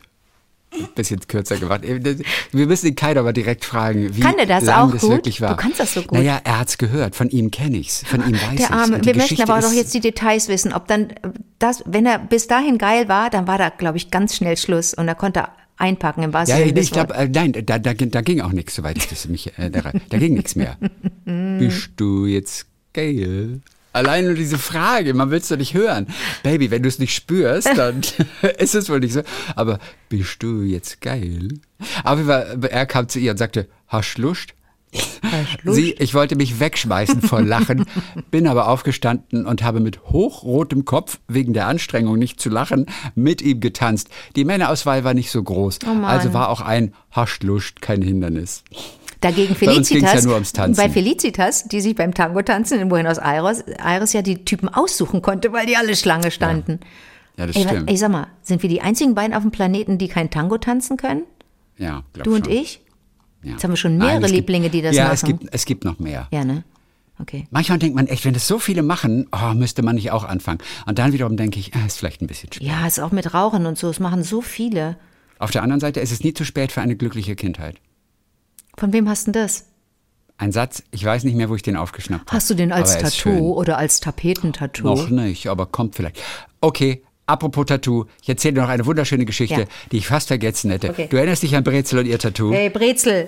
Bisschen 0.95 1.21
kürzer 1.27 1.57
gemacht. 1.57 1.81
Wir 1.83 2.67
müssen 2.67 2.87
den 2.87 2.95
Kai 2.95 3.17
aber 3.17 3.33
direkt 3.33 3.65
fragen, 3.65 4.15
wie 4.17 4.21
Kann 4.21 4.37
der 4.37 4.47
das 4.47 4.65
lang 4.65 4.89
auch 4.89 4.93
das 4.93 5.01
gut? 5.01 5.11
wirklich 5.11 5.41
war. 5.41 5.51
Du 5.51 5.57
kannst 5.57 5.81
das 5.81 5.95
so 5.95 6.03
gut. 6.03 6.13
Naja, 6.13 6.41
er 6.45 6.59
hat's 6.61 6.77
gehört. 6.79 7.17
Von 7.17 7.31
ihm 7.31 7.51
kenne 7.51 7.79
ich's. 7.79 8.05
Von 8.07 8.21
ihm 8.29 8.35
weiß 8.35 8.41
Der 8.43 8.55
ich's. 8.55 8.71
Arme. 8.71 8.97
Und 8.97 9.05
die 9.05 9.11
Wir 9.11 9.17
möchten 9.17 9.41
aber 9.43 9.59
auch 9.59 9.63
noch 9.63 9.73
jetzt 9.73 9.95
die 9.95 10.01
Details 10.01 10.49
wissen. 10.49 10.73
Ob 10.73 10.87
dann 10.87 11.11
äh, 11.11 11.15
das, 11.59 11.83
wenn 11.87 12.05
er 12.07 12.19
bis 12.19 12.47
dahin 12.49 12.79
geil 12.79 13.09
war, 13.09 13.31
dann 13.31 13.47
war 13.47 13.59
da, 13.59 13.71
glaube 13.71 13.97
ich, 13.97 14.11
ganz 14.11 14.37
schnell 14.37 14.57
Schluss 14.57 14.95
und 14.95 15.07
da 15.07 15.15
konnte 15.15 15.41
er 15.41 15.53
einpacken 15.79 16.23
im 16.23 16.33
wahrsten 16.33 16.55
Ja, 16.57 16.61
ja, 16.61 16.67
Sinne 16.67 16.75
des 16.75 16.87
ich 16.87 16.93
glaube, 16.93 17.15
äh, 17.15 17.29
nein, 17.29 17.53
da, 17.65 17.79
da, 17.79 17.93
ging- 17.95 18.11
da 18.11 18.21
ging 18.21 18.41
auch 18.41 18.53
nichts, 18.53 18.75
soweit 18.75 18.99
ich 18.99 19.07
das 19.09 19.27
mich 19.29 19.57
äh, 19.59 19.71
daran. 19.71 20.01
Da 20.11 20.19
ging 20.19 20.35
nichts 20.35 20.55
mehr. 20.57 20.77
Bist 21.25 21.91
du 21.97 22.27
jetzt 22.27 22.67
geil? 22.93 23.61
Allein 23.99 24.27
nur 24.27 24.35
diese 24.35 24.59
Frage, 24.59 25.13
man 25.13 25.33
will 25.33 25.41
es 25.41 25.49
doch 25.49 25.57
nicht 25.57 25.75
hören. 25.75 26.07
Baby, 26.45 26.71
wenn 26.71 26.85
du 26.85 26.89
es 26.89 27.01
nicht 27.01 27.17
spürst, 27.17 27.69
dann 27.77 28.03
ist 28.59 28.77
es 28.77 28.89
wohl 28.89 29.01
nicht 29.01 29.13
so. 29.13 29.23
Aber 29.57 29.81
bist 30.09 30.41
du 30.41 30.63
jetzt 30.63 31.01
geil? 31.01 31.49
Aber 32.05 32.47
er 32.71 32.87
kam 32.87 33.09
zu 33.09 33.19
ihr 33.19 33.33
und 33.33 33.39
sagte, 33.39 33.67
hast 33.89 34.17
Lust? 34.19 34.55
Sie, 35.65 35.95
ich 35.99 36.15
wollte 36.15 36.37
mich 36.37 36.61
wegschmeißen 36.61 37.23
vor 37.23 37.43
Lachen, 37.43 37.87
bin 38.31 38.47
aber 38.47 38.69
aufgestanden 38.69 39.45
und 39.45 39.63
habe 39.65 39.81
mit 39.81 40.01
hochrotem 40.05 40.85
Kopf, 40.85 41.19
wegen 41.27 41.53
der 41.53 41.67
Anstrengung 41.67 42.19
nicht 42.19 42.41
zu 42.41 42.51
lachen, 42.51 42.87
mit 43.17 43.43
ihm 43.43 43.59
getanzt. 43.59 44.11
Die 44.37 44.45
Männerauswahl 44.45 45.03
war 45.03 45.13
nicht 45.13 45.33
so 45.33 45.43
groß, 45.43 45.81
Oh 45.85 46.05
also 46.05 46.33
war 46.33 46.51
auch 46.51 46.61
ein 46.61 46.95
Haschlust 47.11 47.83
kein 47.83 48.01
Hindernis. 48.01 48.63
Dagegen 49.21 49.55
Bei 49.55 49.55
Felicitas, 49.67 50.25
ja 50.25 50.31
ums 50.31 50.53
Tanzen. 50.53 50.81
bei 50.81 50.89
Felicitas, 50.89 51.67
die 51.67 51.81
sich 51.81 51.95
beim 51.97 52.15
Tango 52.15 52.41
tanzen 52.43 52.79
in 52.81 52.89
Buenos 52.89 53.19
Aires, 53.19 53.63
Aires 53.85 54.13
ja 54.13 54.23
die 54.23 54.45
Typen 54.45 54.69
aussuchen 54.69 55.23
konnte, 55.23 55.53
weil 55.53 55.67
die 55.67 55.77
alle 55.77 55.97
Schlange 55.97 56.31
standen. 56.31 56.79
Ja, 57.37 57.47
das 57.47 57.57
Ey, 57.57 57.63
stimmt. 57.65 57.91
ey, 57.91 57.97
sag 57.97 58.11
mal, 58.13 58.29
sind 58.43 58.63
wir 58.63 58.69
die 58.71 58.81
einzigen 58.81 59.15
beiden 59.17 59.35
auf 59.35 59.43
dem 59.43 59.51
Planeten, 59.51 59.99
die 59.99 60.09
kein 60.09 60.31
Tango 60.31 60.59
tanzen 60.59 60.97
können? 60.97 61.23
ja, 61.79 62.03
glaub 62.13 62.25
Du 62.25 62.35
und 62.35 62.47
schon. 62.47 62.55
ich? 62.55 62.81
Ja. 63.43 63.53
Jetzt 63.53 63.63
haben 63.65 63.71
wir 63.71 63.77
schon 63.77 63.97
mehrere 63.99 64.15
Nein, 64.15 64.25
es 64.25 64.31
gibt- 64.33 64.37
Lieblinge, 64.49 64.71
die 64.71 64.83
das 64.83 64.97
ja, 64.97 65.05
machen. 65.05 65.15
es 65.15 65.23
gibt, 65.25 65.45
es 65.55 65.65
gibt 65.65 65.85
noch 65.85 65.99
mehr. 66.01 66.27
Ja, 66.33 66.45
ne? 66.45 66.65
Okay. 67.21 67.47
Manchmal 67.51 67.79
denkt 67.79 67.97
man 67.97 68.07
echt, 68.07 68.25
wenn 68.25 68.35
das 68.35 68.47
so 68.47 68.59
viele 68.61 68.83
machen, 68.83 69.27
oh, 69.33 69.53
müsste 69.55 69.83
man 69.83 69.97
nicht 69.97 70.11
auch 70.13 70.23
anfangen. 70.25 70.59
Und 70.87 70.99
dann 71.01 71.13
wiederum 71.13 71.37
denke 71.37 71.59
ich, 71.59 71.75
ah, 71.75 71.85
ist 71.87 71.99
vielleicht 71.99 72.21
ein 72.23 72.29
bisschen 72.29 72.53
spät. 72.53 72.67
Ja, 72.67 72.87
ist 72.87 73.01
auch 73.01 73.11
mit 73.13 73.35
Rauchen 73.35 73.67
und 73.67 73.77
so. 73.79 73.89
Es 73.91 73.99
machen 74.01 74.23
so 74.23 74.41
viele. 74.41 74.97
Auf 75.41 75.51
der 75.53 75.63
anderen 75.63 75.81
Seite 75.81 75.99
ist 76.01 76.13
es 76.13 76.23
nie 76.23 76.33
zu 76.35 76.45
spät 76.45 76.71
für 76.73 76.81
eine 76.81 76.95
glückliche 76.97 77.35
Kindheit. 77.37 77.77
Von 78.79 78.93
wem 78.93 79.09
hast 79.09 79.27
du 79.27 79.33
denn 79.33 79.43
das? 79.43 79.65
Ein 80.41 80.53
Satz, 80.53 80.85
ich 80.93 81.05
weiß 81.05 81.25
nicht 81.25 81.35
mehr, 81.35 81.49
wo 81.49 81.57
ich 81.57 81.63
den 81.63 81.77
aufgeschnappt 81.77 82.27
habe. 82.29 82.37
Hast 82.37 82.49
du 82.49 82.55
den 82.55 82.71
als. 82.73 82.97
Tattoo 82.97 83.55
oder 83.55 83.77
als 83.77 83.99
Tapetentattoo? 84.01 84.85
Noch 84.85 85.11
nicht, 85.11 85.49
aber 85.49 85.67
kommt 85.67 85.97
vielleicht. 85.97 86.21
Okay, 86.61 87.03
apropos 87.27 87.67
Tattoo, 87.67 88.05
ich 88.23 88.29
erzähle 88.29 88.55
dir 88.55 88.61
noch 88.63 88.69
eine 88.69 88.87
wunderschöne 88.87 89.25
Geschichte, 89.25 89.63
Ja. 89.63 89.67
die 89.91 89.97
ich 89.99 90.07
fast 90.07 90.29
vergessen 90.29 90.71
hätte. 90.71 90.91
Okay. 90.91 91.09
Du 91.11 91.17
erinnerst 91.17 91.43
dich 91.43 91.57
an 91.57 91.65
Brezel 91.65 91.99
und 91.99 92.07
ihr 92.07 92.19
Tattoo? 92.21 92.53
Hey, 92.53 92.71
Brezel. 92.71 93.27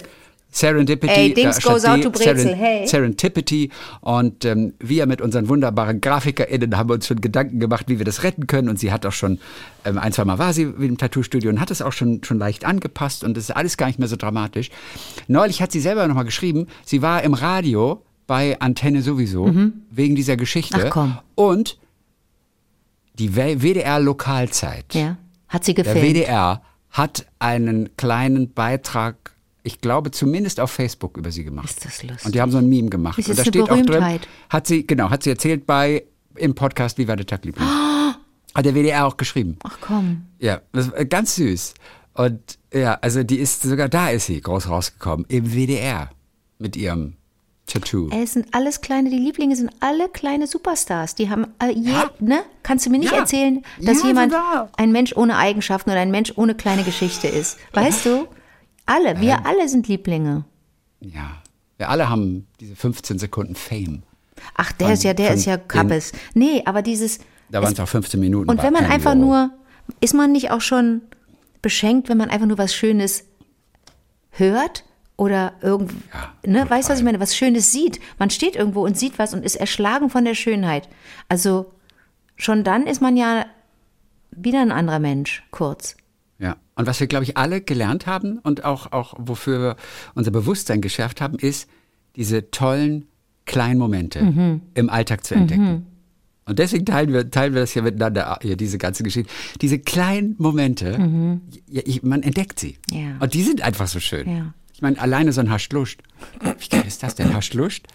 Serendipity. 0.50 1.12
Ey, 1.12 1.34
Dings 1.34 1.58
äh, 1.58 1.60
goes 1.62 1.84
out 1.84 2.02
to 2.02 2.10
Brezel, 2.10 2.54
hey. 2.54 2.86
Serendipity. 2.86 3.70
Und 4.00 4.44
ähm, 4.44 4.74
wir 4.80 5.06
mit 5.06 5.20
unseren 5.20 5.48
wunderbaren 5.48 6.00
GrafikerInnen 6.00 6.76
haben 6.76 6.90
uns 6.90 7.06
schon 7.06 7.20
Gedanken 7.20 7.60
gemacht, 7.60 7.86
wie 7.88 7.98
wir 7.98 8.04
das 8.04 8.22
retten 8.22 8.46
können. 8.46 8.68
Und 8.68 8.78
sie 8.78 8.92
hat 8.92 9.06
auch 9.06 9.12
schon, 9.12 9.38
ähm, 9.84 9.98
ein, 9.98 10.12
zwei 10.12 10.24
Mal 10.24 10.38
war 10.38 10.52
sie 10.52 10.62
im 10.62 10.98
Tattoo-Studio 10.98 11.50
und 11.50 11.60
hat 11.60 11.70
es 11.70 11.82
auch 11.82 11.92
schon, 11.92 12.22
schon 12.24 12.38
leicht 12.38 12.64
angepasst. 12.64 13.22
Und 13.24 13.36
das 13.36 13.44
ist 13.44 13.50
alles 13.50 13.76
gar 13.76 13.86
nicht 13.86 13.98
mehr 13.98 14.08
so 14.08 14.16
dramatisch. 14.16 14.70
Neulich 15.28 15.62
hat 15.62 15.72
sie 15.72 15.80
selber 15.80 16.06
nochmal 16.08 16.24
geschrieben, 16.24 16.66
sie 16.84 17.02
war 17.02 17.22
im 17.22 17.34
Radio 17.34 18.02
bei 18.26 18.60
Antenne 18.60 19.02
sowieso, 19.02 19.52
wegen 19.90 20.14
dieser 20.14 20.36
Geschichte. 20.36 20.78
Mhm. 20.78 20.84
Ach, 20.86 20.90
komm. 20.90 21.18
Und 21.34 21.78
die 23.18 23.34
WDR-Lokalzeit. 23.34 24.94
Ja. 24.94 25.16
Hat 25.48 25.64
sie 25.64 25.74
Der 25.74 25.84
gefilmt. 25.84 26.16
WDR 26.16 26.62
hat 26.90 27.26
einen 27.38 27.96
kleinen 27.96 28.52
Beitrag, 28.52 29.32
ich 29.62 29.80
glaube 29.80 30.10
zumindest 30.10 30.60
auf 30.60 30.70
Facebook 30.70 31.16
über 31.16 31.30
sie 31.30 31.44
gemacht. 31.44 31.68
Ist 31.70 31.84
das 31.84 32.02
lustig. 32.02 32.24
Und 32.26 32.34
die 32.34 32.40
haben 32.40 32.50
so 32.52 32.58
ein 32.58 32.68
Meme 32.68 32.88
gemacht. 32.88 33.18
Das 33.18 33.26
und 33.26 33.32
ist 33.32 33.38
da 33.38 33.42
eine 33.42 33.50
steht 33.50 33.70
auch 33.70 33.86
drin, 33.86 34.20
hat 34.48 34.66
sie, 34.66 34.86
genau, 34.86 35.10
hat 35.10 35.22
sie 35.22 35.30
erzählt 35.30 35.66
bei, 35.66 36.04
im 36.36 36.54
Podcast 36.54 36.96
Wie 36.98 37.06
war 37.08 37.16
der 37.16 37.26
Tag, 37.26 37.44
Liebling? 37.44 37.66
Hat 38.54 38.64
der 38.64 38.74
WDR 38.74 39.06
auch 39.06 39.16
geschrieben. 39.16 39.58
Ach 39.62 39.78
komm. 39.80 40.22
Ja, 40.40 40.60
das 40.72 40.90
ganz 41.08 41.36
süß. 41.36 41.74
Und 42.14 42.58
ja, 42.74 42.94
also 43.00 43.22
die 43.22 43.36
ist, 43.38 43.62
sogar 43.62 43.88
da 43.88 44.10
ist 44.10 44.26
sie 44.26 44.40
groß 44.40 44.68
rausgekommen, 44.68 45.24
im 45.28 45.52
WDR 45.54 46.10
mit 46.58 46.76
ihrem 46.76 47.14
Tattoo. 47.66 48.08
Ey, 48.10 48.24
es 48.24 48.32
sind 48.32 48.48
alles 48.52 48.80
kleine, 48.80 49.08
die 49.10 49.18
Lieblinge 49.18 49.54
sind 49.54 49.70
alle 49.78 50.08
kleine 50.08 50.48
Superstars. 50.48 51.14
Die 51.14 51.30
haben, 51.30 51.46
äh, 51.62 51.70
je, 51.70 51.92
Ja. 51.92 52.10
ne? 52.18 52.42
Kannst 52.64 52.86
du 52.86 52.90
mir 52.90 52.98
nicht 52.98 53.12
Ja. 53.12 53.18
erzählen, 53.18 53.62
dass 53.80 54.00
Ja, 54.02 54.08
jemand 54.08 54.32
sogar. 54.32 54.68
ein 54.76 54.90
Mensch 54.90 55.16
ohne 55.16 55.36
Eigenschaften 55.36 55.90
oder 55.90 56.00
ein 56.00 56.10
Mensch 56.10 56.32
ohne 56.34 56.56
kleine 56.56 56.82
Geschichte 56.82 57.28
ist? 57.28 57.56
Weißt 57.72 58.04
du? 58.06 58.26
Alle, 58.90 59.20
wir 59.20 59.46
alle 59.46 59.68
sind 59.68 59.88
Lieblinge. 59.88 60.44
Ja. 61.00 61.30
Wir 61.78 61.88
alle 61.88 62.08
haben 62.08 62.46
diese 62.60 62.74
15 62.76 63.18
Sekunden 63.18 63.54
Fame. 63.54 64.02
Ach, 64.56 64.72
der 64.72 64.88
Von- 64.88 64.94
ist 64.94 65.04
ja, 65.04 65.14
der 65.14 65.32
ist 65.34 65.44
ja 65.46 65.56
Kappes. 65.56 66.12
Nee, 66.34 66.62
aber 66.66 66.82
dieses. 66.82 67.20
Da 67.50 67.62
waren 67.62 67.72
es 67.72 67.80
auch 67.80 67.88
15 67.88 68.18
Minuten. 68.20 68.50
Und 68.50 68.62
wenn 68.62 68.72
man 68.72 68.84
einfach 68.86 69.12
Euro. 69.12 69.20
nur, 69.20 69.50
ist 70.00 70.14
man 70.14 70.32
nicht 70.32 70.50
auch 70.50 70.60
schon 70.60 71.02
beschenkt, 71.62 72.08
wenn 72.08 72.18
man 72.18 72.30
einfach 72.30 72.46
nur 72.46 72.58
was 72.58 72.74
Schönes 72.74 73.24
hört 74.30 74.84
oder 75.16 75.52
irgend, 75.60 75.92
Ja, 76.12 76.50
ne, 76.50 76.68
weißt 76.68 76.88
du, 76.88 76.92
was 76.92 76.98
ich 77.00 77.04
meine, 77.04 77.20
was 77.20 77.36
Schönes 77.36 77.72
sieht. 77.72 78.00
Man 78.18 78.30
steht 78.30 78.56
irgendwo 78.56 78.84
und 78.84 78.96
sieht 78.98 79.18
was 79.18 79.34
und 79.34 79.44
ist 79.44 79.56
erschlagen 79.56 80.10
von 80.10 80.24
der 80.24 80.34
Schönheit. 80.34 80.88
Also 81.28 81.72
schon 82.36 82.64
dann 82.64 82.86
ist 82.86 83.02
man 83.02 83.16
ja 83.16 83.46
wieder 84.30 84.60
ein 84.60 84.72
anderer 84.72 84.98
Mensch, 85.00 85.42
kurz. 85.50 85.96
Und 86.80 86.86
was 86.86 86.98
wir, 86.98 87.06
glaube 87.06 87.24
ich, 87.24 87.36
alle 87.36 87.60
gelernt 87.60 88.06
haben 88.06 88.38
und 88.38 88.64
auch, 88.64 88.90
auch 88.92 89.14
wofür 89.18 89.60
wir 89.60 89.76
unser 90.14 90.30
Bewusstsein 90.30 90.80
geschärft 90.80 91.20
haben, 91.20 91.38
ist, 91.38 91.68
diese 92.16 92.50
tollen 92.50 93.06
kleinen 93.44 93.78
Momente 93.78 94.22
Mhm. 94.22 94.62
im 94.74 94.88
Alltag 94.88 95.24
zu 95.24 95.34
entdecken. 95.34 95.86
Und 96.46 96.58
deswegen 96.58 96.86
teilen 96.86 97.12
wir, 97.12 97.30
teilen 97.30 97.52
wir 97.54 97.60
das 97.60 97.72
hier 97.72 97.82
miteinander, 97.82 98.38
hier, 98.42 98.56
diese 98.56 98.78
ganze 98.78 99.02
Geschichte. 99.02 99.30
Diese 99.60 99.78
kleinen 99.78 100.34
Momente, 100.38 101.40
ja, 101.68 101.82
ich, 101.84 102.02
man 102.02 102.22
entdeckt 102.22 102.58
sie. 102.58 102.78
Mhm. 102.90 102.96
Ja. 102.98 103.16
Und 103.20 103.34
die 103.34 103.42
sind 103.42 103.60
einfach 103.62 103.86
so 103.86 104.00
schön. 104.00 104.28
Ja. 104.28 104.54
Ich 104.72 104.80
meine, 104.82 104.98
alleine 105.00 105.32
so 105.32 105.40
ein 105.42 105.50
Haschluscht. 105.50 106.00
Wie 106.58 106.68
geil 106.68 106.84
ist 106.86 107.02
das 107.02 107.14
denn? 107.14 107.34
Haschluscht? 107.34 107.86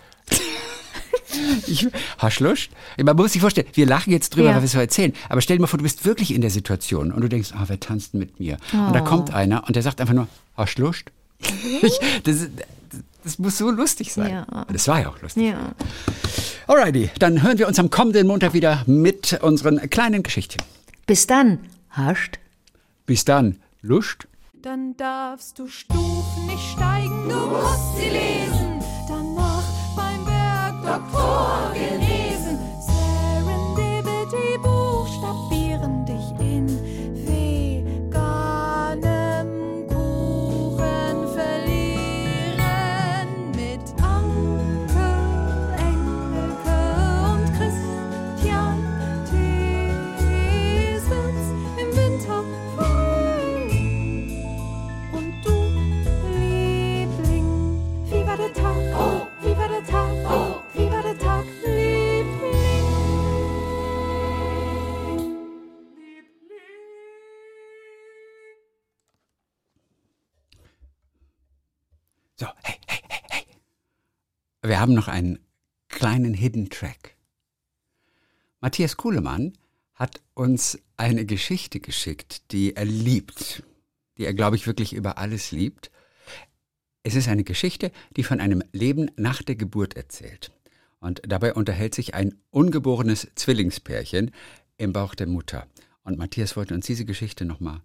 Ich, 1.67 1.87
Haschluscht? 2.19 2.71
Man 3.01 3.15
muss 3.15 3.33
sich 3.33 3.41
vorstellen, 3.41 3.67
wir 3.73 3.85
lachen 3.85 4.11
jetzt 4.11 4.35
drüber, 4.35 4.47
Ja. 4.49 4.53
weil 4.55 4.61
wir 4.61 4.65
es 4.65 4.71
so 4.73 4.79
erzählen. 4.79 5.13
Aber 5.29 5.41
stell 5.41 5.57
dir 5.57 5.61
mal 5.61 5.67
vor, 5.67 5.77
du 5.77 5.83
bist 5.83 6.05
wirklich 6.05 6.33
in 6.33 6.41
der 6.41 6.49
Situation 6.51 7.11
und 7.11 7.21
du 7.21 7.27
denkst, 7.29 7.51
ah, 7.53 7.63
wer 7.67 7.79
tanzt 7.79 8.13
mit 8.13 8.39
mir? 8.39 8.57
Und 8.73 8.93
da 8.93 9.01
kommt 9.01 9.33
einer 9.33 9.65
und 9.67 9.75
der 9.75 9.83
sagt 9.83 10.01
einfach 10.01 10.13
nur, 10.13 10.27
Haschluscht? 10.57 11.11
Ich, 11.81 11.99
das, 12.23 12.35
ist- 12.37 12.51
das 13.23 13.39
muss 13.39 13.57
so 13.57 13.69
lustig 13.71 14.13
sein. 14.13 14.29
Ja. 14.31 14.65
Das 14.71 14.87
war 14.87 15.01
ja 15.01 15.09
auch 15.09 15.21
lustig. 15.21 15.47
Ja. 15.51 15.71
Alrighty, 16.67 17.09
dann 17.19 17.41
hören 17.43 17.57
wir 17.57 17.67
uns 17.67 17.77
am 17.79 17.89
kommenden 17.89 18.27
Montag 18.27 18.53
wieder 18.53 18.83
mit 18.87 19.39
unseren 19.41 19.89
kleinen 19.89 20.23
Geschichten. 20.23 20.57
Bis 21.05 21.27
dann. 21.27 21.59
Hascht. 21.91 22.39
Bis 23.05 23.25
dann, 23.25 23.57
Lust. 23.81 24.27
Dann 24.61 24.95
darfst 24.97 25.59
du 25.59 25.67
Stufen 25.67 26.47
nicht 26.47 26.63
steigen, 26.75 27.29
du 27.29 27.35
musst 27.35 27.97
sie 27.97 28.09
lesen. 28.09 28.74
Danach 31.11 31.71
beim 31.71 31.71
Bergdoktor 31.71 31.73
genesen. 31.73 32.04
Haben 74.85 74.93
noch 74.93 75.07
einen 75.07 75.39
kleinen 75.87 76.35
Hidden 76.35 76.69
Track. 76.69 77.15
Matthias 78.61 78.97
Kuhlemann 78.97 79.53
hat 79.95 80.21
uns 80.35 80.77
eine 80.95 81.25
Geschichte 81.25 81.79
geschickt, 81.79 82.51
die 82.51 82.75
er 82.75 82.85
liebt, 82.85 83.63
die 84.19 84.25
er, 84.25 84.35
glaube 84.35 84.57
ich, 84.57 84.67
wirklich 84.67 84.93
über 84.93 85.17
alles 85.17 85.49
liebt. 85.49 85.89
Es 87.01 87.15
ist 87.15 87.27
eine 87.27 87.43
Geschichte, 87.43 87.91
die 88.15 88.21
von 88.21 88.39
einem 88.39 88.61
Leben 88.73 89.09
nach 89.15 89.41
der 89.41 89.55
Geburt 89.55 89.95
erzählt. 89.95 90.51
Und 90.99 91.23
dabei 91.27 91.55
unterhält 91.55 91.95
sich 91.95 92.13
ein 92.13 92.35
ungeborenes 92.51 93.27
Zwillingspärchen 93.33 94.29
im 94.77 94.93
Bauch 94.93 95.15
der 95.15 95.25
Mutter. 95.25 95.65
Und 96.03 96.19
Matthias 96.19 96.55
wollte 96.55 96.75
uns 96.75 96.85
diese 96.85 97.05
Geschichte 97.05 97.43
nochmal 97.43 97.81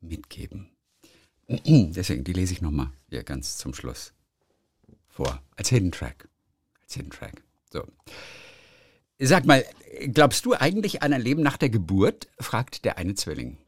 mitgeben. 0.00 0.70
Deswegen, 1.46 2.24
die 2.24 2.32
lese 2.32 2.54
ich 2.54 2.62
nochmal 2.62 2.90
hier 3.10 3.22
ganz 3.22 3.58
zum 3.58 3.74
Schluss 3.74 4.14
vor. 5.10 5.42
Als 5.56 5.68
Hidden 5.68 5.92
Track. 5.92 6.27
Als 6.88 6.94
Hidden 6.94 7.10
Track. 7.10 7.42
So. 7.70 7.84
Sag 9.18 9.44
mal, 9.44 9.62
glaubst 10.06 10.46
du 10.46 10.54
eigentlich 10.54 11.02
an 11.02 11.12
ein 11.12 11.20
Leben 11.20 11.42
nach 11.42 11.58
der 11.58 11.68
Geburt? 11.68 12.28
fragt 12.40 12.86
der 12.86 12.96
eine 12.96 13.14
Zwilling. 13.14 13.58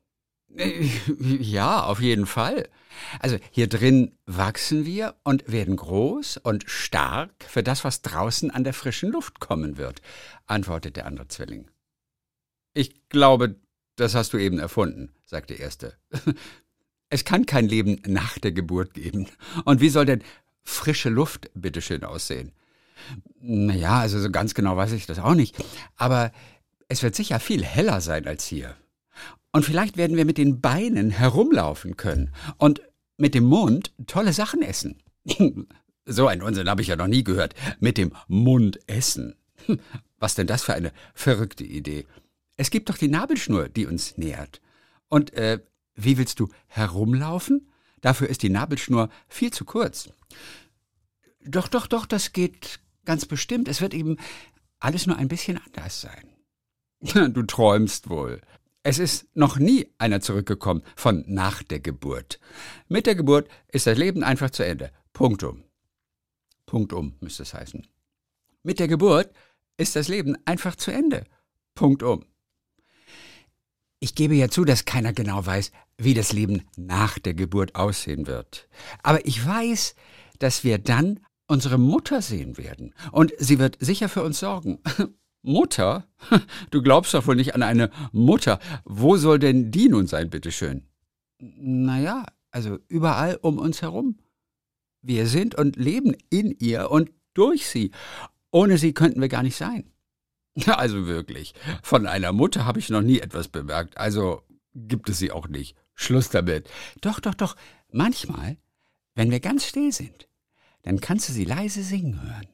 Äh, 0.57 0.89
Ja, 1.19 1.83
auf 1.83 2.01
jeden 2.01 2.25
Fall. 2.25 2.71
Also 3.19 3.37
hier 3.51 3.67
drin 3.69 4.17
wachsen 4.25 4.87
wir 4.87 5.17
und 5.23 5.53
werden 5.53 5.77
groß 5.77 6.39
und 6.39 6.65
stark 6.67 7.31
für 7.47 7.63
das, 7.63 7.85
was 7.85 8.01
draußen 8.01 8.51
an 8.51 8.65
der 8.65 8.73
frischen 8.73 9.11
Luft 9.11 9.39
kommen 9.39 9.77
wird, 9.77 10.01
antwortet 10.47 10.97
der 10.97 11.05
andere 11.05 11.29
Zwilling. 11.29 11.71
Ich 12.73 13.07
glaube, 13.11 13.57
das 13.97 14.15
hast 14.15 14.33
du 14.33 14.39
eben 14.39 14.59
erfunden, 14.59 15.13
sagt 15.27 15.51
der 15.51 15.61
erste. 15.61 15.95
Es 17.13 17.25
kann 17.25 17.45
kein 17.45 17.67
Leben 17.69 18.01
nach 18.07 18.39
der 18.39 18.53
Geburt 18.53 18.95
geben. 18.95 19.27
Und 19.65 19.81
wie 19.81 19.89
soll 19.89 20.07
denn 20.07 20.23
frische 20.63 21.09
Luft 21.09 21.51
bitteschön 21.55 22.05
aussehen? 22.05 22.53
Naja, 23.41 24.01
also 24.01 24.21
so 24.21 24.31
ganz 24.31 24.55
genau 24.55 24.77
weiß 24.77 24.93
ich 24.93 25.07
das 25.07 25.19
auch 25.19 25.35
nicht. 25.35 25.57
Aber 25.97 26.33
es 26.89 27.03
wird 27.03 27.15
sicher 27.15 27.41
viel 27.41 27.65
heller 27.65 28.01
sein 28.01 28.27
als 28.27 28.45
hier. 28.45 28.77
Und 29.53 29.65
vielleicht 29.65 29.97
werden 29.97 30.17
wir 30.17 30.25
mit 30.25 30.39
den 30.39 30.61
Beinen 30.61 31.11
herumlaufen 31.11 31.97
können 31.97 32.33
und 32.59 32.83
mit 33.17 33.35
dem 33.35 33.45
Mund 33.45 33.93
tolle 34.07 34.33
Sachen 34.33 34.63
essen. 34.63 35.03
So 36.07 36.27
einen 36.27 36.43
Unsinn 36.43 36.69
habe 36.69 36.83
ich 36.83 36.89
ja 36.89 36.97
noch 36.97 37.07
nie 37.07 37.23
gehört. 37.23 37.55
Mit 37.79 37.97
dem 37.97 38.13
Mund 38.27 38.81
essen. 38.89 39.37
Was 40.19 40.35
denn 40.35 40.49
das 40.49 40.65
für 40.65 40.75
eine 40.75 40.93
verrückte 41.15 41.63
Idee? 41.63 42.07
Es 42.57 42.71
gibt 42.71 42.89
doch 42.89 42.99
die 42.99 43.07
Nabelschnur, 43.07 43.69
die 43.69 43.87
uns 43.87 44.19
nährt. 44.19 44.61
Und 45.09 45.33
äh, 45.35 45.61
wie 45.95 46.19
willst 46.19 46.41
du 46.41 46.49
herumlaufen? 46.67 47.71
Dafür 48.01 48.29
ist 48.29 48.43
die 48.43 48.49
Nabelschnur 48.49 49.09
viel 49.29 49.53
zu 49.53 49.65
kurz. 49.65 50.09
Doch, 51.45 51.69
doch, 51.69 51.87
doch, 51.87 52.07
das 52.07 52.33
geht 52.33 52.81
ganz 53.05 53.27
bestimmt. 53.27 53.69
Es 53.69 53.81
wird 53.81 53.95
eben 53.95 54.17
alles 54.79 55.07
nur 55.07 55.17
ein 55.17 55.29
bisschen 55.29 55.59
anders 55.59 56.01
sein. 56.01 57.33
Du 57.33 57.43
träumst 57.43 58.11
wohl. 58.11 58.41
Es 58.83 58.99
ist 58.99 59.27
noch 59.35 59.59
nie 59.59 59.89
einer 59.99 60.21
zurückgekommen 60.21 60.83
von 60.97 61.25
nach 61.27 61.63
der 61.63 61.81
Geburt. 61.81 62.41
Mit 62.89 63.07
der 63.07 63.15
Geburt 63.15 63.49
ist 63.69 63.87
das 63.87 63.99
Leben 63.99 64.23
einfach 64.23 64.51
zu 64.51 64.65
Ende. 64.65 64.91
Punktum. 65.13 65.65
Punktum 66.67 67.17
müsste 67.21 67.43
es 67.43 67.53
heißen. 67.53 67.87
Mit 68.63 68.79
der 68.79 68.89
Geburt 68.89 69.35
ist 69.77 69.97
das 69.97 70.09
Leben 70.09 70.37
einfach 70.45 70.77
zu 70.77 70.91
Ende. 70.91 71.25
Punktum. 71.75 72.25
Ich 73.99 74.15
gebe 74.15 74.35
ja 74.35 74.49
zu, 74.49 74.65
dass 74.65 74.87
keiner 74.87 75.13
genau 75.13 75.45
weiß, 75.45 75.73
wie 75.99 76.15
das 76.15 76.33
Leben 76.33 76.63
nach 76.77 77.19
der 77.19 77.35
Geburt 77.35 77.75
aussehen 77.75 78.27
wird. 78.27 78.69
Aber 79.03 79.27
ich 79.27 79.45
weiß, 79.45 79.95
dass 80.39 80.65
wir 80.65 80.79
dann 80.79 81.21
unsere 81.51 81.79
Mutter 81.79 82.23
sehen 82.23 82.57
werden. 82.57 82.95
Und 83.11 83.33
sie 83.39 83.59
wird 83.59 83.77
sicher 83.81 84.09
für 84.09 84.23
uns 84.23 84.39
sorgen. 84.39 84.79
Mutter? 85.43 86.07
Du 86.71 86.83
glaubst 86.83 87.13
doch 87.15 87.27
wohl 87.27 87.35
nicht 87.35 87.55
an 87.55 87.63
eine 87.63 87.91
Mutter. 88.13 88.61
Wo 88.85 89.17
soll 89.17 89.39
denn 89.39 89.71
die 89.71 89.89
nun 89.89 90.07
sein, 90.07 90.31
bitteschön? 90.31 90.87
Naja, 91.39 92.27
also 92.51 92.79
überall 92.89 93.37
um 93.43 93.59
uns 93.59 93.83
herum. 93.83 94.19
Wir 95.03 95.27
sind 95.27 95.55
und 95.55 95.77
leben 95.77 96.15
in 96.29 96.55
ihr 96.59 96.91
und 96.91 97.11
durch 97.35 97.67
sie. 97.67 97.91
Ohne 98.53 98.79
sie 98.79 98.93
könnten 98.93 99.21
wir 99.21 99.29
gar 99.29 99.43
nicht 99.43 99.57
sein. 99.57 99.91
Also 100.67 101.07
wirklich, 101.07 101.55
von 101.83 102.07
einer 102.07 102.33
Mutter 102.33 102.67
habe 102.67 102.81
ich 102.81 102.91
noch 102.91 103.03
nie 103.03 103.21
etwas 103.21 103.49
bemerkt. 103.49 103.97
Also 103.97 104.43
gibt 104.75 105.09
es 105.09 105.19
sie 105.19 105.31
auch 105.33 105.49
nicht. 105.49 105.77
Schluss 105.95 106.29
damit. 106.29 106.69
Doch, 107.01 107.19
doch, 107.19 107.35
doch. 107.35 107.57
Manchmal, 107.91 108.57
wenn 109.15 109.31
wir 109.31 109.41
ganz 109.41 109.65
still 109.65 109.93
sind, 109.93 110.29
dann 110.83 111.01
kannst 111.01 111.29
du 111.29 111.33
sie 111.33 111.45
leise 111.45 111.83
singen 111.83 112.23
hören. 112.23 112.49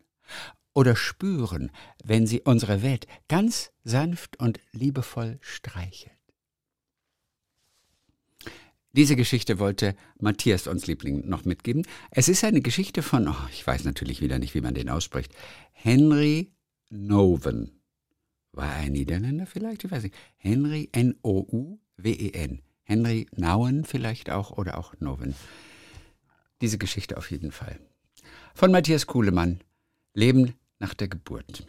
Oder 0.74 0.94
spüren, 0.94 1.70
wenn 2.04 2.26
sie 2.26 2.42
unsere 2.42 2.82
Welt 2.82 3.06
ganz 3.28 3.70
sanft 3.82 4.38
und 4.38 4.60
liebevoll 4.72 5.38
streichelt. 5.40 6.12
Diese 8.92 9.16
Geschichte 9.16 9.58
wollte 9.58 9.94
Matthias 10.18 10.66
uns 10.66 10.86
Liebling 10.86 11.28
noch 11.28 11.44
mitgeben. 11.44 11.86
Es 12.10 12.28
ist 12.28 12.44
eine 12.44 12.62
Geschichte 12.62 13.02
von, 13.02 13.28
oh, 13.28 13.48
ich 13.52 13.66
weiß 13.66 13.84
natürlich 13.84 14.22
wieder 14.22 14.38
nicht, 14.38 14.54
wie 14.54 14.62
man 14.62 14.74
den 14.74 14.88
ausspricht, 14.88 15.34
Henry 15.72 16.52
Noven. 16.88 17.82
War 18.52 18.72
er 18.72 18.84
ein 18.84 18.92
Niederländer 18.92 19.44
vielleicht? 19.44 19.84
Ich 19.84 19.90
weiß 19.90 20.02
nicht. 20.02 20.14
Henry 20.38 20.88
N-O-U-W-E-N. 20.92 22.62
Henry 22.84 23.26
Nouwen 23.36 23.84
vielleicht 23.84 24.30
auch 24.30 24.52
oder 24.52 24.78
auch 24.78 24.94
Noven. 24.98 25.34
Diese 26.62 26.78
Geschichte 26.78 27.18
auf 27.18 27.30
jeden 27.30 27.52
Fall. 27.52 27.78
Von 28.58 28.72
Matthias 28.72 29.06
Kuhlemann. 29.06 29.60
Leben 30.14 30.54
nach 30.78 30.94
der 30.94 31.08
Geburt. 31.08 31.66